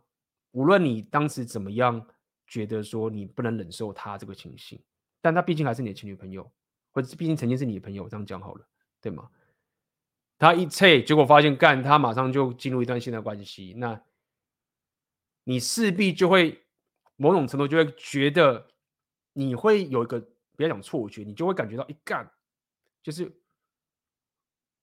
[0.50, 2.06] 无论你当时怎么样
[2.46, 4.82] 觉得说你不能忍受他这个情形，
[5.20, 6.52] 但他毕竟还是你的前女朋友，
[6.90, 8.68] 或者毕竟曾经是你的朋友，这样讲好了，
[9.00, 9.30] 对吗？
[10.38, 14.02] 他一切结果发现干，他马上就进入一段新的关系，那
[15.44, 16.63] 你势必就会。
[17.16, 18.68] 某种程度就会觉得，
[19.32, 20.20] 你会有一个
[20.56, 22.28] 不要讲错觉，你就会感觉到一干，
[23.02, 23.32] 就是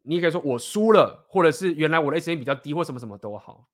[0.02, 3.70] 你也可以说我输了，或者是原来我的 SN 比较低，或什么什么都好。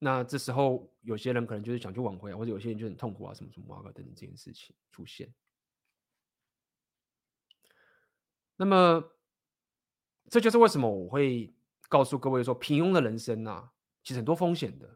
[0.00, 5.32] 那这时候有些人可能就是想去挽回，或者有些人就很痛苦啊，什么什么啊等等这件事情出现。
[8.56, 9.12] 那么
[10.28, 11.54] 这就是为什么我会
[11.88, 13.72] 告诉各位说，平庸的人生啊。
[14.08, 14.88] 其实很多风险的，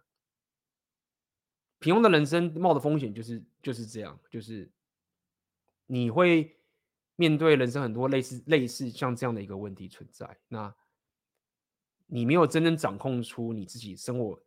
[1.81, 4.71] 平庸的人生冒的风险就是就是这样，就是
[5.85, 6.57] 你会
[7.17, 10.39] 面对人生很多类似类似像这样的一个问题存在。
[10.49, 10.75] 那
[12.07, 14.43] 你没有真正掌控出你自己生活、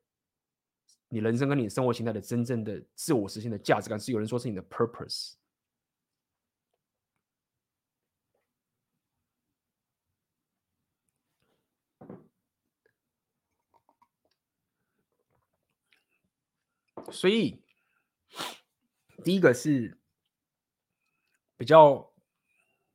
[1.09, 5.33] 你人生跟你生活形态的真正的自我实现的价值感，是有人说是你的 purpose。
[17.11, 17.61] 所以，
[19.23, 19.99] 第一个是
[21.55, 22.11] 比较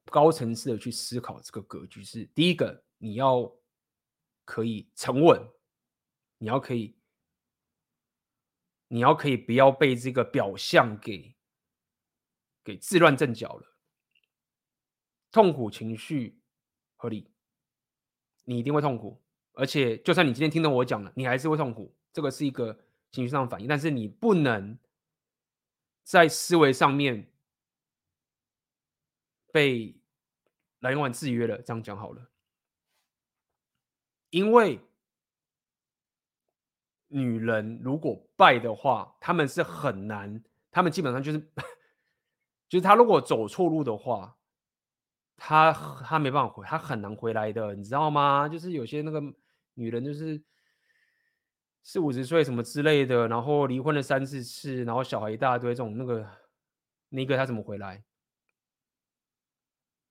[0.07, 3.57] 高层次的去思考这个格局是：第一个，你要
[4.45, 5.49] 可以沉稳，
[6.39, 6.99] 你要可以，
[8.89, 11.37] 你要可以不要被这个表象给
[12.65, 13.77] 给自乱阵脚了。
[15.31, 16.43] 痛苦情绪
[16.97, 17.33] 合理，
[18.45, 19.23] 你一定会痛苦，
[19.53, 21.97] 而且就算你今天听到我讲了，你还是会痛苦。
[22.13, 22.79] 这个是一个。
[23.13, 24.79] 情绪上反应，但是你不能
[26.03, 27.31] 在思维上面
[29.53, 30.01] 被
[30.81, 32.31] 来玩制约了，这样讲好了。
[34.31, 34.81] 因为
[37.09, 41.39] 女人如果败的话，他们是很难，他们基本上就是，
[42.69, 44.37] 就是他如果走错路的话，
[45.37, 45.73] 他
[46.05, 48.49] 他没办法回，他很难回来的，你知道吗？
[48.49, 49.21] 就是有些那个
[49.75, 50.41] 女人就是
[51.83, 56.31] 四五十岁什么之类的，然后离婚了三四次，然后小孩一大堆，这种那个
[57.09, 58.03] 那个他怎么回来？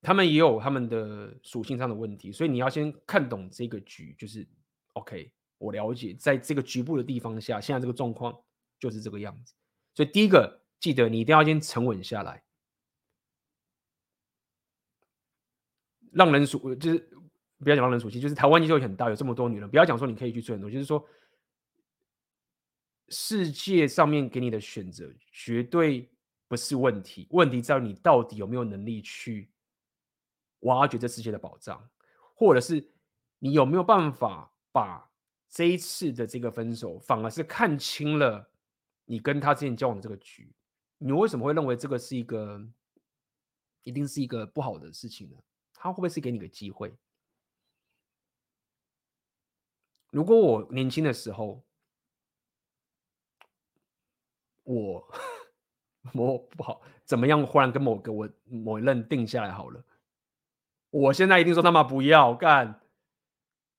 [0.02, 4.48] 他们也有他们的属性上的问题，所以你要先看懂这个局，就是
[4.94, 8.34] OK，我了解，在这个局部的地方下，现在这个状况
[8.78, 9.52] 就是这个样子。
[9.94, 12.42] 所以第一个，记得你一定要先沉稳下来，
[16.12, 16.98] 让人属就是
[17.58, 21.06] 不要讲让人属性，就是台湾基数很大，有这么多女人，不要讲说你可以去追很多，就是说
[23.10, 26.08] 世界上面给你的选择绝对
[26.48, 29.50] 不是问题，问题在于你到底有没有能力去。
[30.64, 31.88] 挖掘这世界的宝藏，
[32.34, 32.86] 或者是
[33.38, 35.10] 你有没有办法把
[35.48, 38.46] 这一次的这个分手，反而是看清了
[39.06, 40.52] 你跟他之间交往的这个局？
[40.98, 42.62] 你为什么会认为这个是一个
[43.84, 45.36] 一定是一个不好的事情呢？
[45.72, 46.94] 他会不会是给你个机会？
[50.10, 51.64] 如果我年轻的时候，
[54.72, 55.12] 我
[56.14, 59.84] 我不好怎么样，忽然跟某个我某一任定下来好了。
[60.90, 62.80] 我现在一定说他妈不要干，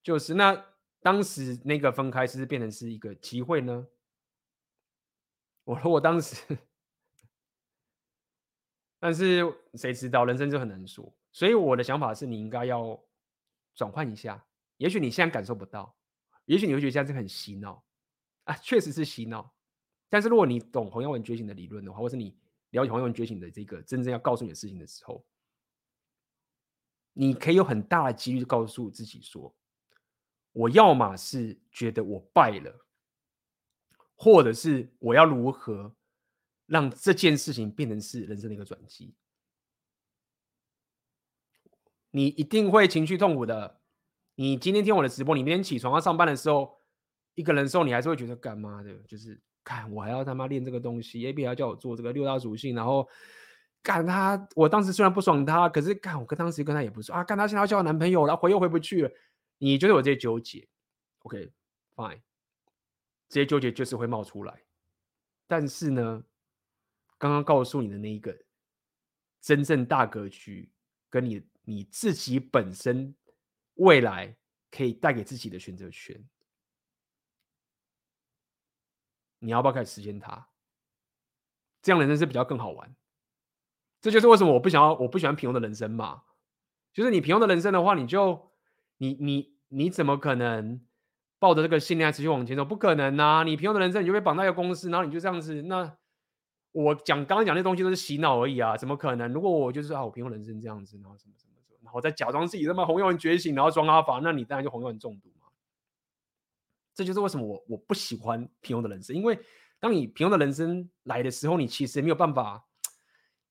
[0.04, 0.66] 就是那
[1.02, 3.88] 当时那个分开是变成是一个机会呢？
[5.64, 6.58] 我说我当时，
[9.00, 9.42] 但是
[9.76, 13.02] 谁知道人生就很难说，所以我的想法是你应该要
[13.76, 14.44] 转换一下。
[14.76, 15.96] 也许你现在感受不到，
[16.46, 17.82] 也许你会觉得这样子很洗脑
[18.44, 19.54] 啊，确实是洗脑。
[20.12, 22.36] 但是如果你懂红药丸觉醒的理论的话，或是你
[22.72, 25.26] 了解红药丸觉醒的这个真正要告诉你的事情的时候。
[27.14, 29.54] 你可以有很大的几率告诉自己说
[30.52, 32.86] ：“我要么是觉得我败了，
[34.16, 35.94] 或者是我要如何
[36.66, 39.16] 让这件事情变成是人生的一个转机。”
[42.12, 43.80] 你一定会情绪痛苦的。
[44.36, 46.80] 你今天听我的直播，你明天起床要上班的时候，
[47.36, 48.98] 一个人的时候，你还是会觉得干嘛的？
[49.04, 53.08] 就是看我还要他妈练这个东西，A B 要叫我做这个六大属性，然后。
[53.84, 54.48] 干他！
[54.56, 57.24] 我当时虽然不爽他，可是干我跟当时跟他也不说啊。
[57.24, 59.12] 干他现在要交男朋友，然后回又回不去了。
[59.58, 60.68] 你就是有这些纠结
[61.24, 62.22] ，OK，fine，
[63.28, 64.62] 这些纠结就是会冒出来。
[65.48, 66.24] 但是呢，
[67.18, 68.38] 刚刚告诉你的那一个
[69.42, 70.72] 真正大格局，
[71.10, 73.16] 跟你你自己本身
[73.78, 74.38] 未来
[74.70, 76.24] 可以带给自己的选择权，
[79.42, 80.48] 你要不要开始实现它？
[81.82, 82.96] 这样人生是比较更好玩。
[84.00, 86.24] 这就是为什么我不想要，我不喜欢平庸的人生嘛。
[86.94, 88.52] 就是你平庸的人生的话，你就
[88.98, 90.82] 你你你怎么可能
[91.40, 92.64] 抱着这个信念持续往前走？
[92.64, 93.44] 不可能啊！
[93.44, 95.62] 你平庸的人生，你就被绑在一个公司，然后你就这样子。
[95.64, 95.98] 那
[96.72, 99.34] 我讲刚刚讲那东西都是洗脑而已啊，怎么可能？
[99.34, 105.31] 如果我就是啊，我平庸人生这样子，然后什么什么什么，然后再假装自己他妈红药丸觉醒，然后装阿法，那你当然就红药丸中毒。
[107.02, 109.40] 这就是为什么我我不喜欢平庸的人生，因为
[109.80, 112.64] 当你平庸的人生来的时候，你其实没有办法。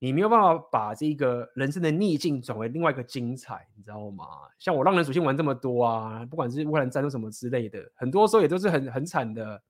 [0.03, 4.25] 你没有办法把这个人生的逆境转为另外一个精彩，你知道吗？
[4.59, 9.63] 像我让人属性玩这么多啊，不管是乌克兰战争什么之类的，很多时候也都是很很惨的。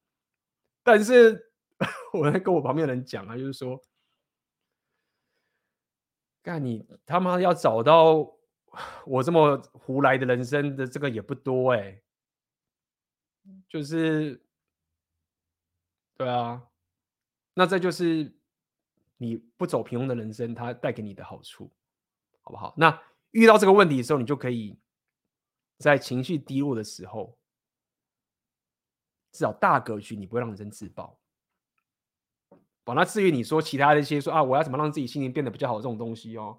[0.84, 1.50] 但是
[2.14, 3.76] 我在跟我旁边的人讲啊，就是说，
[6.44, 8.32] 干你他妈要找到
[9.06, 12.00] 我这么胡来的人生的这个也不多哎、
[13.70, 14.44] 就是，
[16.18, 16.68] 对啊，
[17.54, 18.36] 那这就是。
[19.22, 21.70] 你不走平庸的人生，它带给你的好处，
[22.40, 22.72] 好不好？
[22.78, 23.02] 那
[23.32, 24.78] 遇到这个问题的时候，你就可以
[25.76, 27.36] 在情绪低落的时候，
[29.30, 31.20] 至少大格局你不会让人生自爆。
[32.82, 36.58] 把那至于你说其他的一些说啊，我要怎么让自己心情变得比较好这种东西哦，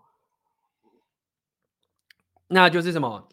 [2.45, 3.27] 那就是什么？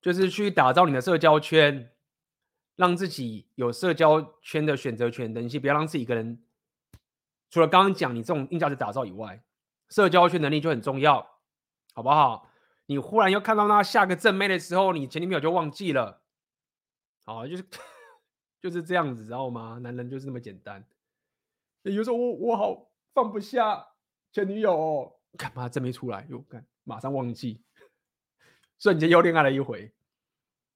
[0.00, 1.92] 就是去打造你的社交圈，
[2.76, 6.42] 让自己有社交圈的选择权的东西，不要让自己一个人。
[7.50, 9.42] 除了刚刚讲你这种硬价值打造以外，
[9.88, 11.26] 社交圈能力就很重要，
[11.94, 12.50] 好不好？
[12.86, 16.22] 你忽然又看到那下个正妹的时候，你前女友就忘记了，
[17.24, 17.64] 好，就是
[18.60, 19.78] 就是这样子，知道吗？
[19.82, 20.84] 男人就是那么简单。
[21.82, 23.86] 有时候我我好放不下
[24.32, 27.62] 前女友哦，干嘛正妹出来又干，马上忘记，
[28.78, 29.92] 瞬间又恋爱了一回，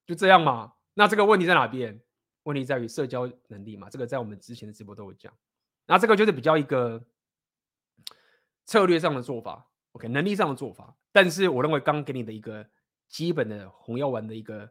[0.07, 0.73] 就这样嘛。
[1.01, 1.99] 那这个问题在哪边？
[2.43, 3.89] 问题在于社交能力嘛。
[3.89, 5.33] 这个在我们之前的直播都有讲。
[5.87, 7.03] 那这个就是比较一个
[8.67, 10.95] 策略上的做法，OK，能力上的做法。
[11.11, 12.69] 但是我认为刚给你的一个
[13.09, 14.71] 基本的红药丸的一个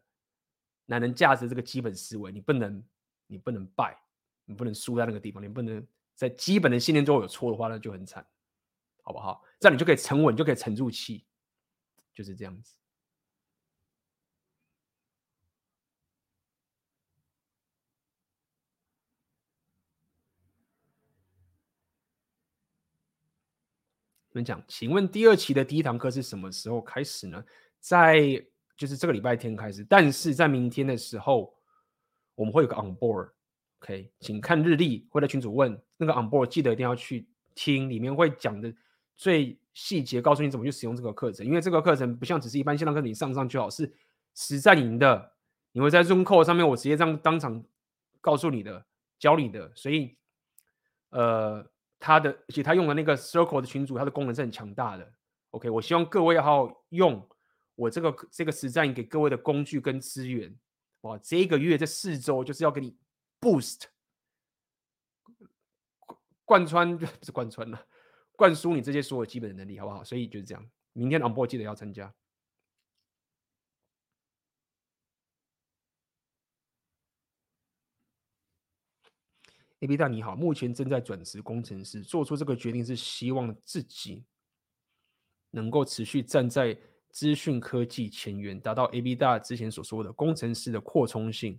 [0.85, 2.83] 男人价值这个基本思维，你不能
[3.25, 3.99] 你不能败，
[4.45, 5.83] 你不能输在那个地方，你不能
[6.13, 8.23] 在基本的信念中有错的话，那就很惨，
[9.01, 9.43] 好不好？
[9.59, 11.25] 这样你就可以沉稳，就可以沉住气，
[12.13, 12.75] 就是这样子。
[24.39, 27.43] 们讲，请问第二期的第一堂课是什么时候开始呢？
[27.79, 28.41] 在
[28.77, 31.53] 就是这个礼拜天开始，但是在明天的时候，
[32.35, 38.73] 我们会有个 on board，OK，请看日历，会在群组问那个 on board，记得一定要去听，里面会讲的
[39.17, 41.45] 最细节，告诉你怎么去使用这个课程。
[41.45, 43.91] 因为这个课程不像只是一般线上课程，你上上就好，是
[44.35, 45.33] 实战营的，
[45.73, 47.61] 你会在 Zoom call 上面，我直接这样当场
[48.21, 48.85] 告诉你的，
[49.19, 50.15] 教你的，所以
[51.09, 51.69] 呃。
[51.99, 55.13] 他的，而且他用的那个 Circle 的群组，它的功能是很强大的。
[55.51, 57.27] OK，我希望各位要好好用
[57.75, 60.55] 我这个这个实战给各位的工具跟资源。
[61.01, 62.95] 哇，这一个月这四周就是要给你
[63.39, 63.83] boost，
[66.45, 67.85] 贯穿 不是贯穿了，
[68.35, 70.03] 灌输你这些所有基本的能力，好不好？
[70.03, 70.65] 所以就是这样。
[70.93, 72.13] 明天 on board 记得要参加。
[79.81, 84.25] A B 大你好，目前正在转职工程师，做出这个决定是希望自己
[85.51, 86.77] 能够持续站在
[87.09, 91.57] 资讯科技前沿，达到 A B 大之前所说的工程师的扩充性。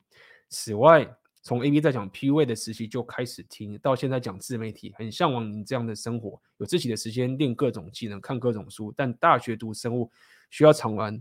[0.51, 1.11] 此外，
[1.41, 8.93] 从 A B 在讲 PUA 的时期就开始听，到现在讲自媒体，很向往你这样的生活，有自己的时间练各种技能，看各种书。
[8.95, 10.11] 但大学读生物
[10.51, 11.19] 需要常玩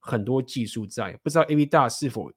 [0.00, 2.32] 很多技术在，不知道 A B 大是否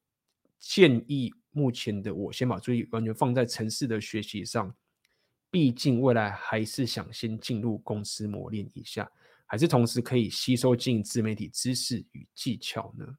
[0.60, 1.34] 建议？
[1.56, 4.76] 目前的我先把注意力完全放在城市的学习上，
[5.50, 9.10] 毕竟未来还是想先进入公司磨练一下，
[9.46, 13.18] 还是同时可以吸收进自媒体知识与技巧呢？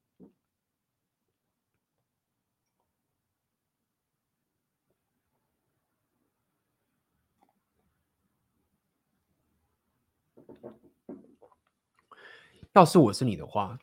[12.75, 13.79] 要是我是你的话，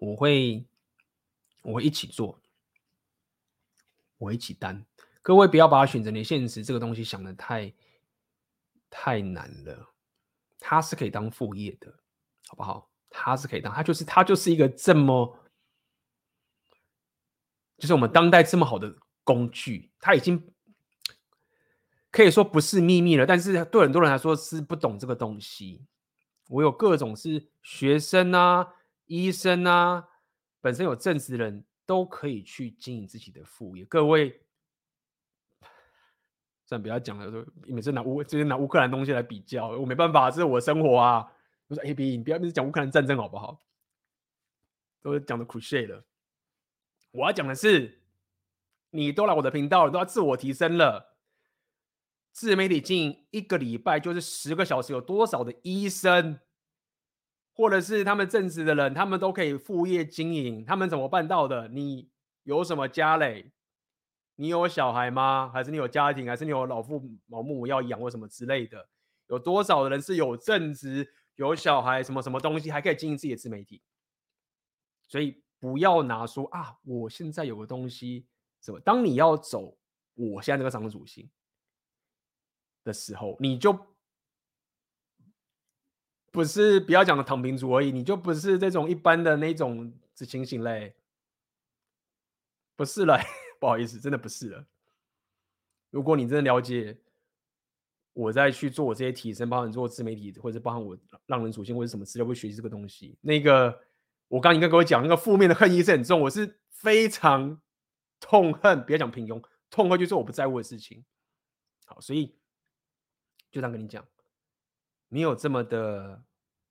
[0.00, 0.66] 我会
[1.62, 2.40] 我会一起做。
[4.18, 4.84] 我一起担，
[5.22, 7.72] 各位不要把选择连现实这个东西想的太
[8.90, 9.94] 太难了，
[10.58, 11.92] 它是可以当副业的，
[12.48, 12.90] 好不好？
[13.08, 15.38] 它是可以当，它就是它就是一个这么，
[17.78, 18.92] 就是我们当代这么好的
[19.22, 20.52] 工具，它已经
[22.10, 25.86] 可以说不是秘密了，但是对很多人来说是不懂这个东西。
[26.48, 28.74] 我有各种是学生啊、
[29.06, 30.08] 医生啊，
[30.60, 31.64] 本身有正职人。
[31.88, 33.82] 都可以去经营自己的副业。
[33.86, 34.42] 各位，
[36.66, 37.30] 算了，不要讲了。
[37.30, 41.32] 说每次拿乌，直接拿乌克兰东西来比较，我没办法，这是我生活啊。
[41.66, 43.58] 我说 A B，你不要一直讲乌克兰战争好不好？
[45.00, 46.04] 都是讲的 crochet 的。
[47.10, 48.02] 我要讲的是，
[48.90, 51.16] 你都来我的频道，你都要自我提升了。
[52.32, 56.38] 自媒体经营一个礼拜就是十个小时，有多少的医生？
[57.58, 61.66] 或者是他们正直的人，他们都可以副业经营，他们怎么办到的？
[61.66, 62.08] 你
[62.44, 63.50] 有什么家累？
[64.36, 65.50] 你有小孩吗？
[65.52, 66.24] 还是你有家庭？
[66.28, 68.88] 还是你有老父老母要养或什么之类的？
[69.26, 73.82] 有多少的人是有正职、有小孩，什么什么东西还可以经营自己的自媒体？
[75.08, 78.28] 所以不要拿说啊，我现在有个东西
[78.62, 78.78] 什么？
[78.78, 79.76] 当你要走
[80.14, 81.28] 我现在这个商主性
[82.84, 83.76] 的时候，你就。
[86.38, 90.94] 不是不要讲的躺平族而已，你就不是这种一般的那种只清醒类，
[92.76, 93.18] 不是了，
[93.58, 94.64] 不好意思，真的不是了。
[95.90, 96.96] 如果你真的了解，
[98.12, 100.96] 我在去做我这些提升，包含做自媒体，或者包含我
[101.26, 103.18] 浪人属性或者什么资料，会学习这个东西。
[103.20, 103.76] 那个
[104.28, 107.60] 我刚应该跟我讲，那个负面的恨意是很重，我是非常
[108.20, 111.04] 痛恨，不要讲平庸，痛恨就是我不在乎的事情。
[111.84, 112.28] 好，所以
[113.50, 114.06] 就这样跟你讲，
[115.08, 116.22] 没有这么的。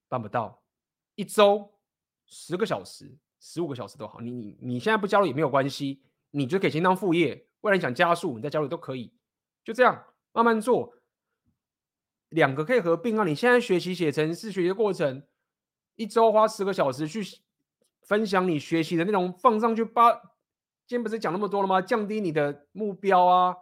[0.08, 0.62] 办不到，
[1.16, 1.74] 一周
[2.26, 4.20] 十个小时、十五个小时都好。
[4.20, 7.48] 你你你现在不加入也没有关系，你就可以先当副业。
[7.62, 9.14] 未来你想加速，你再加入都可以。
[9.64, 10.94] 就这样慢慢做，
[12.30, 13.24] 两个可以合并啊。
[13.26, 15.24] 你现在学习写程式学习的过程，
[15.96, 17.22] 一周花十个小时去
[18.04, 20.14] 分享你学习的内容，放上去八。
[20.86, 21.82] 今天不是讲那么多了吗？
[21.82, 23.56] 降低你的目标啊。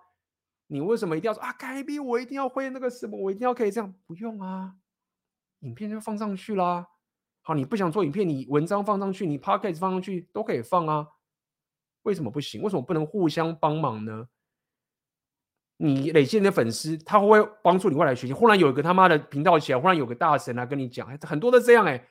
[0.67, 1.53] 你为什么一定要说啊？
[1.53, 3.93] 改变我一定要会那个什么，我一定要可以这样？
[4.05, 4.75] 不用啊。
[5.59, 6.87] 影片就放上去啦。
[7.41, 11.07] 好，你不想做影片，你文章放上去，你 podcast 放上去都可以放啊。
[12.03, 12.61] 为什么不行？
[12.61, 14.27] 为什么不能互相帮忙呢？
[15.77, 18.33] 你累积你的粉丝，他会不会帮助你未来学习？
[18.33, 22.07] 忽然有一个他妈的频道起来，忽然有个大神来跟你讲，很多都这样哎、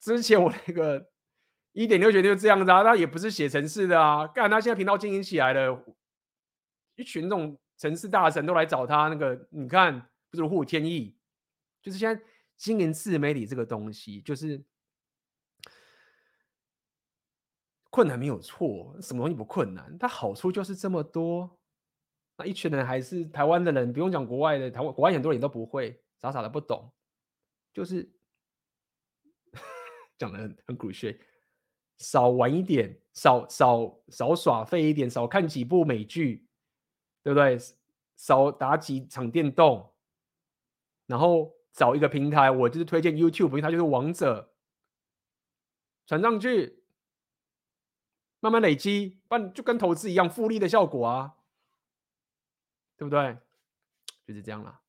[0.00, 1.08] 之前我那个
[1.72, 5.84] 一点六决定就这样子啊，他也不是写城市的啊，干他现在频道经营起来了，
[6.96, 11.16] 一群这种城市大神都来找他，那个你看不是如虎添翼，
[11.80, 12.20] 就是现在
[12.62, 14.62] 经营自媒体这个东西，就是
[17.90, 19.98] 困难没有错，什么东西不困难？
[19.98, 21.58] 它好处就是这么多，
[22.36, 26.88] 那一群人还是台湾的人，不用讲国外的，台湾国外很多人都不会，傻傻的不懂，
[27.72, 28.08] 就是。
[30.16, 31.18] 讲的很很古血，
[31.98, 36.46] 少玩一点，少少少耍废一点，少看几部美剧，
[37.24, 37.58] 对不对？
[38.16, 39.92] 少打几场电动，
[41.06, 44.52] 然后找一个平台，我就是推荐 YouTube，因为它就是王者，
[46.06, 46.82] 传上去，
[48.40, 51.34] 慢慢累积，办就跟投资一样，复利的效果啊，
[52.96, 53.38] 对不对？
[54.26, 54.80] 就是这样啦。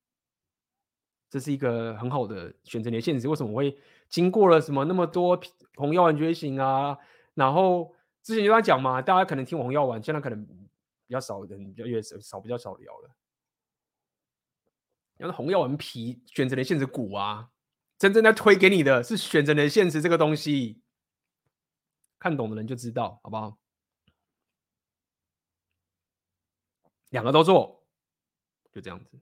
[1.30, 3.28] 这是一个很好的选择你的现实。
[3.28, 3.76] 为什么我会
[4.08, 5.40] 经过了什么那么多
[5.76, 6.96] 红药丸觉醒啊？
[7.34, 13.10] 然后之前就在讲嘛，大家可能听红药丸，现在可能比较少人，越少比较少聊了。
[15.24, 17.50] 然后红药丸皮选择的现实股啊，
[17.98, 20.82] 真正在推给你的是选择的现实这个东西，
[22.20, 23.58] 看懂的人就知道，好不好？
[27.12, 27.86] 两个都做，
[28.74, 29.18] 就这样子。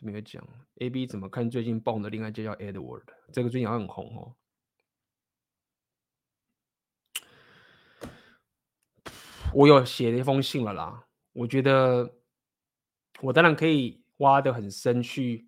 [0.00, 0.46] 没有讲
[0.80, 4.36] ，A B 怎么看最近爆的恋爱就叫 Edward，这个最近好像很红哦。
[9.54, 12.12] 我有写了一封信了啦，我觉得
[13.20, 15.46] 我当然可以挖得很深去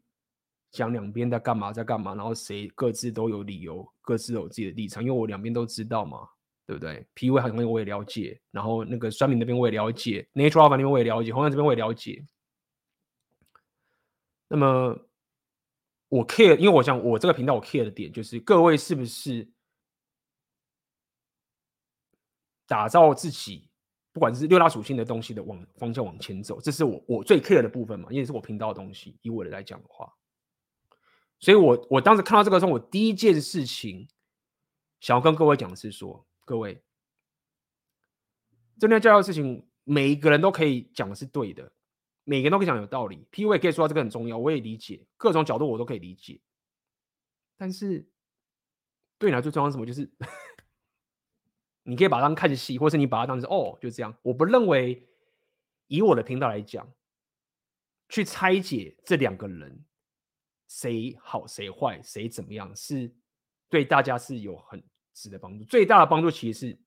[0.71, 6.29] 讲两边在干嘛，在干嘛，然后谁各自都有理由，各自有自己的立场，因为我两边都知道嘛，
[6.67, 12.25] 对不对？PUA 很多我也了解，然后那个酸民那边我也了解，Natural 那边我也了解，红药这边我也了解。
[14.49, 14.97] 那么
[16.09, 19.51] 我 care，因为我想我这个频道我 care 的点就是各位是不是
[22.69, 23.66] 打造自己，
[24.17, 29.15] 不管是六大属性的东西的往方向往前走，这是我我最 care 的部分嘛，因为是我频道的东西。
[29.21, 30.11] 以我的来讲的话，
[31.39, 34.09] 所以我我当时看到这个时候，我第一件事情
[35.01, 36.83] 想要跟各位讲的是说，各位，
[38.79, 41.71] 真的教育的事情，每一个人都可以讲的是对的。
[42.25, 46.41] 每个人都可以讲有道理，PUA 也可以说到这个很重要，我也理解各种角度，我都可以理解。
[47.59, 48.09] 但是
[49.19, 49.85] 对你来说最重要是什么？
[49.85, 50.11] 就是
[51.87, 54.15] 你可以把它当看戏，或是你把它当成哦，就这样。
[54.23, 55.07] 我不认为
[55.87, 56.87] 以我的频道来讲，
[58.09, 59.85] 去拆解这两个人
[60.69, 63.11] 谁好谁坏，谁怎么样，是
[63.69, 64.83] 对大家是有很
[65.15, 65.65] 值得帮助。
[65.65, 66.79] 最大的帮助其实是，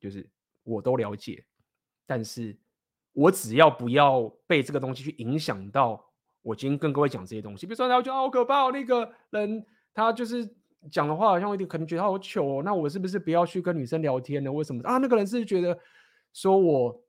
[0.00, 0.28] 就是
[0.64, 1.44] 我都了解，
[2.06, 2.58] 但是。
[3.12, 6.08] 我只要不要被这个东西去影响到，
[6.42, 10.48] 我今天跟各位讲这些东西，比如说他觉得好可怕，哦那个人他就是
[10.90, 14.52] 讲的话好像有点可能觉得好糗哦，那我是不是不要去跟女生聊天呢？
[14.52, 14.98] 为什么啊？
[14.98, 15.78] 那个人是觉得
[16.32, 17.04] 说我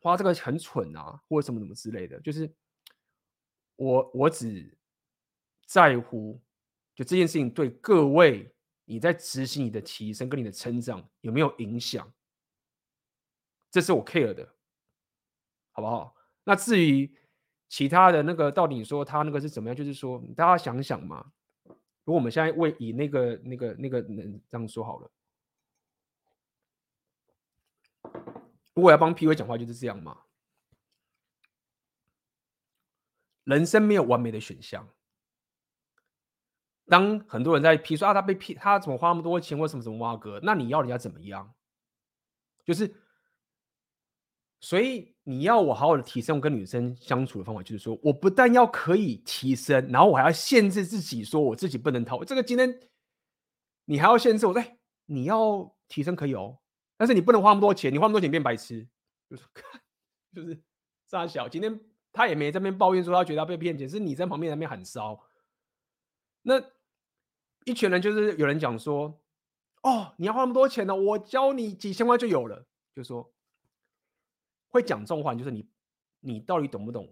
[0.00, 2.52] 花这个很蠢啊，或者什么什么之类的，就是
[3.76, 4.76] 我我只
[5.66, 6.40] 在乎
[6.94, 8.54] 就这件事情对各位
[8.84, 12.12] 你在执行你的提升跟你的成长有没有影响，
[13.70, 14.48] 这是我 care 的。
[15.76, 16.14] 好不好？
[16.44, 17.12] 那至于
[17.68, 19.74] 其他的那个，到底说他那个是怎么样？
[19.74, 21.32] 就是说，大家想想嘛。
[22.04, 25.10] 如果我们现在为以那个、那个、那个人这样说好了，
[28.74, 30.22] 如果要帮 PUA 讲话，就是这样嘛。
[33.44, 34.88] 人生没有完美的选项。
[36.86, 41.54] 当很多人在批说啊，他被骗，他怎么花那么多钱，或什么什么挖哥，那你要人家怎么样？
[42.64, 43.00] 就是。
[44.60, 52.22] 所以你要我好好的提升我跟女生相处的方法，就是说，我不但要可以提升，然后我还要限制自己，说我自己不能偷。
[52.22, 52.78] 这个今天
[53.86, 54.76] 你还要限制我，哎，
[55.06, 56.58] 你要提升可以哦，
[56.98, 58.86] 但是你不能花那么多钱，你花那么多钱变白痴，
[59.30, 59.80] 就是看，
[60.34, 60.62] 就是
[61.08, 61.48] 傻小。
[61.48, 61.80] 今天
[62.12, 65.18] 他也没在那边抱怨说他觉得他被骗钱，是你在旁边那边喊骚。
[66.42, 66.62] 那
[67.64, 69.18] 一群人就是有人讲说，
[69.82, 73.33] 哦，你要花那么多钱呢，我教你几千块就有了，就说。
[74.74, 75.64] 会讲这种话，就是你，
[76.18, 77.08] 你到底懂不懂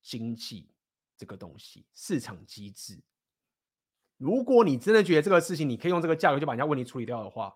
[0.00, 0.70] 经济
[1.14, 2.98] 这个东西，市场机制？
[4.16, 7.54] 如果你真的觉得这个事情你可以用这个价格就把人家问题处理掉的话，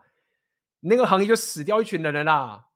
[0.81, 2.69] 那个行业就死掉一群人了啦。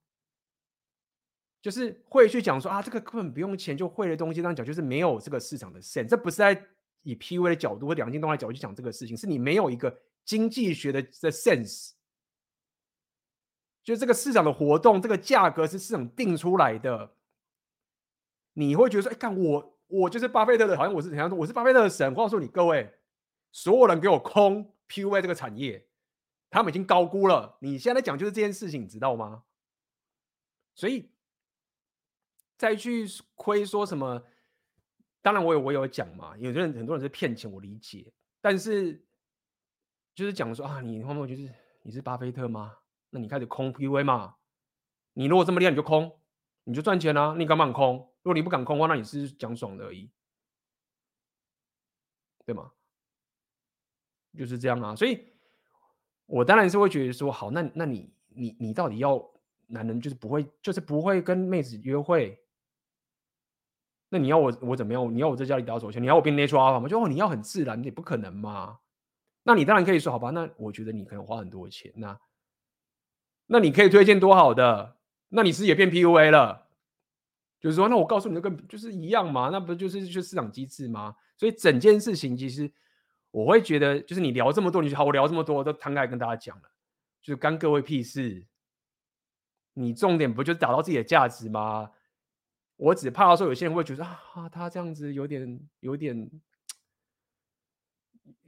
[1.60, 6.08] 就是会去讲说啊，这个根本不用钱就会的东西，这样讲就是没有这个市场的 sense。
[6.08, 6.66] 这不是在
[7.02, 9.94] 以 PUA 的角度或两性动态角度去讲这个事情，是你没有一个
[10.24, 11.90] 经济学的的 sense。
[13.90, 17.12] 就这个市场的活动，这个价格是市场定出来的。
[18.52, 22.08] 你会觉得说，哎，看我我就是巴菲特的，好像我是怎样，我是巴菲特的神。
[22.08, 22.94] 我告诉你各位，
[23.50, 25.88] 所有人给我空 PUA 这个产业，
[26.50, 27.58] 他们已经高估了。
[27.60, 29.42] 你现在讲就是这件事情，你知道吗？
[30.76, 31.10] 所以
[32.56, 33.04] 再去
[33.34, 34.22] 亏说什么，
[35.20, 39.04] 当然我有我有讲嘛，有些人很多人是骗钱，我理解，但是
[40.14, 41.52] 就是讲说啊，你后面就是
[41.82, 42.76] 你是巴菲特吗？
[43.10, 44.36] 那你开始空 PUA 嘛？
[45.12, 46.16] 你如果这么厉害，你就空。
[46.64, 47.34] 你就赚钱啊！
[47.36, 47.96] 你敢不敢空？
[48.22, 50.08] 如果你不敢空的话，那你是讲爽的而已，
[52.44, 52.70] 对吗？
[54.38, 54.94] 就是这样啊。
[54.94, 55.32] 所以，
[56.26, 59.20] 我当然是会觉得说，好，那那你你你到底要
[59.68, 62.38] 男人就是不会就是不会跟妹子约会？
[64.10, 65.12] 那你要我我怎么样？
[65.12, 66.00] 你要我在家里打手枪？
[66.00, 66.88] 你要我变 natural alpha 吗？
[66.88, 68.78] 就你要很自然，你不可能嘛。
[69.42, 70.30] 那你当然可以说，好吧？
[70.30, 72.16] 那我觉得你可能花很多钱，那
[73.52, 74.96] 那你可以推荐多好的。
[75.30, 76.68] 那你是也变 PUA 了，
[77.60, 81.16] 就是说，那我告诉你，就跟就是一样嘛，那不就是就市场机制吗？
[81.36, 82.72] 所以整件事情其实
[83.32, 86.62] 我会觉得，就是你聊这么多，你就好，我聊这么多都摊开跟大家讲了，
[87.20, 88.46] 就是干各位屁事。
[89.74, 91.90] 你重点不就是找到自己的价值吗？
[92.76, 96.30] 我只怕说有些人会觉得啊，他这样子有点有点。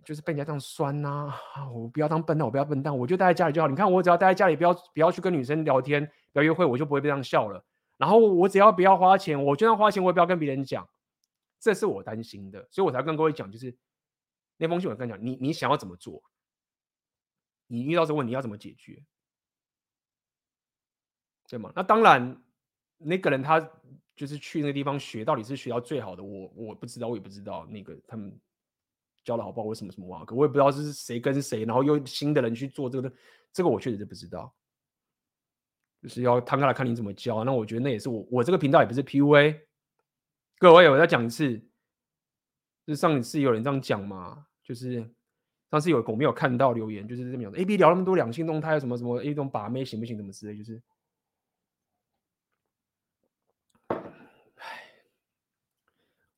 [0.05, 1.33] 就是被人家这样酸呐、
[1.73, 3.69] 我不要当笨蛋，我不要笨蛋，我就待在家里就好。
[3.69, 7.65] 你看，我只要待在家里，不要不要去跟女生聊天，不要约会，我就不会被这样笑了。
[7.97, 10.89] 然后我只要不要花钱，我就算花钱，我也不要跟别人讲。
[11.61, 13.77] 这是我担心的，所以我才跟各位讲，就是
[14.57, 16.23] 那封信我跟你讲，你你想要怎么做？
[17.69, 19.05] 你遇到这个问题要怎么解决？
[21.49, 21.73] 对吗？
[21.77, 22.43] 那当然，
[22.99, 23.61] 那个人他
[24.17, 28.37] 就是去那个地方学，到底是学到最好的，我我不知道，我也不知道那个他们。
[29.25, 29.67] 教的好不好？
[29.67, 30.25] 为什么什么啊？
[30.25, 33.17] 可我也不知道是谁跟谁，然后又新的人去做这个的，
[33.53, 34.53] 这个我确实是不知道。
[36.03, 37.45] 就是要摊开来看你怎么教。
[37.45, 39.61] 那我觉得那也是我我这个频道也不是 PUA。
[40.59, 41.57] 各位，我再讲一次，
[42.85, 45.09] 就是上一次有人这样讲嘛，就是
[45.71, 47.59] 上次有我没有看到留言，就是这么讲的。
[47.59, 50.17] A B 聊那么多两性动态，什么什么一种把妹行不行？
[50.17, 50.83] 怎么之类，就是，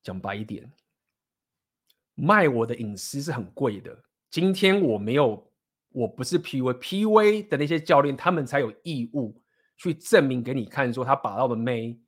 [0.03, 0.71] 讲白一点。
[2.15, 4.05] 卖我的隐私是很贵的。
[4.31, 5.51] 今天我没有，
[5.91, 9.41] 我不是 PUA，PUA 的那些教练，他们才有义务
[9.77, 11.99] 去证明给你看，说他把到的妹，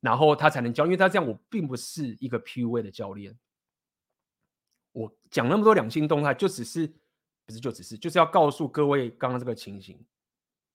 [0.00, 0.84] 然后他才能教。
[0.84, 3.38] 因为他这样，我并不是一个 PUA 的教练。
[4.92, 6.86] 我讲那么多两性动态，就只是
[7.46, 10.02] 不是就只是就是要告诉各位刚刚这个情形，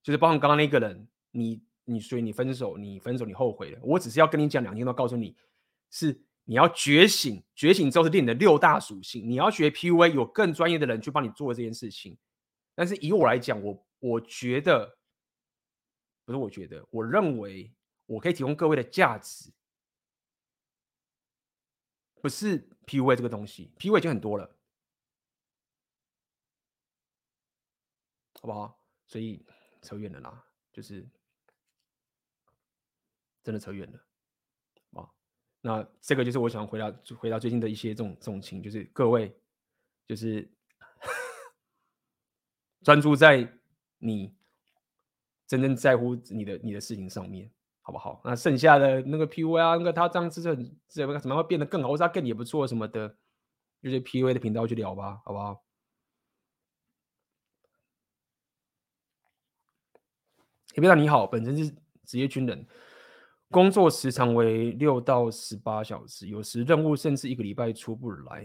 [0.02, 3.78] 就是包括刚刚那个人，你你所以你分手，你分手你后悔了。
[3.82, 5.36] 我只是要跟你讲两件都告诉你
[5.90, 6.20] 是。
[6.48, 9.28] 你要觉醒，觉醒之后是练你的六大属性。
[9.28, 12.16] 你要学 PUA，有更专业的人去帮你做这件事情。
[12.72, 14.96] 但是以我来讲，我我觉得
[16.24, 17.74] 不是，我觉得，我认为
[18.06, 19.50] 我可以提供各位的价值，
[22.22, 24.56] 不是 PUA 这个东西，PUA 已经很多了，
[28.40, 28.80] 好不好？
[29.08, 29.44] 所以
[29.82, 31.04] 扯远了啦，就是
[33.42, 34.05] 真的扯远了。
[35.66, 39.36] 那这个就是我想回答回答最近的一些这种这种情，就是各位
[40.06, 40.48] 就是
[42.84, 43.52] 专注在
[43.98, 44.32] 你
[45.44, 47.50] 真正在乎你的你的事情上面，
[47.82, 48.20] 好不好？
[48.24, 53.16] 那剩下的那个 PUA 啊，那个他这样子是很怎么怎么会变得更好，或者他更也不错什么的，
[53.82, 55.64] 就是 PUA 的频道去聊吧，好不好？
[60.76, 61.74] 也别说你好，本身是
[62.04, 62.64] 职业军人。
[63.56, 68.44] 工作时长为六到十八小时，有时任务甚至一个礼拜出不来。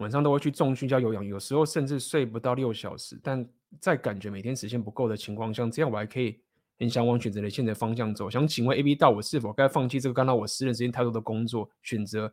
[0.00, 3.18] 晚上都会去重训加有氧，有时候甚至睡不到六小时。
[3.24, 3.48] 但
[3.80, 6.38] 在感觉每天时间不够的情况下，这样我还可以
[6.78, 8.28] 很想往选择的现在方向走。
[8.28, 12.30] 想请问 AB 到我是否该放弃这个干扰我私人时间太多的工作，选择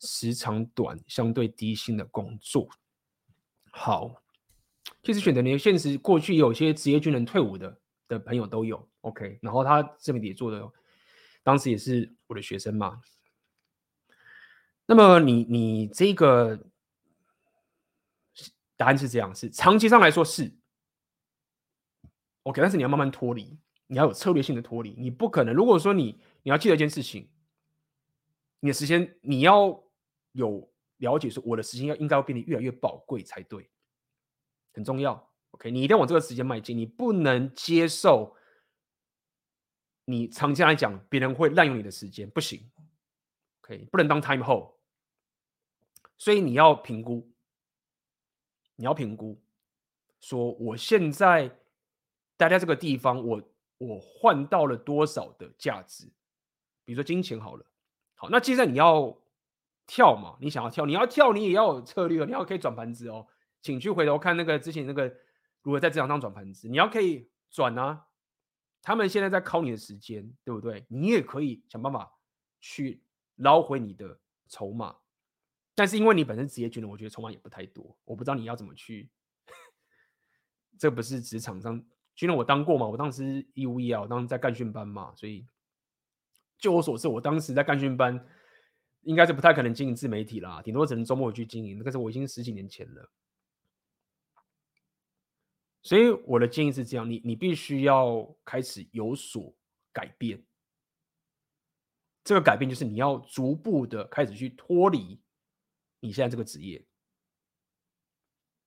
[0.00, 2.66] 时长短、相对低薪的工作？
[3.74, 4.22] 好，
[5.02, 10.70] 其实选择你的现实，过去有些职业军人退伍的的朋友都有，OK，然后他这边也做的，
[11.42, 13.00] 当时也是我的学生嘛。
[14.84, 16.66] 那么你你这个
[18.76, 20.54] 答案是这样，是长期上来说是
[22.42, 25.54] OK，但是你要慢慢脱离，你要有策略性的脱离，你不可能。
[25.54, 27.30] 如果说你你要记得一件事情，
[28.60, 29.82] 你的时间你要
[30.32, 30.70] 有。
[31.02, 33.68] 了解说，我的时间要应该要变得越来越宝贵才对，
[34.72, 35.30] 很重要。
[35.50, 38.36] OK，你一定要往这个时间迈进，你不能接受
[40.04, 42.70] 你长期来讲别人会滥用你的时间，不行。
[43.62, 44.74] OK，不能当 time hold，
[46.18, 47.28] 所以你要评估，
[48.76, 49.42] 你要评估。
[50.20, 51.48] 说我现在
[52.36, 53.42] 待在这个地方，我
[53.78, 56.06] 我换到了多少的价值？
[56.84, 57.66] 比如说金钱好了，
[58.14, 59.16] 好，那接着你要
[59.92, 60.38] 跳嘛？
[60.40, 63.26] 你想要跳，你要跳，你也要有策略，你要可以转盘子哦。
[63.60, 65.14] 请去回头看那个之前那个
[65.60, 68.06] 如何在职场上转盘子，你要可以转啊。
[68.80, 70.86] 他们现在在考你的时间，对不对？
[70.88, 72.10] 你也可以想办法
[72.58, 73.02] 去
[73.36, 74.96] 捞回你的筹码。
[75.74, 79.10] 但是因为你本身职业军人，我觉得筹码也不太多，我不知道你要怎么去。
[80.78, 81.78] 这不是职场上
[82.14, 82.86] 军人，我当过嘛？
[82.86, 85.46] 我当时义务役啊，我当时在干训班嘛，所以
[86.56, 88.26] 就我所知，我当时在干训班，
[89.02, 91.80] 应该是不太可能经营自媒体啦，顶多只能周末去经营。
[91.84, 93.10] 但是我已经十几年前了。
[95.82, 99.52] 所以我的建议是这样，你你必须要开始有所
[99.92, 100.40] 改变。
[102.22, 105.20] 这个改变就是你要逐步的开始去脱离
[105.98, 106.86] 你现在这个职业。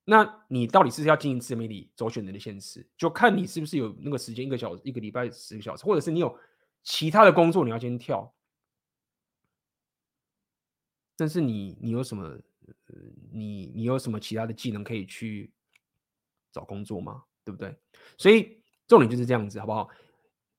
[0.04, 6.38] 那你到底是要经营自媒体，走选择的现实，就看你是不是有那个时间，一个小时，一个礼拜十个小时，或者是你有
[6.84, 8.35] 其他的工作你要先跳。
[11.16, 12.40] 但是你你有什么？
[13.32, 15.52] 你你有什么其他的技能可以去？
[16.52, 17.78] 找工作吗，对不对？
[18.18, 19.90] 所以重点就是这样子，好不好？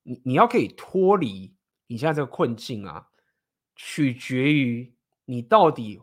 [0.03, 1.51] 你你要可以脱离
[1.87, 3.09] 你现在这个困境啊，
[3.75, 4.93] 取决于
[5.25, 5.99] 你到底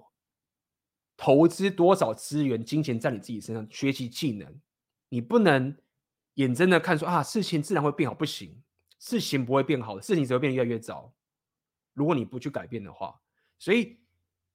[1.17, 4.61] 投资多少资源、金钱在你自己身上学习技能。
[5.11, 5.77] 你不能
[6.35, 8.61] 眼睁的看说啊，事情自然会变好，不行，
[8.99, 11.15] 事情不会变好的，事情只会变得越来越糟。
[11.93, 13.21] 如果你不去改变的话，
[13.61, 14.01] 所以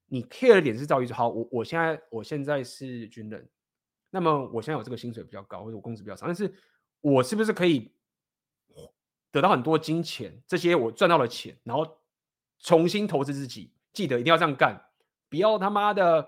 [0.09, 3.47] 你 care 的点是在于说，好，我我现在我现在是军人。
[4.09, 6.51] 那么我现在有这个薪水比较高，或者我工资比较少，但是
[6.99, 7.93] 我是不是可以
[9.31, 10.41] 得到很多金钱？
[10.47, 11.99] 这些我赚到了钱，然后
[12.57, 13.71] 重新投资自己。
[13.93, 14.79] 记得一定要这样干，
[15.29, 16.27] 不要他妈的，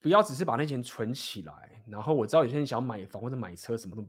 [0.00, 1.82] 不要只是把那钱存起来。
[1.86, 4.02] 然后我知道有些人想买房或者买车什么的，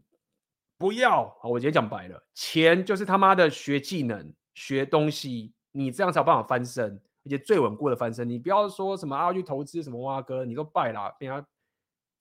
[0.78, 1.38] 不要。
[1.44, 7.02] 我直接讲白了，钱就是他妈的学技能、学东西，你这样才有办法翻身。
[7.26, 11.15] 而且最稳固的翻身，你不要说什么啊，去投资什么挖哥，你都败了。
[11.19, 11.45] 等下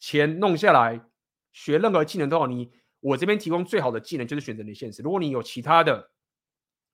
[0.01, 1.01] 钱弄下来，
[1.53, 2.47] 学任何技能都好。
[2.47, 5.03] 你我这边提供最好的技能就是选择你现实。
[5.03, 6.11] 如果你有其他的，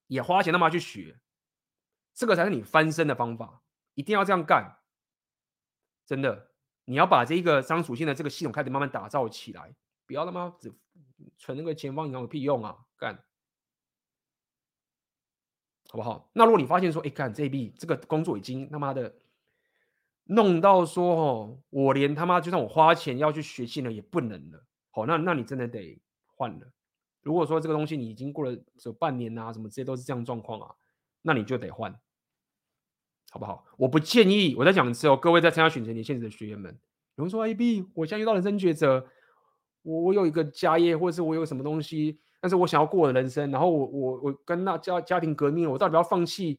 [0.09, 1.21] 也花钱他妈去学，
[2.13, 3.63] 这个才是你翻身的方法。
[3.95, 4.79] 一定要这样干，
[6.05, 6.51] 真的，
[6.85, 9.75] 你要把这个商属性的这个系统开始慢慢打造起来，
[10.07, 10.73] 不要他妈只
[11.39, 13.23] 存那个钱放银行有屁用啊，干！
[15.91, 16.31] 好不好？
[16.35, 19.13] 那如果你发现说，哎，干这笔这个工作已经他妈的
[20.27, 24.65] 弄到说，哦，我连他妈就算我花钱要去学技能也不能了。
[24.93, 26.01] 好，那那你真的得
[26.37, 26.73] 换了。
[27.23, 30.75] 如果说这个东西你已经过了这半年啊，什么这些都是这样状况啊，
[31.23, 31.93] 那你就得换，
[33.33, 33.65] 好不好？
[33.77, 34.55] 我不建议。
[34.57, 36.79] 我在讲的时候，各位在参加选择你现实的学员们，
[37.17, 39.09] 有人说，AB，我现在遇到人生抉择，
[39.83, 42.21] 我我有一个家业，或者是我有什么东西。
[42.41, 46.59] 但是我想要过我的人生，然后我我我跟那家家庭革命，我到底要放弃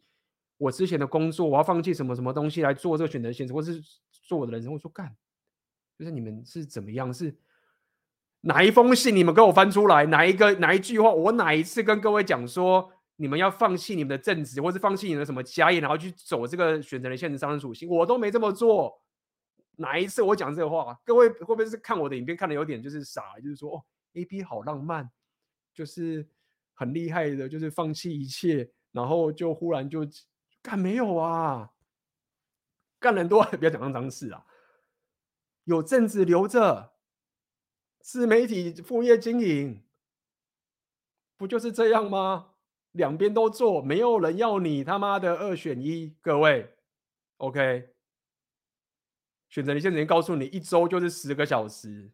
[0.57, 3.81] 我之前的工作，我要放弃什么什么东西来做这个选择现实，或是
[4.11, 4.71] 做我的人生？
[4.71, 5.15] 我说干，
[5.97, 7.11] 就是你们是怎么样？
[7.11, 7.35] 是
[8.41, 10.05] 哪一封信你们给我翻出来？
[10.05, 11.09] 哪一个哪一句话？
[11.11, 17.89] 我哪一次跟各位讲说你们要放弃你们的正职，或是放弃你的什么家业，然后去走这个选择的现实上的属性？
[17.89, 19.01] 我都没这么做。
[19.77, 20.99] 哪一次我讲这个话？
[21.03, 23.39] 各位会不会是看我的影片看的有点就是傻？
[23.41, 23.83] 就是说哦
[24.13, 25.09] ，AB 好浪漫。
[25.73, 26.27] 就是
[26.73, 30.07] 很厉害的，就是放弃一切，然后就忽然就
[30.61, 31.71] 干没有啊？
[32.99, 34.45] 干人多， 不要讲那脏事啊！
[35.63, 36.93] 有正职留着，
[37.99, 39.83] 自媒体副业经营，
[41.37, 42.49] 不就是这样吗？
[42.91, 46.15] 两边都做，没有人要你他妈的二选一。
[46.21, 46.75] 各位
[47.37, 47.89] ，OK，
[49.49, 52.11] 选择你现在告诉你，一周就是十个小时。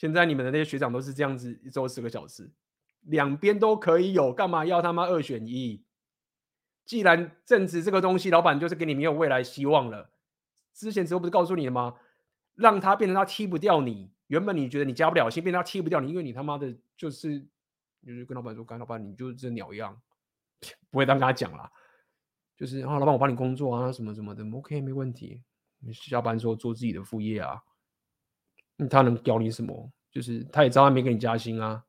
[0.00, 2.50] 现在你们的那些学长都是这样子，一周十个小时，
[3.02, 5.84] 两边都可以有，干嘛要他妈二选一？
[6.86, 10.10] 既然正职这个东西，老板就是给你没有未来希望了。
[10.72, 11.96] 之前时候不是告诉你了吗？
[12.54, 17.38] 让他变成他踢不掉你，原本你觉得你加不了薪，变成他踢不掉你，因为你他妈的就是，
[18.02, 20.00] 就是跟老板说，干老板你就是这鸟样，
[20.90, 21.70] 不会当跟他讲啦，
[22.56, 25.42] 就是啊，老板我帮你工作啊，什么什么的，OK 没问题，
[25.92, 27.62] 下班之后做自己的副业啊。
[28.88, 29.90] 他能屌你什么？
[30.10, 31.84] 就是他也知道他没给你加薪啊，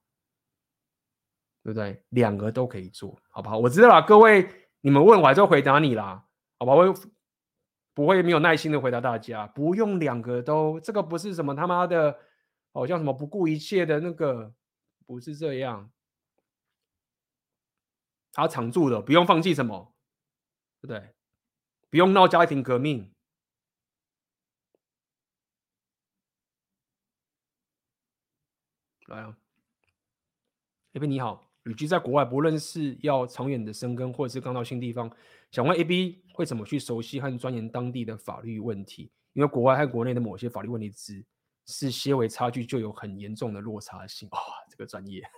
[1.64, 2.04] 对不对？
[2.10, 3.58] 两个都可以做，好不好？
[3.58, 4.48] 我知道了，各位，
[4.82, 6.24] 你们问我还是回答你啦，
[6.60, 6.74] 好吧？
[6.74, 6.94] 我
[7.94, 12.18] 不会没有耐心的回答大家，不用两个都，这个不是什么他妈的，
[12.74, 14.54] 好像什么不顾一切的那个，
[15.06, 15.92] 不是这样。
[18.34, 19.94] 他常驻的，不用放弃什么，
[20.82, 21.14] 对不对？
[21.90, 23.12] 不用闹家庭革命。
[29.12, 29.36] 来啊
[30.94, 35.12] ，A B 你好，旅居在国外，不论是要长远的生根，或者是刚到新地方，
[35.52, 39.12] 想问 A B 会怎么去熟悉和钻研当地的法律问题？
[39.34, 41.24] 因为国外和国内的某些法律问题只
[41.66, 44.28] 是些微差距，就有很严重的落差性。
[44.32, 45.24] 哇、哦，这个专业。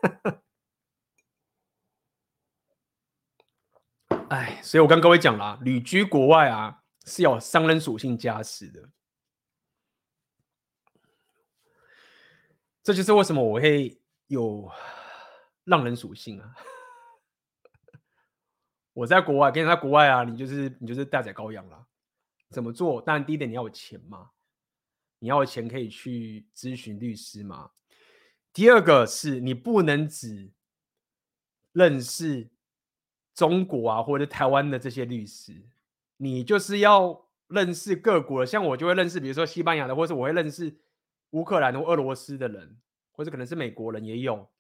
[4.30, 8.90] 哎，所以我跟各位讲了，旅居国外啊，是要商人属性加持的。
[12.84, 13.98] 这就是为什么我会
[14.28, 14.70] 有
[15.64, 16.54] 浪人属性啊！
[18.92, 21.88] 我在国外，跟你在国外啊，你就是你就是待宰羔羊啦。
[22.50, 23.02] 怎么做？
[23.02, 24.32] 当然，第一点你要有钱嘛，
[25.20, 27.72] 你要有钱可以去咨询律师嘛。
[28.52, 30.52] 第二个是你不能只
[31.72, 32.52] 认识
[33.34, 35.70] 中国啊或者台湾的这些律师，
[36.18, 38.46] 你就是要认识各国的。
[38.46, 40.83] 像我就会认识，比如说西班牙的，或者我会认识。
[41.34, 42.80] 乌克兰或俄罗斯的人，
[43.12, 44.52] 或者可能是美国人也有，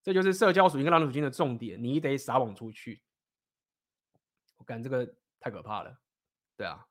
[0.00, 1.82] 这就是社交属性跟浪人属性的重点。
[1.82, 3.02] 你得撒网出去，
[4.56, 6.00] 我感觉这个太可怕了。
[6.56, 6.86] 对啊，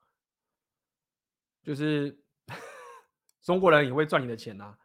[1.62, 2.22] 就是
[3.40, 4.78] 中国人也会赚你的钱啊，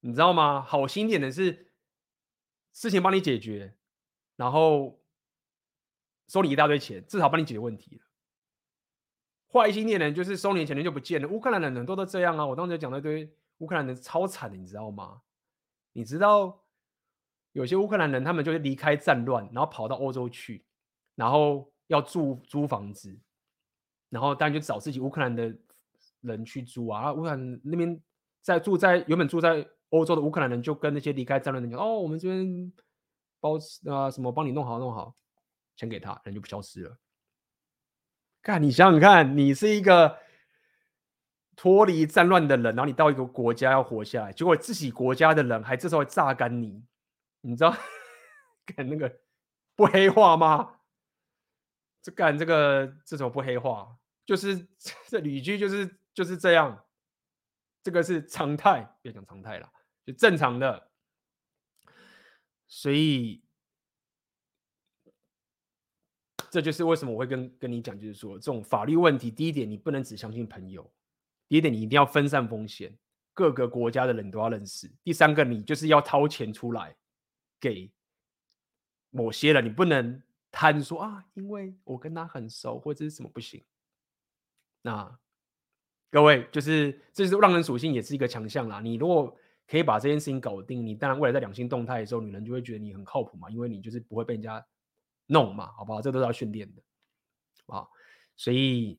[0.00, 0.60] 你知道吗？
[0.60, 1.72] 好心点的是
[2.72, 3.76] 事情帮你解决，
[4.34, 5.00] 然后
[6.26, 8.02] 收你一大堆钱，至少帮你解决问题了。
[9.52, 11.28] 坏心点的人就是收你钱人就不见了。
[11.28, 13.32] 乌克兰人很多都这样啊，我当时讲了一堆。
[13.58, 15.22] 乌克兰人超惨的，你知道吗？
[15.92, 16.58] 你知道
[17.52, 20.64] 有些乌克兰人，他们就是离开战乱，然后跑到欧洲去，
[21.14, 23.14] 然后要住租房子，
[24.08, 25.54] 然后当然就找自己乌克兰的
[26.22, 27.12] 人去租啊。
[27.12, 28.00] 乌克兰那边
[28.40, 32.72] 在住在原本住在欧洲的乌克兰人，就跟那些离开战乱的人讲：“哦，我们这边
[33.38, 33.56] 包
[33.86, 35.14] 啊什么，帮你弄好弄好，
[35.76, 36.96] 钱给他，人就不消失了。”
[38.42, 40.18] 看，你想想看，你是一个。
[41.54, 46.82] 脱离战乱的人，然后你到一个国家要活下来，结果自己国家的人还这时候榨干你，
[47.42, 47.76] 你知道
[48.64, 49.20] 干那个
[49.76, 50.76] 不黑化吗？
[52.00, 54.66] 这干这个这种不黑化，就是
[55.08, 56.84] 这旅居就是就是这样，
[57.82, 59.70] 这个是常态，别讲常态了，
[60.04, 60.90] 就正常的。
[62.66, 63.44] 所以
[66.50, 70.90] 这就是为什么我会跟跟你讲，就是说这种法律问题，第一点你不能只相信朋友。
[71.52, 72.96] 第一点，你一定要分散风险，
[73.34, 74.90] 各个国家的人都要认识。
[75.04, 76.96] 第三个，你就是要掏钱出来
[77.60, 77.92] 给
[79.10, 83.62] 某些人，你不能贪说啊，因为我跟他很熟或者是什么不行。
[84.80, 85.18] 那
[86.10, 88.80] 各位，就是这是让人属性，也是一个强项啦。
[88.80, 89.36] 你如果
[89.68, 94.66] 可以把这件事情搞定，你当然未来在两性动态的时候，女人就会觉得你很靠谱嘛，因为你就是不会被人家
[95.26, 96.00] 弄嘛，好不好？
[96.00, 96.82] 这都是要训练的
[97.66, 97.86] 啊。
[98.36, 98.98] 所以，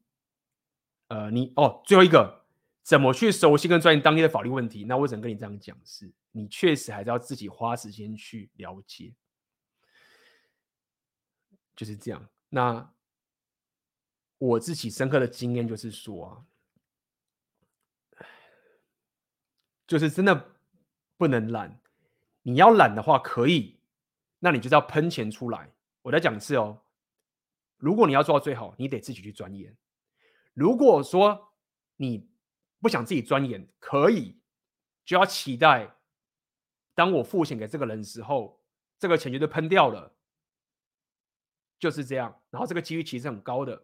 [1.07, 2.42] 呃，你哦，最后一个。
[2.83, 4.83] 怎么去熟悉跟钻研当地的法律问题？
[4.83, 9.13] 那我只能跟你这样讲是，你确实还是要自己花时间去了解，
[11.75, 12.29] 就是这样。
[12.49, 12.93] 那
[14.37, 16.45] 我自己深刻的经验就是说，
[19.87, 20.53] 就是真的
[21.15, 21.79] 不能懒。
[22.41, 23.79] 你要懒的话可以，
[24.39, 25.71] 那你就是要喷钱出来。
[26.01, 26.81] 我再讲一次哦，
[27.77, 29.73] 如果你要做到最好，你得自己去钻研。
[30.53, 31.53] 如果说
[31.95, 32.29] 你
[32.83, 34.37] 不想自己钻研，可以
[35.05, 35.95] 就要期待，
[36.93, 38.61] 当我付钱给这个人的时候，
[38.99, 40.13] 这个钱就喷掉了，
[41.79, 42.41] 就是这样。
[42.49, 43.83] 然后这个几率其实很高的，好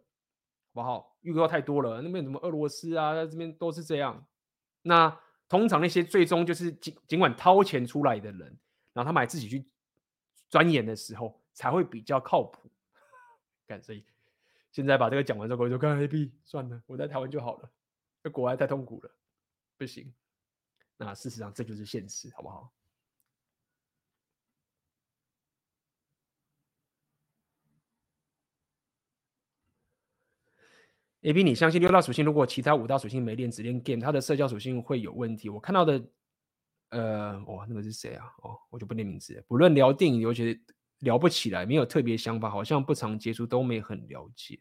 [0.74, 1.18] 不好？
[1.22, 4.28] 预告太多了，那边什么俄罗斯啊，这边都是这样。
[4.82, 5.18] 那
[5.48, 8.60] 通常那些最终就是尽尽管掏钱出来的人，
[8.92, 9.66] 然后他们还自己去
[10.50, 12.70] 钻研的时候，才会比较靠谱。
[13.66, 14.04] 感，所以
[14.74, 17.72] 现在把这个讲完之后，我就看 A B 算了，我在台湾就好了。
[18.24, 19.12] 在国外太痛苦了，
[19.78, 20.14] 不行。
[20.98, 22.74] 那事实上这就是现实，好不好
[31.22, 35.50] ？A B，你相信六大属性，如果其他五大属性没练，只练 game，它的社交属性会有问题？
[35.50, 36.02] 我看到的，
[36.90, 38.26] 呃，哇，那个是谁啊？
[38.44, 39.42] 哦，我就不念名字。
[39.48, 40.62] 不论聊电影，尤其
[41.00, 44.60] 聊不起来，没有特别想法，好像不常接触，都没很了解。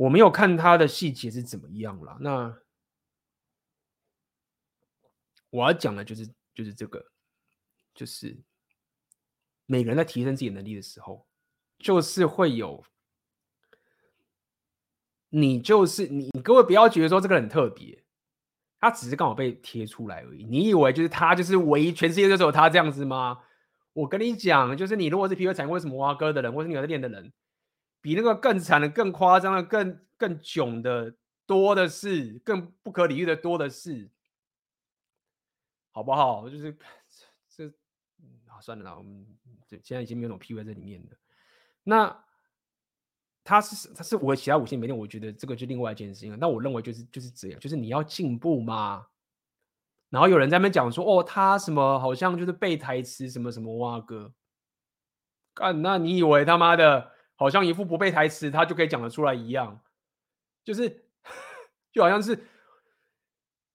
[0.00, 2.16] 我没有看他的细节是怎么样了。
[2.20, 2.56] 那
[5.50, 7.04] 我要讲的就是就是这个，
[7.94, 8.42] 就是
[9.66, 11.26] 每个人在提升自己能力的时候，
[11.78, 12.82] 就是会有
[15.28, 18.02] 你就是你，各位不要觉得说这个很特别，
[18.80, 20.44] 他只是刚好被贴出来而已。
[20.44, 23.42] 你以为就是他就是唯一，全世界就只有他这样子吗？
[23.92, 27.30] 我跟你讲，就是你如果是皮肤产过什么挖哥的人，或是你有在练的人。
[28.00, 31.14] 比那个更惨的、更夸张的、更更囧的
[31.46, 34.10] 多的是，更不可理喻的多的是。
[35.92, 36.48] 好不好？
[36.48, 36.76] 就是
[37.48, 37.66] 这，
[38.46, 39.26] 啊，算了啦，我们
[39.66, 41.16] 这现在已经没有那种 P V 在里面的。
[41.82, 42.24] 那
[43.42, 46.36] 他是他是我其他五星没练，我觉得这个就另外一件事情了。
[46.36, 49.08] 那我认为就是就是这样，就是你要进步嘛。
[50.10, 54.32] 然后有人在那边讲说，哦，他什么好像就是背台词什么什么哇哥，
[55.54, 57.10] 干，那你以为他妈的
[57.40, 59.80] 好像一副不背台词他就可以讲得出来一样？
[60.62, 60.90] 就是
[61.90, 62.38] 就好像是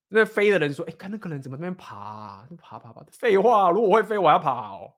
[0.06, 2.48] 那飞的人说，哎，看那个人怎么在那边爬啊？
[2.56, 4.96] 爬爬爬，废话，如果会飞，我要跑。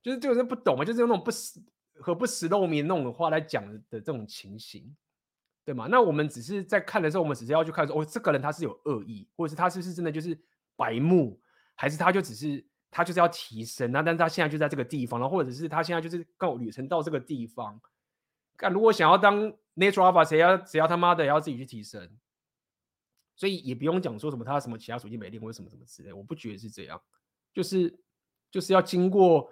[0.00, 1.60] 就是这个人不懂嘛，就是用那种不实
[1.96, 4.96] 和不实露明那种话来讲的这种情形。
[5.62, 5.86] 对吗？
[5.90, 10.36] 那我们只是在看的时候，我们只是要去看说，哦，这个人他是有恶意，或者是他是不是真的就是
[10.74, 11.38] 白目，
[11.74, 13.90] 还是他就只是他就是要提升？
[13.92, 17.80] 那但是他现在就在这个地方，然后或者是他现在就是够旅程到这个地方。
[18.56, 22.10] 看，如果想要当 natural alpha，谁要谁要他妈的要自己去提升。
[23.36, 27.00] 所以也不用讲说什么他什么其他属性没练或者什么什么之类，我不觉得是这样，
[27.54, 27.98] 就是
[28.50, 29.50] 就是要经过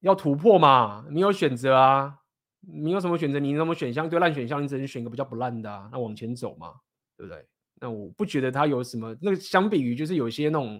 [0.00, 2.16] 要突破嘛，你有选择啊。
[2.62, 3.38] 你有什么选择？
[3.38, 4.06] 你什么选项？
[4.06, 5.88] 对烂选项，你只能选一个比较不烂的啊。
[5.90, 6.74] 那往前走嘛，
[7.16, 7.48] 对不对？
[7.76, 9.16] 那我不觉得他有什么。
[9.22, 10.78] 那相比于就是有些那种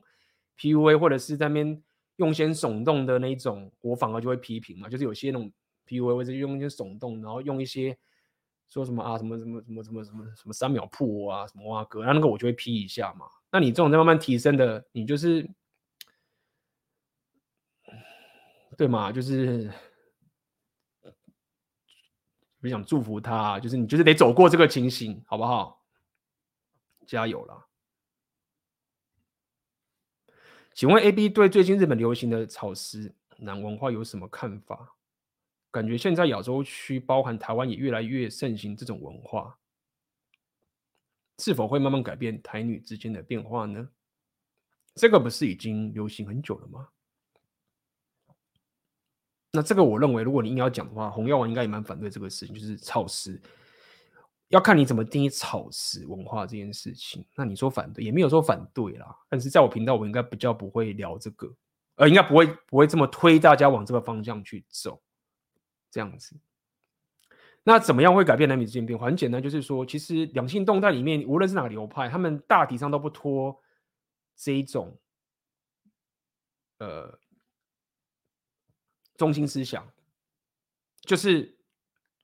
[0.60, 1.82] PUA 或者是在那边
[2.16, 4.88] 用些耸动的那一种，我反而就会批评嘛。
[4.88, 5.50] 就是有些那种
[5.86, 7.96] PUA 或者用一些耸动，然后用一些
[8.68, 13.26] 说什么啊什么什么什么什么什么什么三秒破啊什么哇哥，那那个我就会批一下嘛。
[13.50, 15.48] 那你这种在慢慢提升的，你就是
[18.76, 19.10] 对嘛？
[19.10, 19.70] 就是。
[22.62, 25.82] 我想祝福他，就是你就是得走过这个情形，好不好？
[27.06, 27.66] 加油啦！
[30.74, 34.94] 请问 A B 对最近日本流行的草食男文化有什么看法？
[35.70, 39.56] 感觉现在亚洲区，包含台湾也越来越盛行这种文化，
[41.38, 43.88] 是否会慢慢改变台女之间的变化呢？
[44.94, 46.88] 这个不是已经流行很久了吗？
[49.52, 53.40] 那这个我认为，如果你硬要讲的话，红药丸应该也蛮反对这个事情，就是草食，
[54.50, 57.26] 要看你怎么定义草食文化这件事情。
[57.34, 59.16] 那你说反对，也没有说反对啦。
[59.28, 61.52] 但是在我频道，我应该比较不会聊这个，
[61.96, 65.02] 呃，应该不会不会这么推大家往这个方向去走，
[65.90, 66.38] 这样子。
[67.64, 69.06] 那怎么样会改变男女之间变化？
[69.06, 73.60] 很简单，就是说，其实两性动态里面，无论是哪个流派，他们大体上都不脱
[74.36, 74.98] 这一种，
[76.78, 77.18] 呃。
[79.16, 79.86] 中心思想
[81.02, 81.59] 就是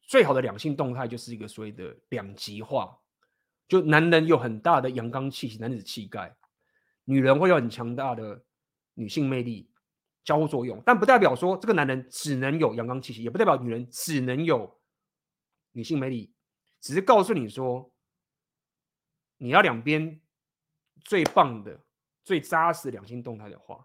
[0.07, 2.99] 最好的两性动态，就是一个所谓的两极化。
[3.69, 6.37] 就男人有很大的阳刚气息、男子气概，
[7.05, 8.45] 女人会有很强大的
[8.95, 9.69] 女性魅力，
[10.25, 10.81] 交互作用。
[10.87, 14.81] 但不代表说这个男人只能有阳刚气息，也不代表女人只能有
[15.73, 16.33] 女性魅力，
[16.81, 17.93] 只是告诉你说，
[19.39, 20.21] 你要两边
[21.05, 21.85] 最棒的、
[22.23, 23.85] 最扎实的两性动态的话。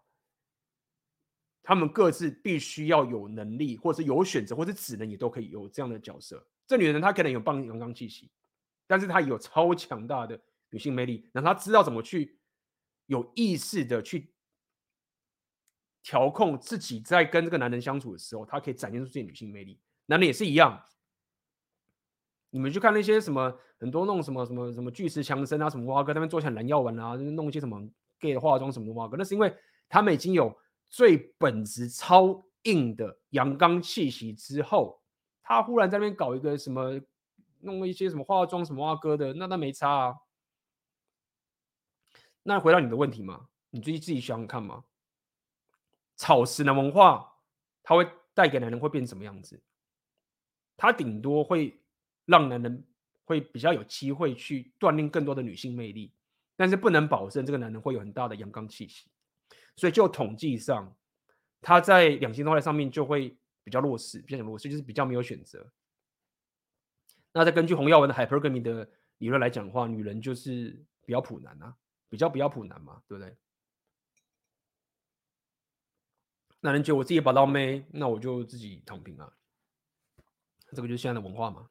[1.64, 6.44] 他们各自必须要有能力，或者是有选择，或者只能也都可以有这样的角色。
[6.66, 8.32] 这女人她可能有棒阳刚气息，
[8.88, 10.40] 但是她有超强大的
[10.72, 12.40] 女性魅力，让她知道怎么去
[13.06, 14.34] 有意识的去
[16.02, 19.80] 调控自己在跟这个男人相处的时候，她可以展现出自己女性魅力。
[20.08, 20.84] 男人也是一样，
[22.50, 27.88] 你们去看那些什么很多那种什么什么什么巨石强森啊，什么蛙哥他们做起来蓝药丸啊，就是弄一些什么
[28.20, 29.56] gay 化妆什么的蛙哥，那是因为
[29.88, 30.58] 他们已经有。
[30.92, 35.02] 最本质超硬的阳刚气息之后，
[35.42, 37.02] 他忽然在那边搞一个什么，
[37.62, 40.16] 弄一些什么化妆什么啊哥的，那那没差啊。
[42.44, 44.84] 那回到你的问题嘛，你自己自己想想看嘛。
[46.18, 47.38] 草食男文化，
[47.82, 49.64] 它会带给男人会变成什么样子？
[50.76, 51.82] 它顶多会
[52.26, 52.86] 让男人
[53.24, 56.14] 会比较有机会去锻炼更多的女性魅力，
[56.58, 59.10] 但是不能保证这个男人会有很大的阳刚气息。
[59.76, 60.96] 所以就统计上，
[61.62, 65.72] 他在两性动态上面就会比较弱势，比较弱势就是比较没有选择。
[67.34, 68.90] 那再根据洪耀文的 hypergamy 的
[69.20, 71.76] 理论来讲的话，女人就是比较普男啊，
[72.10, 73.36] 比较比较普男嘛，对不对？
[76.60, 79.34] 男人觉得我自己把到妹，那我就自己躺平啊，
[80.74, 81.70] 这个就是现在的文化嘛。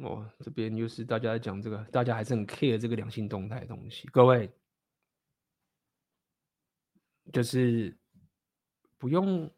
[0.00, 4.06] 哦，这边就是大家在讲这个，大家还是很 care 这个两性动态的东西。
[4.08, 4.48] 各位，
[7.32, 7.96] 就是
[8.96, 9.50] 不用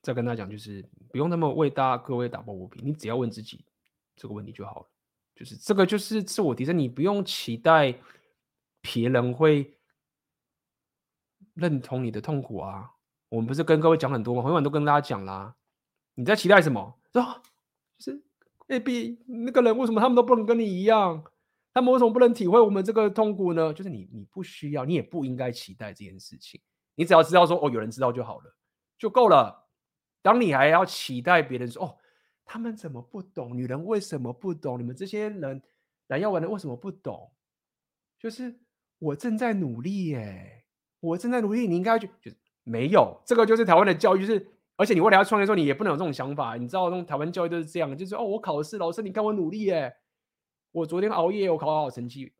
[0.00, 3.64] 再跟他讲，就是不用那么为大各位打抱不平，你只要问自己
[4.14, 4.90] 这个问题就好了。
[5.34, 7.92] 就是这个就是自我提升，你不用期待
[8.80, 9.76] 别人会
[11.54, 12.92] 认同你的痛苦啊。
[13.28, 14.42] 我们不是跟各位讲很多吗？
[14.44, 15.56] 很晚都跟大家讲啦。
[16.14, 16.98] 你在期待什么？
[17.22, 17.42] 说
[17.98, 18.22] 就是
[18.68, 21.24] A B 那个人为什么他们都不能跟你一样？
[21.72, 23.72] 他们为什么不能体会我们这个痛苦呢？
[23.72, 26.58] 就是你，你不需要，你也不应该期待这件事情。
[26.94, 28.56] 你只要知道说，哦，有人知道就好了，
[28.98, 29.68] 就够了。
[30.22, 31.96] 当你还要期待别人说，哦，
[32.46, 33.54] 他们怎么不懂？
[33.54, 34.78] 女人为什么不懂？
[34.78, 35.62] 你们这些人
[36.06, 37.30] 来要玩的为什么不懂？
[38.18, 38.58] 就是
[38.98, 40.64] 我正在努力耶，
[41.00, 41.68] 我正在努力。
[41.68, 46.56] 你应该就就是没有这个，就是台湾的教育，就是而且你未来要创业的时候，你也不能有这种想法。
[46.56, 49.96] 你知道，那种台湾教育都是这样，就是哦，我考试，老师你看我努力耶。
[50.72, 52.34] 我昨天熬夜，我考好好成绩，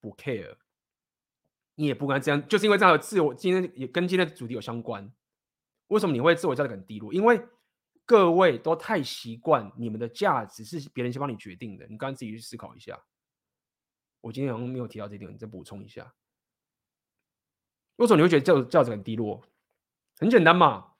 [0.00, 0.56] 不 care，
[1.76, 5.08] 你也不敢这样，就是因为这样的自我，今天也跟今天的主题有相关。
[5.86, 7.12] 为什么你会自我价值感低落？
[7.12, 7.40] 因为
[8.04, 11.84] 各位都太习惯你们的价值是别人先帮你决定的。
[11.84, 13.00] 你刚刚自己去思考一下。
[14.20, 16.12] 我今天好像没有提到这点，你再补充一下。
[17.96, 19.40] 为什么你会觉得价价值感低落？
[20.18, 20.94] 很简单嘛，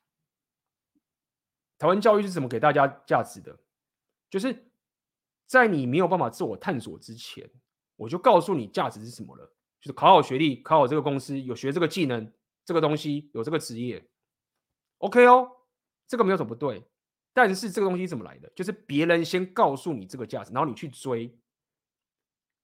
[1.78, 3.58] 台湾教育是怎么给大家价值的？
[4.30, 4.64] 就是。
[5.48, 7.48] 在你没有办法自我探索之前，
[7.94, 9.46] 我就告诉你价值是什么了，
[9.80, 12.32] 就是考好学历，考好这个公司，有学这个技能，
[12.64, 14.04] 这个东西有这个职业
[14.98, 15.48] ，OK 哦，
[16.08, 16.84] 这个没有什么不对。
[17.32, 18.50] 但是这个东西怎么来的？
[18.56, 21.38] 就是别人先告诉你这个价值，然后你去追，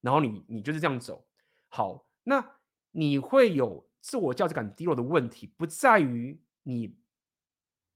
[0.00, 1.24] 然后你你就是这样走。
[1.68, 2.44] 好，那
[2.90, 6.98] 你会有自我价值感低落的问题，不在于你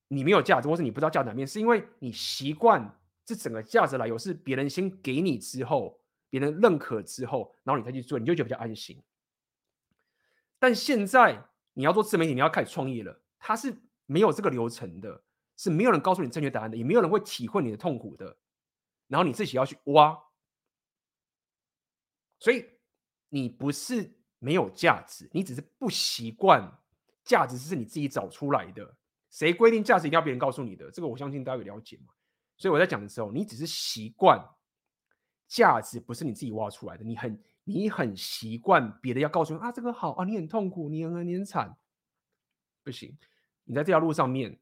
[0.08, 3.00] 你没有价值，或是你不知道价值哪面，是因为你习惯。
[3.28, 6.00] 这整个价值来由是别人先给你之后，
[6.30, 9.02] 别人认可之后，然后你再去做，你就觉得比较安心。
[10.60, 13.76] 但现在你要做自媒体，你要开始创业了，它是
[14.06, 15.24] 没有这个流程的，
[15.56, 18.38] 是没有人告诉你正确答案的，也没有人会体会你的痛苦的，
[19.08, 20.16] 然后你自己要去挖。
[22.38, 22.64] 所以
[23.28, 24.08] 你不是
[24.38, 26.80] 没有价值，你只是不习惯
[27.24, 28.95] 价值是你自己找出来的。
[29.36, 30.90] 谁规定价值一定要别人告诉你的？
[30.90, 32.14] 这个我相信大家有了解嘛。
[32.56, 34.42] 所以我在讲的时候，你只是习惯
[35.46, 41.76] 价值不是你自己挖出来的，你很你很习惯别人要告诉你啊，这个好啊，你很痛苦，你很你很惨，
[42.82, 43.14] 不行。
[43.64, 44.58] 你在这条路上面，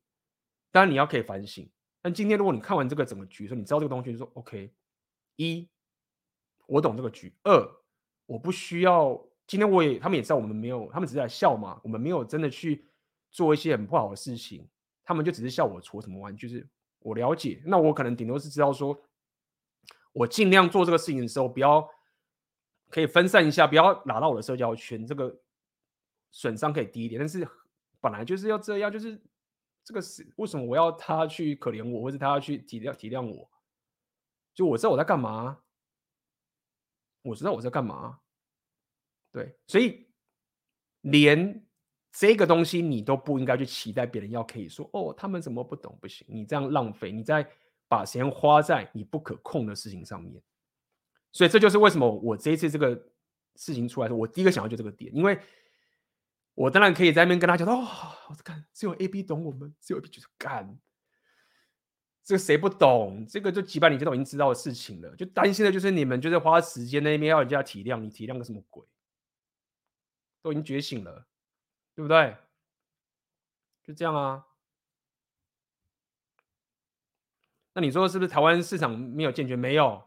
[0.72, 1.70] 当然你要可以反省。
[2.02, 4.74] 但今天如果你看完这个整个局，说你知道这个东西，就说 OK，
[5.36, 5.70] 一
[6.66, 7.76] 我懂这个局，二
[8.26, 9.24] 我不需要。
[9.46, 12.84] 今天我也他们也知道我们没有，他们只是在笑嘛，我们没有真的去
[13.34, 14.66] 做一些很不好的事情，
[15.02, 16.66] 他们就只是笑我戳什么玩，就是。
[17.00, 18.98] 我了解，那我可能顶多是知道说，
[20.14, 21.86] 我尽量做这个事情的时候，不要
[22.88, 25.38] 可以分散一下，不要拉到我的社交圈，这个
[26.30, 27.18] 损伤可以低一点。
[27.18, 27.46] 但是
[28.00, 29.20] 本来就是要这样，就是
[29.84, 33.50] 这个是为什么我要他去可怜我，或者他要去体谅体谅我？
[34.54, 35.60] 就我知道我在干嘛，
[37.20, 38.18] 我知道我在干嘛，
[39.30, 40.08] 对，所以
[41.02, 41.62] 连。
[42.16, 45.98] 这个东西你都不应该去期待别人要可以说哦，他们怎么不懂？
[46.00, 47.44] 不行，你这样浪费，你在
[47.88, 50.40] 把时间花在你不可控的事情上面。
[51.32, 52.94] 所以这就是为什么我这一次这个
[53.56, 55.36] 事情出来的时候，我第一个想到就这个点，因为
[56.54, 57.84] 我当然可以在那边跟他讲哦，
[58.28, 60.78] 我干，只有 A B 懂我们，只有 A B 就是干，
[62.22, 63.26] 这个谁不懂？
[63.26, 68.86] 这个就几百年前都已经知道的事情了，就担心的就是你们就是花时间那边要人家体谅，你体谅个什么鬼？
[70.40, 71.26] 都已经觉醒了。
[71.94, 72.36] 对不对？
[73.82, 74.46] 就这样啊。
[77.74, 79.58] 那你说是不是台湾市场没有健全？
[79.58, 80.02] 没有。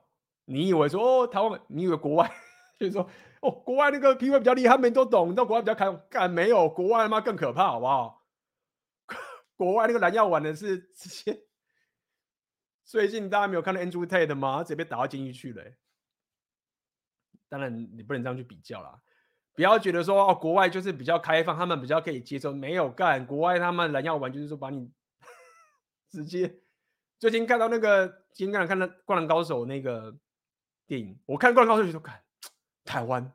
[0.45, 1.61] 你以为说哦，台湾？
[1.67, 2.31] 你以为国外
[2.79, 3.09] 就是说
[3.41, 5.27] 哦，国外那个评委比较厉害，他们都懂。
[5.27, 6.69] 你知道国外比较开干没有？
[6.69, 8.25] 国外他妈更可怕，好不好？
[9.57, 11.43] 国外那个蓝药丸的是直接。
[12.85, 14.57] 最近大家没有看到 Andrew Tate 吗？
[14.57, 15.63] 他直接被打到监狱去了。
[17.49, 19.01] 当然，你不能这样去比较啦。
[19.57, 22.53] 不要觉得说哦，国外就是比较开放，他们比较可以接受。
[22.53, 24.87] 没有干，国外他们蓝药丸就是说把你
[26.11, 26.59] 直接。
[27.17, 30.15] 最近看到那个，今天刚看到《灌篮高手》那个
[30.85, 32.21] 电影，我看《灌篮高手》就说，看
[32.85, 33.33] 台湾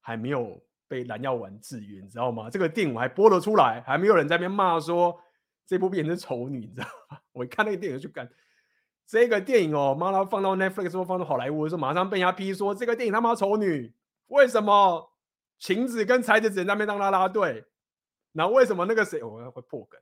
[0.00, 2.50] 还没有被蓝药丸制约，你知道吗？
[2.50, 5.16] 这个电影我还播了出来，还没有人在那边骂说
[5.64, 7.18] 这部片是丑女，你知道吗？
[7.30, 8.28] 我一看那个电影就看
[9.06, 13.94] 这个电影哦，妈的放到 Netflix 说放到好莱坞的时候，马上被人家批说这个电影他妈丑女，
[14.26, 15.11] 为什么？
[15.62, 17.64] 晴子跟才子只能在那边当啦啦队，
[18.32, 20.00] 那为什么那个谁我要会破梗？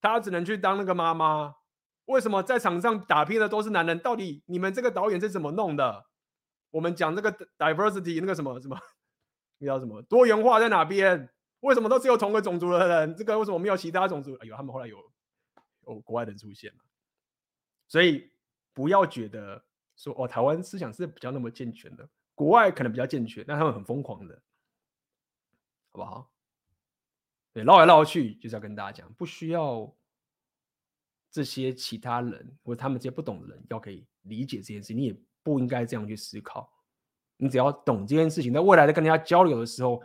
[0.00, 1.54] 他只能去当那个妈妈？
[2.06, 3.96] 为什么在场上打拼的都是男人？
[4.00, 6.06] 到底你们这个导演是怎么弄的？
[6.72, 8.76] 我们讲这个 diversity 那个什么什么，
[9.58, 11.28] 那叫什么多元化在哪边？
[11.60, 13.14] 为什么都只有同个种族的人？
[13.14, 14.34] 这个为什么没有其他种族？
[14.40, 14.98] 哎呦，他们后来有
[15.86, 16.78] 有国外人出现了，
[17.86, 18.28] 所以
[18.74, 19.62] 不要觉得
[19.96, 24.42] 说哦，台湾思想是比较那么健全的，国外可能比较健全，但他们很疯狂的。
[25.96, 26.30] 好不好？
[27.52, 29.90] 对，绕来绕去就是要跟大家讲，不需要
[31.30, 36.70] 这些其他人或者他们这些不懂的人要可以理解这件事，你也不应该这样去思考。
[37.38, 40.02] 你只要懂这件事情，在未来在跟人家交流的时候，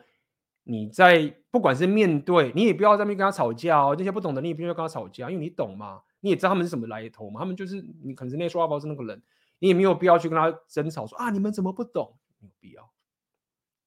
[0.63, 3.95] 你在不管是面对，你也不要在那边跟他吵架哦。
[3.95, 7.39] 这些不懂的，你也不要跟他吵架，因为你懂嘛，你也知道他们是什么来头嘛。
[7.39, 9.21] 他们就是你可能是那说话包是那个人，
[9.59, 12.17] 你也没有必要去跟他争吵说啊，你们怎么不懂？
[12.39, 12.91] 没有必要，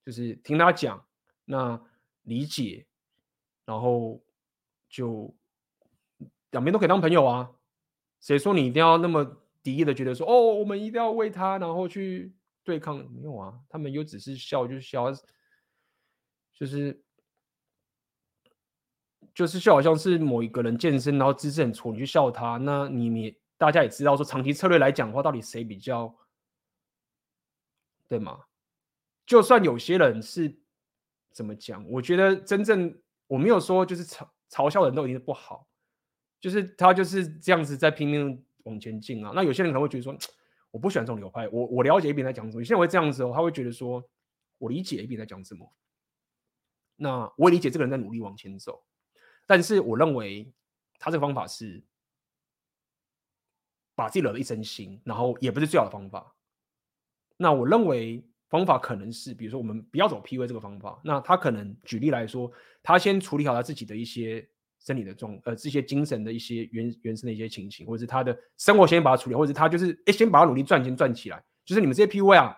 [0.05, 1.05] 就是听他讲，
[1.45, 1.79] 那
[2.25, 2.87] 理解。
[3.67, 4.23] 然后
[4.91, 5.35] 就
[6.51, 7.51] 两边都可以当朋友啊，
[8.21, 9.25] 谁说你一定要那么
[9.63, 12.99] 敌意的觉得说哦，我们一定要为他然后去对抗？
[13.11, 15.11] 没有啊，他们又只是笑就笑，
[16.53, 17.03] 就是
[19.35, 26.15] 就是就，好像是某一个人健身然后姿势很丑，你去笑他，那你你大家也知道说长期策略来讲的话，到底谁比较
[28.07, 28.45] 对吗？
[29.25, 30.55] 就算有些人是
[31.35, 32.99] 怎么讲，我觉得真正。
[33.27, 35.67] 我没有说就是嘲嘲笑人都一定是不好，
[36.39, 39.33] 就是他就是这样子在拼命往前进啊。
[39.35, 40.15] 那有些人可能会觉得说，
[40.71, 41.49] 我不喜欢这种流派。
[41.49, 44.07] 我我了解 A B 在讲什么，有些人会这样子哦，他会觉得说，
[44.59, 45.73] 我理解 A B 在讲什么。
[46.97, 48.85] 那我也理解这个人在努力往前走，
[49.47, 50.53] 但是我认为
[50.99, 51.83] 他这个方法是
[53.95, 56.37] 把自己惹了一身腥，然后也不是最好的方法。
[57.39, 58.23] 那我认为。
[58.55, 62.49] 方法可能是，比如说我们不要走 PUA 这个方法，那他可能举例来说，
[62.85, 64.49] 他先处理好他自己的一些
[64.79, 71.45] 生理的状，呃，这些精神的一些原原生的一些情形，或者是他的生活先把它处理，或者是他就是哎，先把他努力赚钱赚起来。
[71.65, 72.57] 就是你们这些 PUA 啊，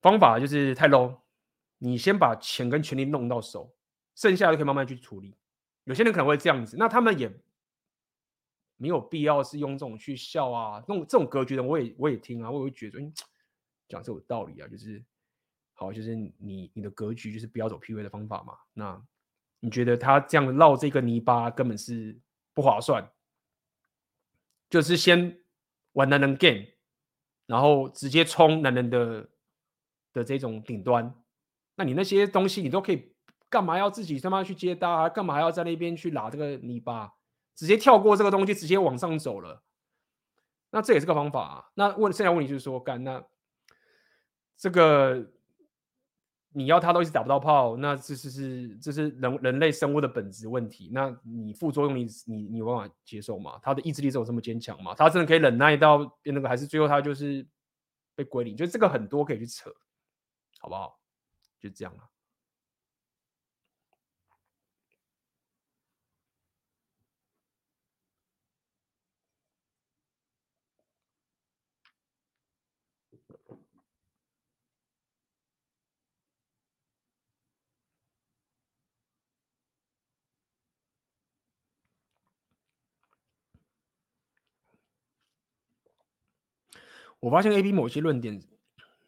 [0.00, 1.14] 方法就是太 low，
[1.78, 3.72] 你先把钱跟权力弄到手，
[4.16, 5.36] 剩下的可以慢慢去处理。
[5.84, 7.30] 有些人可能会这样子，那他们也
[8.76, 12.98] 没有必要是用这种去笑啊，弄这种格局的，我也我也听啊，我也会觉得。
[13.92, 15.04] 讲这有道理啊，就是
[15.74, 18.56] 好，就是你你的格局就是不要走 PUA 的方法嘛。
[18.72, 19.02] 那
[19.60, 22.18] 你觉得他这样绕这个泥巴根本是
[22.54, 23.06] 不划算，
[24.70, 25.38] 就是先
[25.92, 26.64] 玩男人 game，
[27.46, 29.28] 然后直接冲男人的
[30.14, 31.14] 的这种顶端。
[31.74, 33.12] 那你那些东西你都可以，
[33.50, 35.08] 干嘛要自己他妈去接搭？
[35.10, 37.12] 干嘛要在那边去拉这个泥巴？
[37.54, 39.62] 直接跳过这个东西，直接往上走了。
[40.70, 41.64] 那这也是个方法啊。
[41.74, 43.22] 那问现在问题就是说，干那。
[44.62, 45.28] 这个
[46.52, 50.88] 你要他都一直打不到炮，那这是是这是人人类生物的本质问题。
[50.92, 53.58] 那你副作用你你你有办法接受吗？
[53.60, 54.94] 他的意志力是有这么坚强吗？
[54.94, 57.44] 他真的可以忍耐到那个，还是最后他就是
[58.14, 58.56] 被归零？
[58.56, 59.68] 就这个很多可以去扯，
[60.60, 60.96] 好不好？
[61.58, 62.11] 就这样了。
[87.22, 88.42] 我发现 A B 某些论点、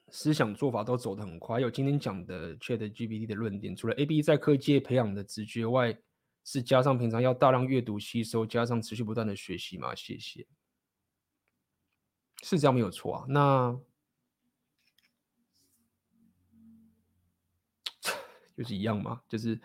[0.09, 1.59] 思想做法都走得很快。
[1.59, 5.99] 有今天讲的 Chat GPT 的论点，除了 A B 在科技培养的直觉外，
[6.45, 9.93] 是加上平常要大量阅读吸收，加上持续不断的学习吗？
[9.97, 10.47] 谢谢，
[12.45, 13.24] 是这样没有错啊。
[13.28, 13.77] 那
[18.57, 19.61] 就是一样嘛，就是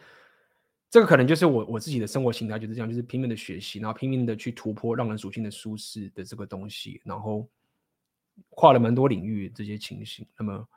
[0.89, 7.47] 这个可能就是我我自己的生活形态就是这样，就是拼命的学习，然后拼命的去突破让人属性的舒适的这个东西，然后。
[8.49, 10.67] 跨了蛮多领域这些情形，那么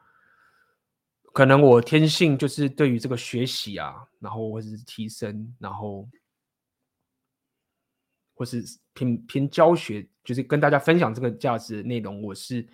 [1.32, 6.08] 可能我天性就是对于这个学习啊，然后或者是提升，然后
[8.34, 8.62] 或是
[8.92, 12.66] 偏偏教学，就是跟大家分享这个价值的内容，我是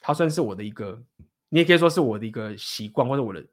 [0.00, 1.02] 它算是我的一个，
[1.48, 3.44] 你也可以说是我的一个习惯，或者我的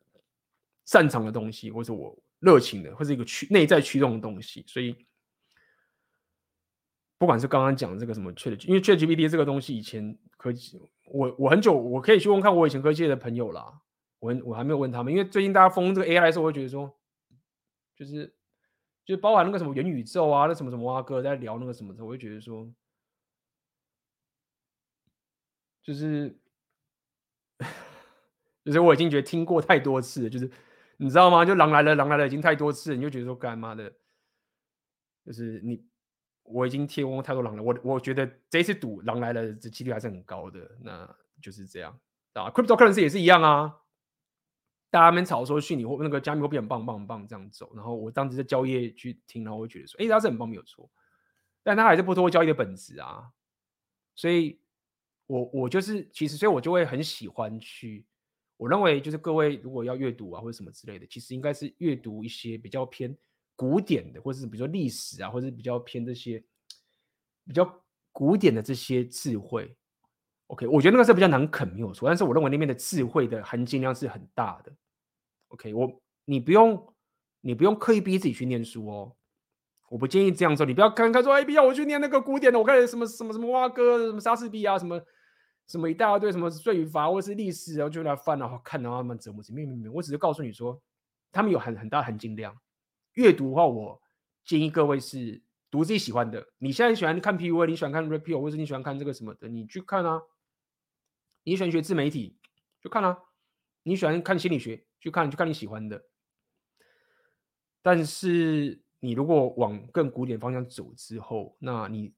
[0.85, 4.95] 擅长的东西，或者我热情的，或者一个驱内在驱动的东西，所以。
[7.17, 13.81] 不管是刚刚讲这个什么 Chat，因为 ChatGPT 这个东西以前科技，我我很久我可以去问看我以前科技的朋友啦，
[14.19, 16.93] 我我还没有问他们，因为最近大家封这个 AI 的时候，我会觉得说，
[17.95, 18.35] 就是
[19.05, 22.69] 就包含那个什么元宇宙啊，那什么什么啊哥在聊那个什么的，我会觉得说，
[25.81, 26.37] 就是
[28.65, 30.51] 就是我已经觉得听过太多次，就是
[30.97, 31.45] 你知道吗？
[31.45, 33.93] 就狼来了，狼来了，已经太多次，你就觉得说干嘛的，
[35.25, 35.81] 就是你。
[36.45, 41.91] 我已经贴过太多狼了，我我觉得这一次赌狼来了这几率还是很高的，那就是这样
[42.33, 42.49] 啊。
[42.51, 43.81] Cryptocurrency 也是一样啊，
[44.91, 50.89] 大家们吵说虚拟货那个加密货币很棒棒棒这样走，然后我当时在交易去听，然后我觉得说，哎，它是很棒没有错，
[51.63, 53.31] 但它还是不脱交易的本质啊。
[54.13, 54.61] 所以
[55.25, 58.05] 我我就是其实，所以我就会很喜欢去，
[58.55, 63.17] 我认为就是各位如果要阅读啊或者什么之类的，其实应该是阅读一些比较偏
[63.55, 66.43] 古典的，或是比如说历史啊，或者是比较偏这些
[67.45, 69.75] 比较古典的这些智慧。
[70.47, 72.07] OK，我觉得那个是比较难啃，没有错。
[72.07, 74.71] 但是我认为那边的智慧的含金量是很大的。
[75.47, 76.93] OK，我你不用
[77.41, 79.15] 你不用刻意逼自己去念书哦。
[79.89, 85.01] 我不建议这样做，你不要看看说，哎，必要我去念那个古典的，我看什么什么什么蛙哥、什么莎士比亚、什么。
[85.67, 89.55] 什么一大堆什么罪与罚，或是历史，然后就来翻，然后看，然后慢慢折磨自己。
[89.55, 90.79] 没没没，我只是告诉你说，
[91.31, 92.55] 他们有很很大含金量。
[93.15, 94.01] 阅读的话，我
[94.45, 96.47] 建议各位是读自己喜欢的。
[96.59, 100.21] 你现在喜欢看 PUA，你喜欢看 Rapio，或者你喜欢看这个什么的，你去看啊。
[101.43, 102.37] 你喜欢学自媒体，
[102.81, 103.17] 就看啊。
[103.83, 106.05] 你喜欢看心理学，去看，去看你喜欢的。
[107.81, 112.13] 但是你如果往更古典方向走之后，那你。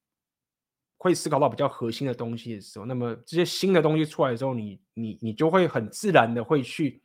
[1.00, 7.00] 会思考到比较核心的东西的时候，那么这些新的东西出来的时候，你你你就会很自然的会去，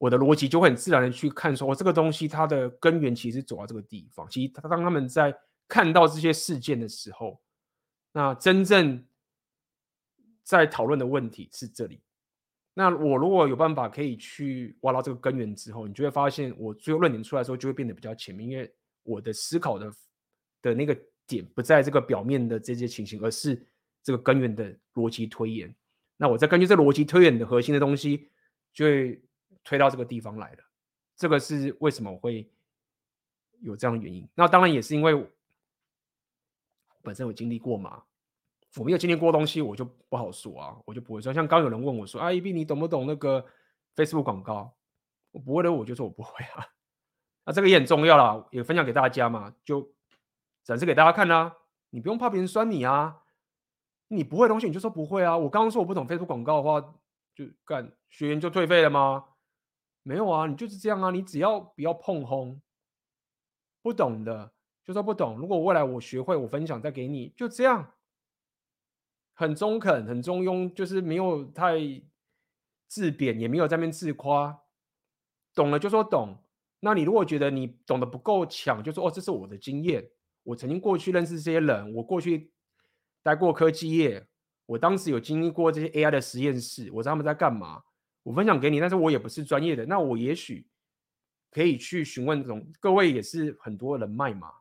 [0.00, 4.26] 我的逻辑就会很自然的去看说，哦，这个东西它的根源其实走到这个地方。
[4.30, 5.32] 其实当他们在
[5.68, 7.38] 看到这些事件的时候，
[8.12, 9.06] 那真正
[10.42, 12.00] 在讨论的问题是这里。
[12.72, 19.92] 那我如果有办法可以去挖到这个根源之后，你就会发现，我最后论点出来的时候就会变得比较前面，因为我的思考的
[20.62, 20.96] 的那个。
[21.26, 23.64] 点不在这个表面的这些情形，而是
[24.02, 25.72] 这个根源的逻辑推演。
[26.16, 28.28] 那我再根据这逻辑推演的核心的东西，
[28.74, 29.22] 就会
[29.64, 30.62] 推到这个地方来的。
[31.16, 32.50] 这个是为什么会
[33.60, 34.28] 有这样的原因。
[34.34, 35.26] 那当然也是因为
[37.02, 38.02] 本身有经历过嘛。
[38.76, 41.32] 我没有经历过东西，我就不好说啊，我就不会说。
[41.32, 43.44] 像刚有人问我说：“啊，一斌，你懂不懂那个
[43.96, 44.72] Facebook 广告？”
[45.32, 46.66] 我不会的，我就说我不会啊。
[47.44, 49.92] 那这个也很重要啦，也分享给大家嘛，就。
[50.62, 51.56] 展示给大家看啊！
[51.88, 53.22] 你不用怕别人酸你啊！
[54.08, 55.36] 你不会东西你就说不会啊！
[55.36, 56.94] 我刚刚说我不懂 Facebook 广告的话，
[57.34, 59.24] 就干学员就退费了吗？
[60.02, 61.10] 没有啊，你就是这样啊！
[61.10, 62.60] 你只要不要碰轰，
[63.82, 64.52] 不懂的
[64.84, 65.38] 就说不懂。
[65.38, 67.94] 如果未来我学会，我分享再给你，就这样，
[69.34, 71.78] 很中肯，很中庸，就是没有太
[72.88, 74.62] 自贬，也没有在那边自夸。
[75.54, 76.42] 懂了就说懂。
[76.80, 80.10] 那你如果觉得你懂得不够强，就说哦，这是我的经验。
[80.42, 82.50] 我曾经过去认识这些人，我过去
[83.22, 84.26] 待过科技业，
[84.64, 87.82] 我当时有经历过这些 AI 的实验室，我知道他们在干嘛，
[88.22, 90.68] 我分享给你，但是我也不是专业的，那我也许
[91.50, 94.52] 可以去询问这种，各位也是很多人脉嘛，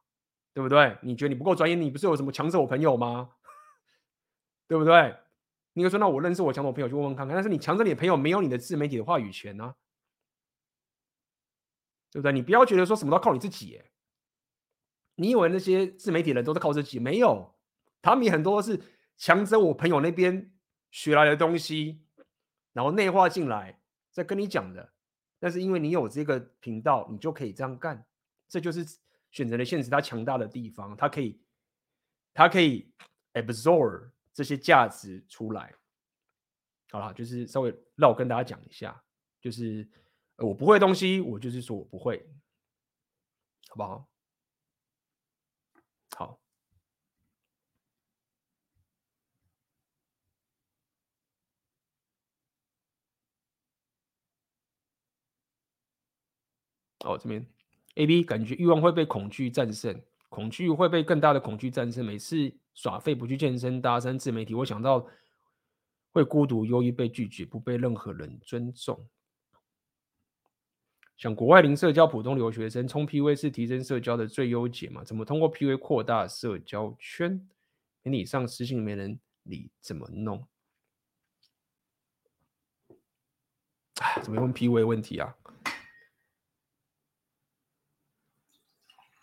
[0.54, 0.98] 对不对？
[1.02, 3.30] 你觉得你不够专业，你不是有什么抢走我朋友吗？
[4.68, 5.16] 对不对？
[5.74, 9.76] 你会说，那我认识我抢走我朋友去问问看看，但是你抢走你的朋友没有你的自媒体的话语权呢、啊？
[12.12, 12.34] 对不对？
[12.34, 13.82] 你不要觉得说什么都靠你自己、
[15.16, 16.98] 你以为那些自媒体人都是靠自己？
[16.98, 17.56] 没有，
[18.02, 18.82] 他们也很多是
[19.16, 20.52] 强者我朋友那边
[20.90, 22.02] 学来的东西，
[22.74, 23.80] 然后内化进来
[24.12, 24.94] 再跟你讲的。
[25.40, 28.06] 但是因为你有这个频道，你就可以这样干，
[28.48, 28.86] 这就是
[29.32, 31.42] 选择的现实它强大的地方，它可以，
[32.34, 32.92] 它可以
[33.34, 35.74] absorb 这些价值出来。
[36.92, 39.02] 好了，就是稍微让我跟大家讲一下，
[39.40, 39.88] 就是
[40.36, 42.28] 我不会的东西，我就是说我不会，
[43.70, 43.84] 好不？
[43.84, 44.10] 好，
[57.06, 57.46] 哦，这边
[57.96, 62.06] A B 感觉欲望会被恐惧战胜，恐惧会被更大的恐惧战胜。
[62.06, 65.08] 每次耍废不去健身、搭讪自媒体，我想到
[66.12, 69.08] 会孤独、忧郁、被拒绝、不被任何人尊重。
[71.18, 75.04] 像国外零社交，普通留学生冲 P V 是提升社交的最优解嘛？
[75.04, 77.46] 怎么通过 P V 扩大社交圈？
[78.02, 80.48] 给你上私信没人理，怎么弄？
[84.02, 85.36] 哎，怎么问 P V 问题啊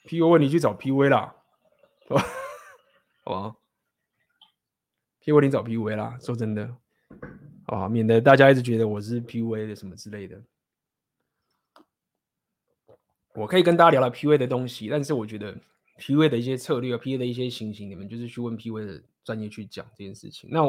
[0.06, 1.34] ？PUA 你去找 PUA 啦，
[2.08, 2.24] 好吧？
[3.24, 3.56] 好吧
[5.22, 6.76] ？PUA 你找 PUA 啦，说真的，
[7.66, 10.40] 啊，免得大家一直觉得我是 PUA 的什么之类的。
[13.34, 15.54] 我可以跟大家聊聊 PUA 的东西，但是我觉得
[15.98, 20.48] PUA 的一些策略、PUA 的一些情形，你们就是去问 PUA 的专业去讲这件事情。
[20.50, 20.62] 那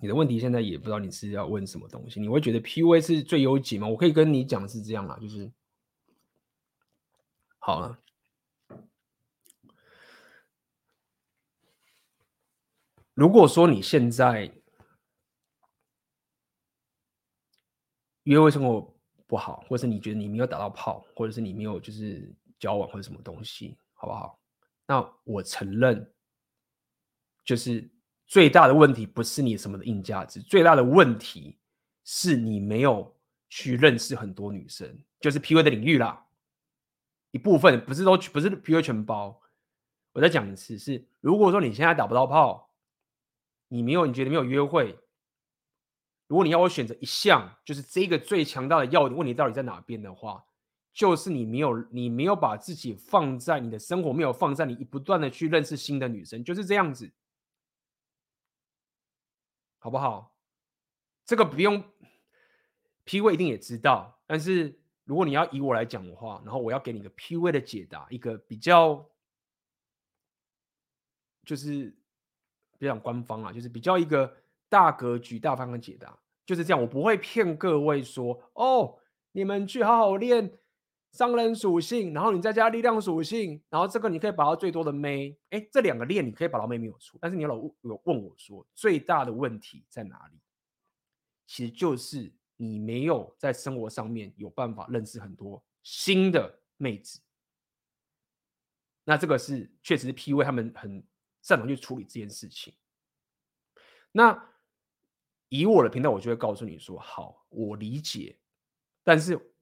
[0.00, 3.88] 你的问题现在也不知道你是要问什么东西，你会觉得 PUA 是最优解吗？
[3.88, 5.52] 我可以跟你讲是这样啦，就是
[7.58, 7.98] 好了，
[13.14, 14.52] 如果说你现在。
[18.24, 18.94] 约会生活
[19.26, 24.38] 不好，或者是你觉得你没有打到炮，或者是你没有就是交往或者什么东西，好不好？
[24.86, 26.12] 那我承认，
[27.42, 27.90] 就是
[28.28, 31.58] 最大的问题不是你什么的硬价值，最大的问题
[32.04, 33.16] 是你没有
[33.48, 36.26] 去认识很多女生，就是 PUA 的领域啦。
[37.30, 39.40] 一部分不是都不是 PUA 全包。
[40.12, 42.70] 我再讲一次，是如果说你现在打不到炮，
[43.68, 44.98] 你没有你觉得没有约会，
[46.26, 50.44] 如果你要我选择一项，就是这个最强大的要点，问题到底在哪边的话，
[50.92, 57.10] 就是你没有你没有把自己放在你的生活，没有放在你不断的去认识新的女生，就是这样子。
[59.78, 60.36] 好不好？
[61.24, 61.84] 这个不用
[63.04, 69.08] PUA 一定也知道，但是如果你要以我来讲的话，然后我要给你一个 PUA 的解答，一个比较
[71.44, 71.96] 就是
[72.78, 74.36] 比较官方啊，就是比较一个
[74.68, 76.80] 大格局、大方的解答，就是这样。
[76.80, 78.98] 我不会骗各位说，哦，
[79.32, 80.58] 你们去好好练。
[81.12, 85.36] 商人属性，然后你再加力量属性，然后这个你可以把到最多的妹。
[85.50, 90.38] 哎，这两个链你可以把到妹没有错，但是你老有问我说最大的问题在哪里？
[91.46, 97.20] 其实就是你没有在生活上面有办法认识很多新的妹子。
[99.04, 101.02] 那这个是确实是 PUA 他们很
[101.40, 102.74] 擅长去处理这件事情。
[104.12, 104.50] 那
[105.48, 108.38] 以我的频道，我就会告诉你说：好，我理解，
[109.02, 109.54] 但是。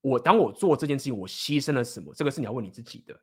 [0.00, 2.14] 我当我做这件事情，我牺牲了什么？
[2.14, 3.20] 这个是你要问你自己的。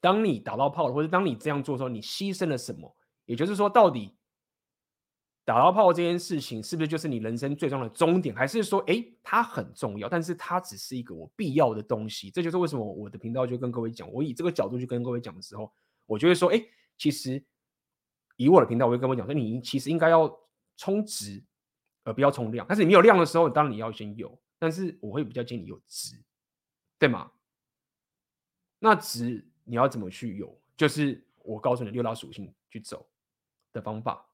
[0.00, 2.96] 当你打到炮了，或者当你这样做的时候，你牺牲了什么？
[3.26, 4.16] 也就是说，到底
[5.44, 8.34] 打到炮这件事情是不是就是你人生最终的终点？
[8.34, 12.30] 还是说，哎，它很重要，但是它只是一个我必要的东西？
[12.30, 15.70] 这就是为什么我的频道就跟各位讲，我以这个角度去跟各位讲的时候，
[16.06, 16.64] 我就会说，哎，
[16.96, 17.44] 其实
[18.36, 20.34] 以我的频道，我会跟我讲说，你其实应该要
[20.78, 21.44] 充值，
[22.04, 22.64] 而不要充量。
[22.66, 24.40] 但是你没有量的时候，当然你要先有。
[24.60, 26.14] 但是我会比较建议你有值，
[26.98, 27.32] 对吗？
[28.78, 30.56] 那值你要怎么去有？
[30.76, 33.04] 就是我告诉你六大属性去走
[33.72, 34.24] 的方法，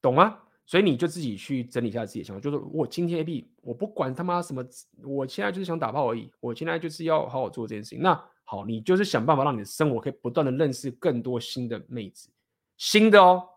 [0.00, 0.40] 懂吗？
[0.66, 2.40] 所以你就自己去整理一下自己的想法。
[2.40, 4.64] 就是我今天 AB，我不管他妈什么，
[5.02, 6.32] 我现在就是想打炮而已。
[6.40, 8.00] 我现在就是要好好做这件事情。
[8.00, 12.30] 那好，你就是想办法让你的生活可以不断的认识更多新的妹子，
[12.76, 13.48] 新的哦。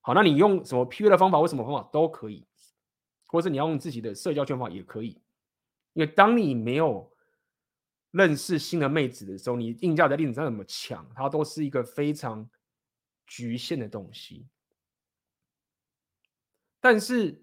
[0.00, 2.44] 好，那你用什么 PUA 的方法或什么方法都可以。
[3.32, 5.18] 或者你要用自己的社交圈法也可以，
[5.94, 7.10] 因为当你没有
[8.10, 12.46] 认识新的妹子的时候，你硬价的例子上怎么抢，它都是一个非常
[13.26, 14.46] 局限的东西。
[16.78, 17.42] 但是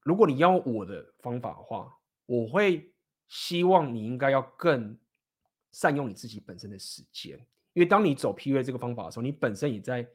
[0.00, 2.90] 如果你要我的方法的话，我会
[3.28, 4.98] 希望你应该要更
[5.70, 7.38] 善用你自己本身的时间，
[7.74, 10.10] 因为当你走 PUA 这个方法的时候，你本身也在。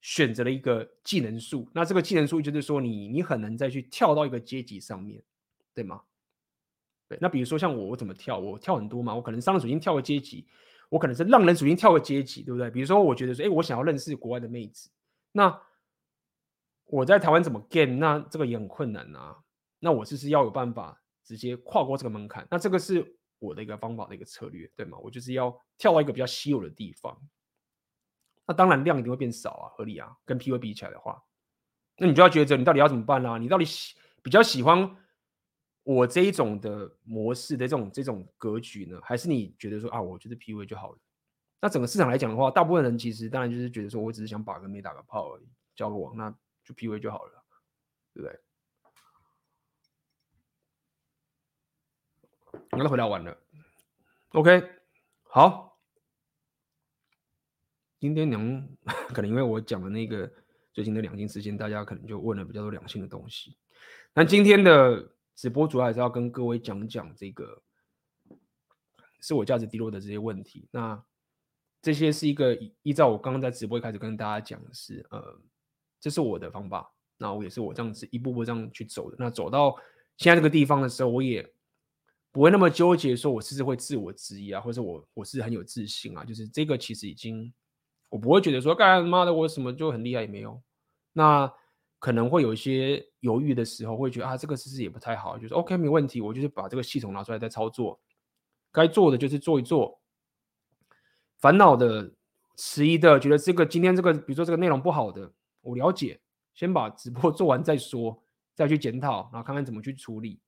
[0.00, 5.22] 选择了一个技能树，那这个技能树就是说你你很难再去跳到一个阶级上面，
[5.74, 6.02] 对吗？
[7.08, 8.38] 对，那比如说像我，我怎么跳？
[8.38, 10.46] 我跳很多嘛，我可能商人属性跳个阶级，
[10.88, 12.70] 我可能是浪人属性跳个阶级，对不对？
[12.70, 14.88] 比如说我觉得说，哎，我想要认识国外的妹子，
[15.32, 15.60] 那
[16.86, 17.96] 我在台湾怎么 game？
[17.96, 19.36] 那这个也很困难啊。
[19.80, 24.96] 那我就是要有办法直接跨过这个门槛，那这个是我的一个方法的一个策略，对吗？
[24.98, 27.20] 我就是要跳到一个比较稀有的地方。
[28.46, 30.16] 那当然量一定会变少啊，合理啊。
[30.24, 31.22] 跟 PUA 比起来的话，
[31.96, 34.96] 那你就要抉择，你到底要怎么办呢、你到底喜比较喜欢
[35.82, 40.98] 我这一种的模式的这种这种格局呢，还是你觉得说啊，我觉得 PUA 就好了？
[41.60, 46.30] 那整个市场来讲的话，大部分人其实当然就是觉得说我只是想把个妹打个炮而已，交个网，那
[46.64, 47.44] 就 PUA 就好了，
[48.14, 48.40] 对不对？
[52.72, 53.36] 我都回答完了
[54.30, 54.62] ，OK，
[55.24, 55.69] 好。
[58.00, 58.68] 今天两
[59.12, 60.28] 可能因为我讲的那个
[60.72, 63.58] 最近的两性事件，大家可能就问了比较多两性的东西。
[64.14, 67.62] 那今天的直播主要还是要跟各位讲讲这个
[69.20, 70.66] 自我价值低落的这些问题。
[70.70, 71.04] 那
[71.82, 75.38] 这些是一个依照我刚刚在直播一开始跟大家讲的是，呃，
[76.00, 76.90] 这是我的方法。
[77.18, 79.16] 那我也是我这样子一步步这样去走的。
[79.18, 79.76] 那走到
[80.16, 81.46] 现在这个地方的时候，我也
[82.32, 86.24] 不会那么纠结，说我是不是会自我质疑啊，或者我我是很有自信啊。
[86.24, 87.52] 就是这个其实已经。
[88.10, 90.60] 我不会觉得说，干妈的我什么就很厉害也没有，
[91.12, 91.50] 那
[91.98, 97.98] 可能会有一些犹豫的时候，会觉得啊，这个事实也不太好，就是 OK 没问题，我就是把这个系统拿出来再操作，
[98.72, 100.00] 该做的就是做一做。
[101.38, 102.12] 烦恼的、
[102.56, 106.20] 迟疑的，觉得这个今天这个，比如说这个内容不好的，我了解，
[106.52, 108.22] 先把直播 做完再说，
[108.54, 110.40] 再去检讨，然后看看怎么去处理。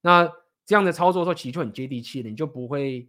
[0.00, 0.30] 那
[0.64, 3.08] 这样的操作的时候，其实就很接地气的，你就不会。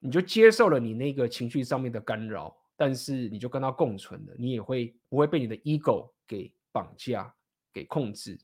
[0.00, 7.32] 你就接受了你那个情绪上面的干扰，但是你就跟他共存了，你也会不会被你的 ego 给绑架、
[7.72, 8.38] 给控制？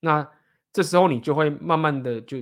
[0.00, 0.28] 那
[0.72, 2.38] 这时候你就会慢慢的就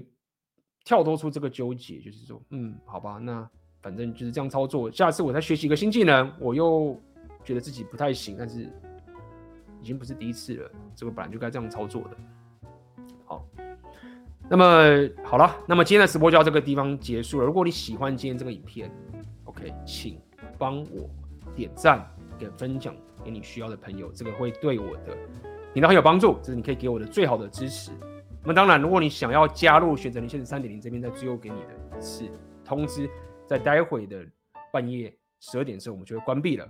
[0.85, 3.49] 跳脱出这个纠结，就是说，嗯，好吧，那
[3.83, 4.91] 反正就是这样操作。
[4.91, 6.99] 下次我再学习一个新技能，我又
[7.45, 8.73] 觉得自己不太行，但是
[9.83, 12.17] 已经不是第一次了，这个本来就该这样操作的。
[14.51, 17.47] 那么好了，那么今天的直播就到这个地方结束了。
[17.47, 18.91] 如果你喜欢今天这个影片
[19.45, 20.19] ，OK，请
[20.57, 21.09] 帮我
[21.55, 25.17] 点赞跟分享给你需要的朋友，这个会对我的
[25.75, 27.91] 频道很有帮助，这是你可以给我的最好的支持。
[28.43, 32.25] 那么当然，如果你想要加入选择权现实三点零这边，在最后给你的是
[32.65, 33.11] 通知，
[33.47, 34.25] 在待会的
[34.73, 36.67] 半夜十二点的时候，我们就会关闭了，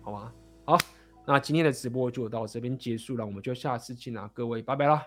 [0.00, 0.32] 好吗？
[0.64, 0.78] 好，
[1.26, 5.02] 那今天的直播就到这边结束了，我们就下次见啦，各位，拜拜啦。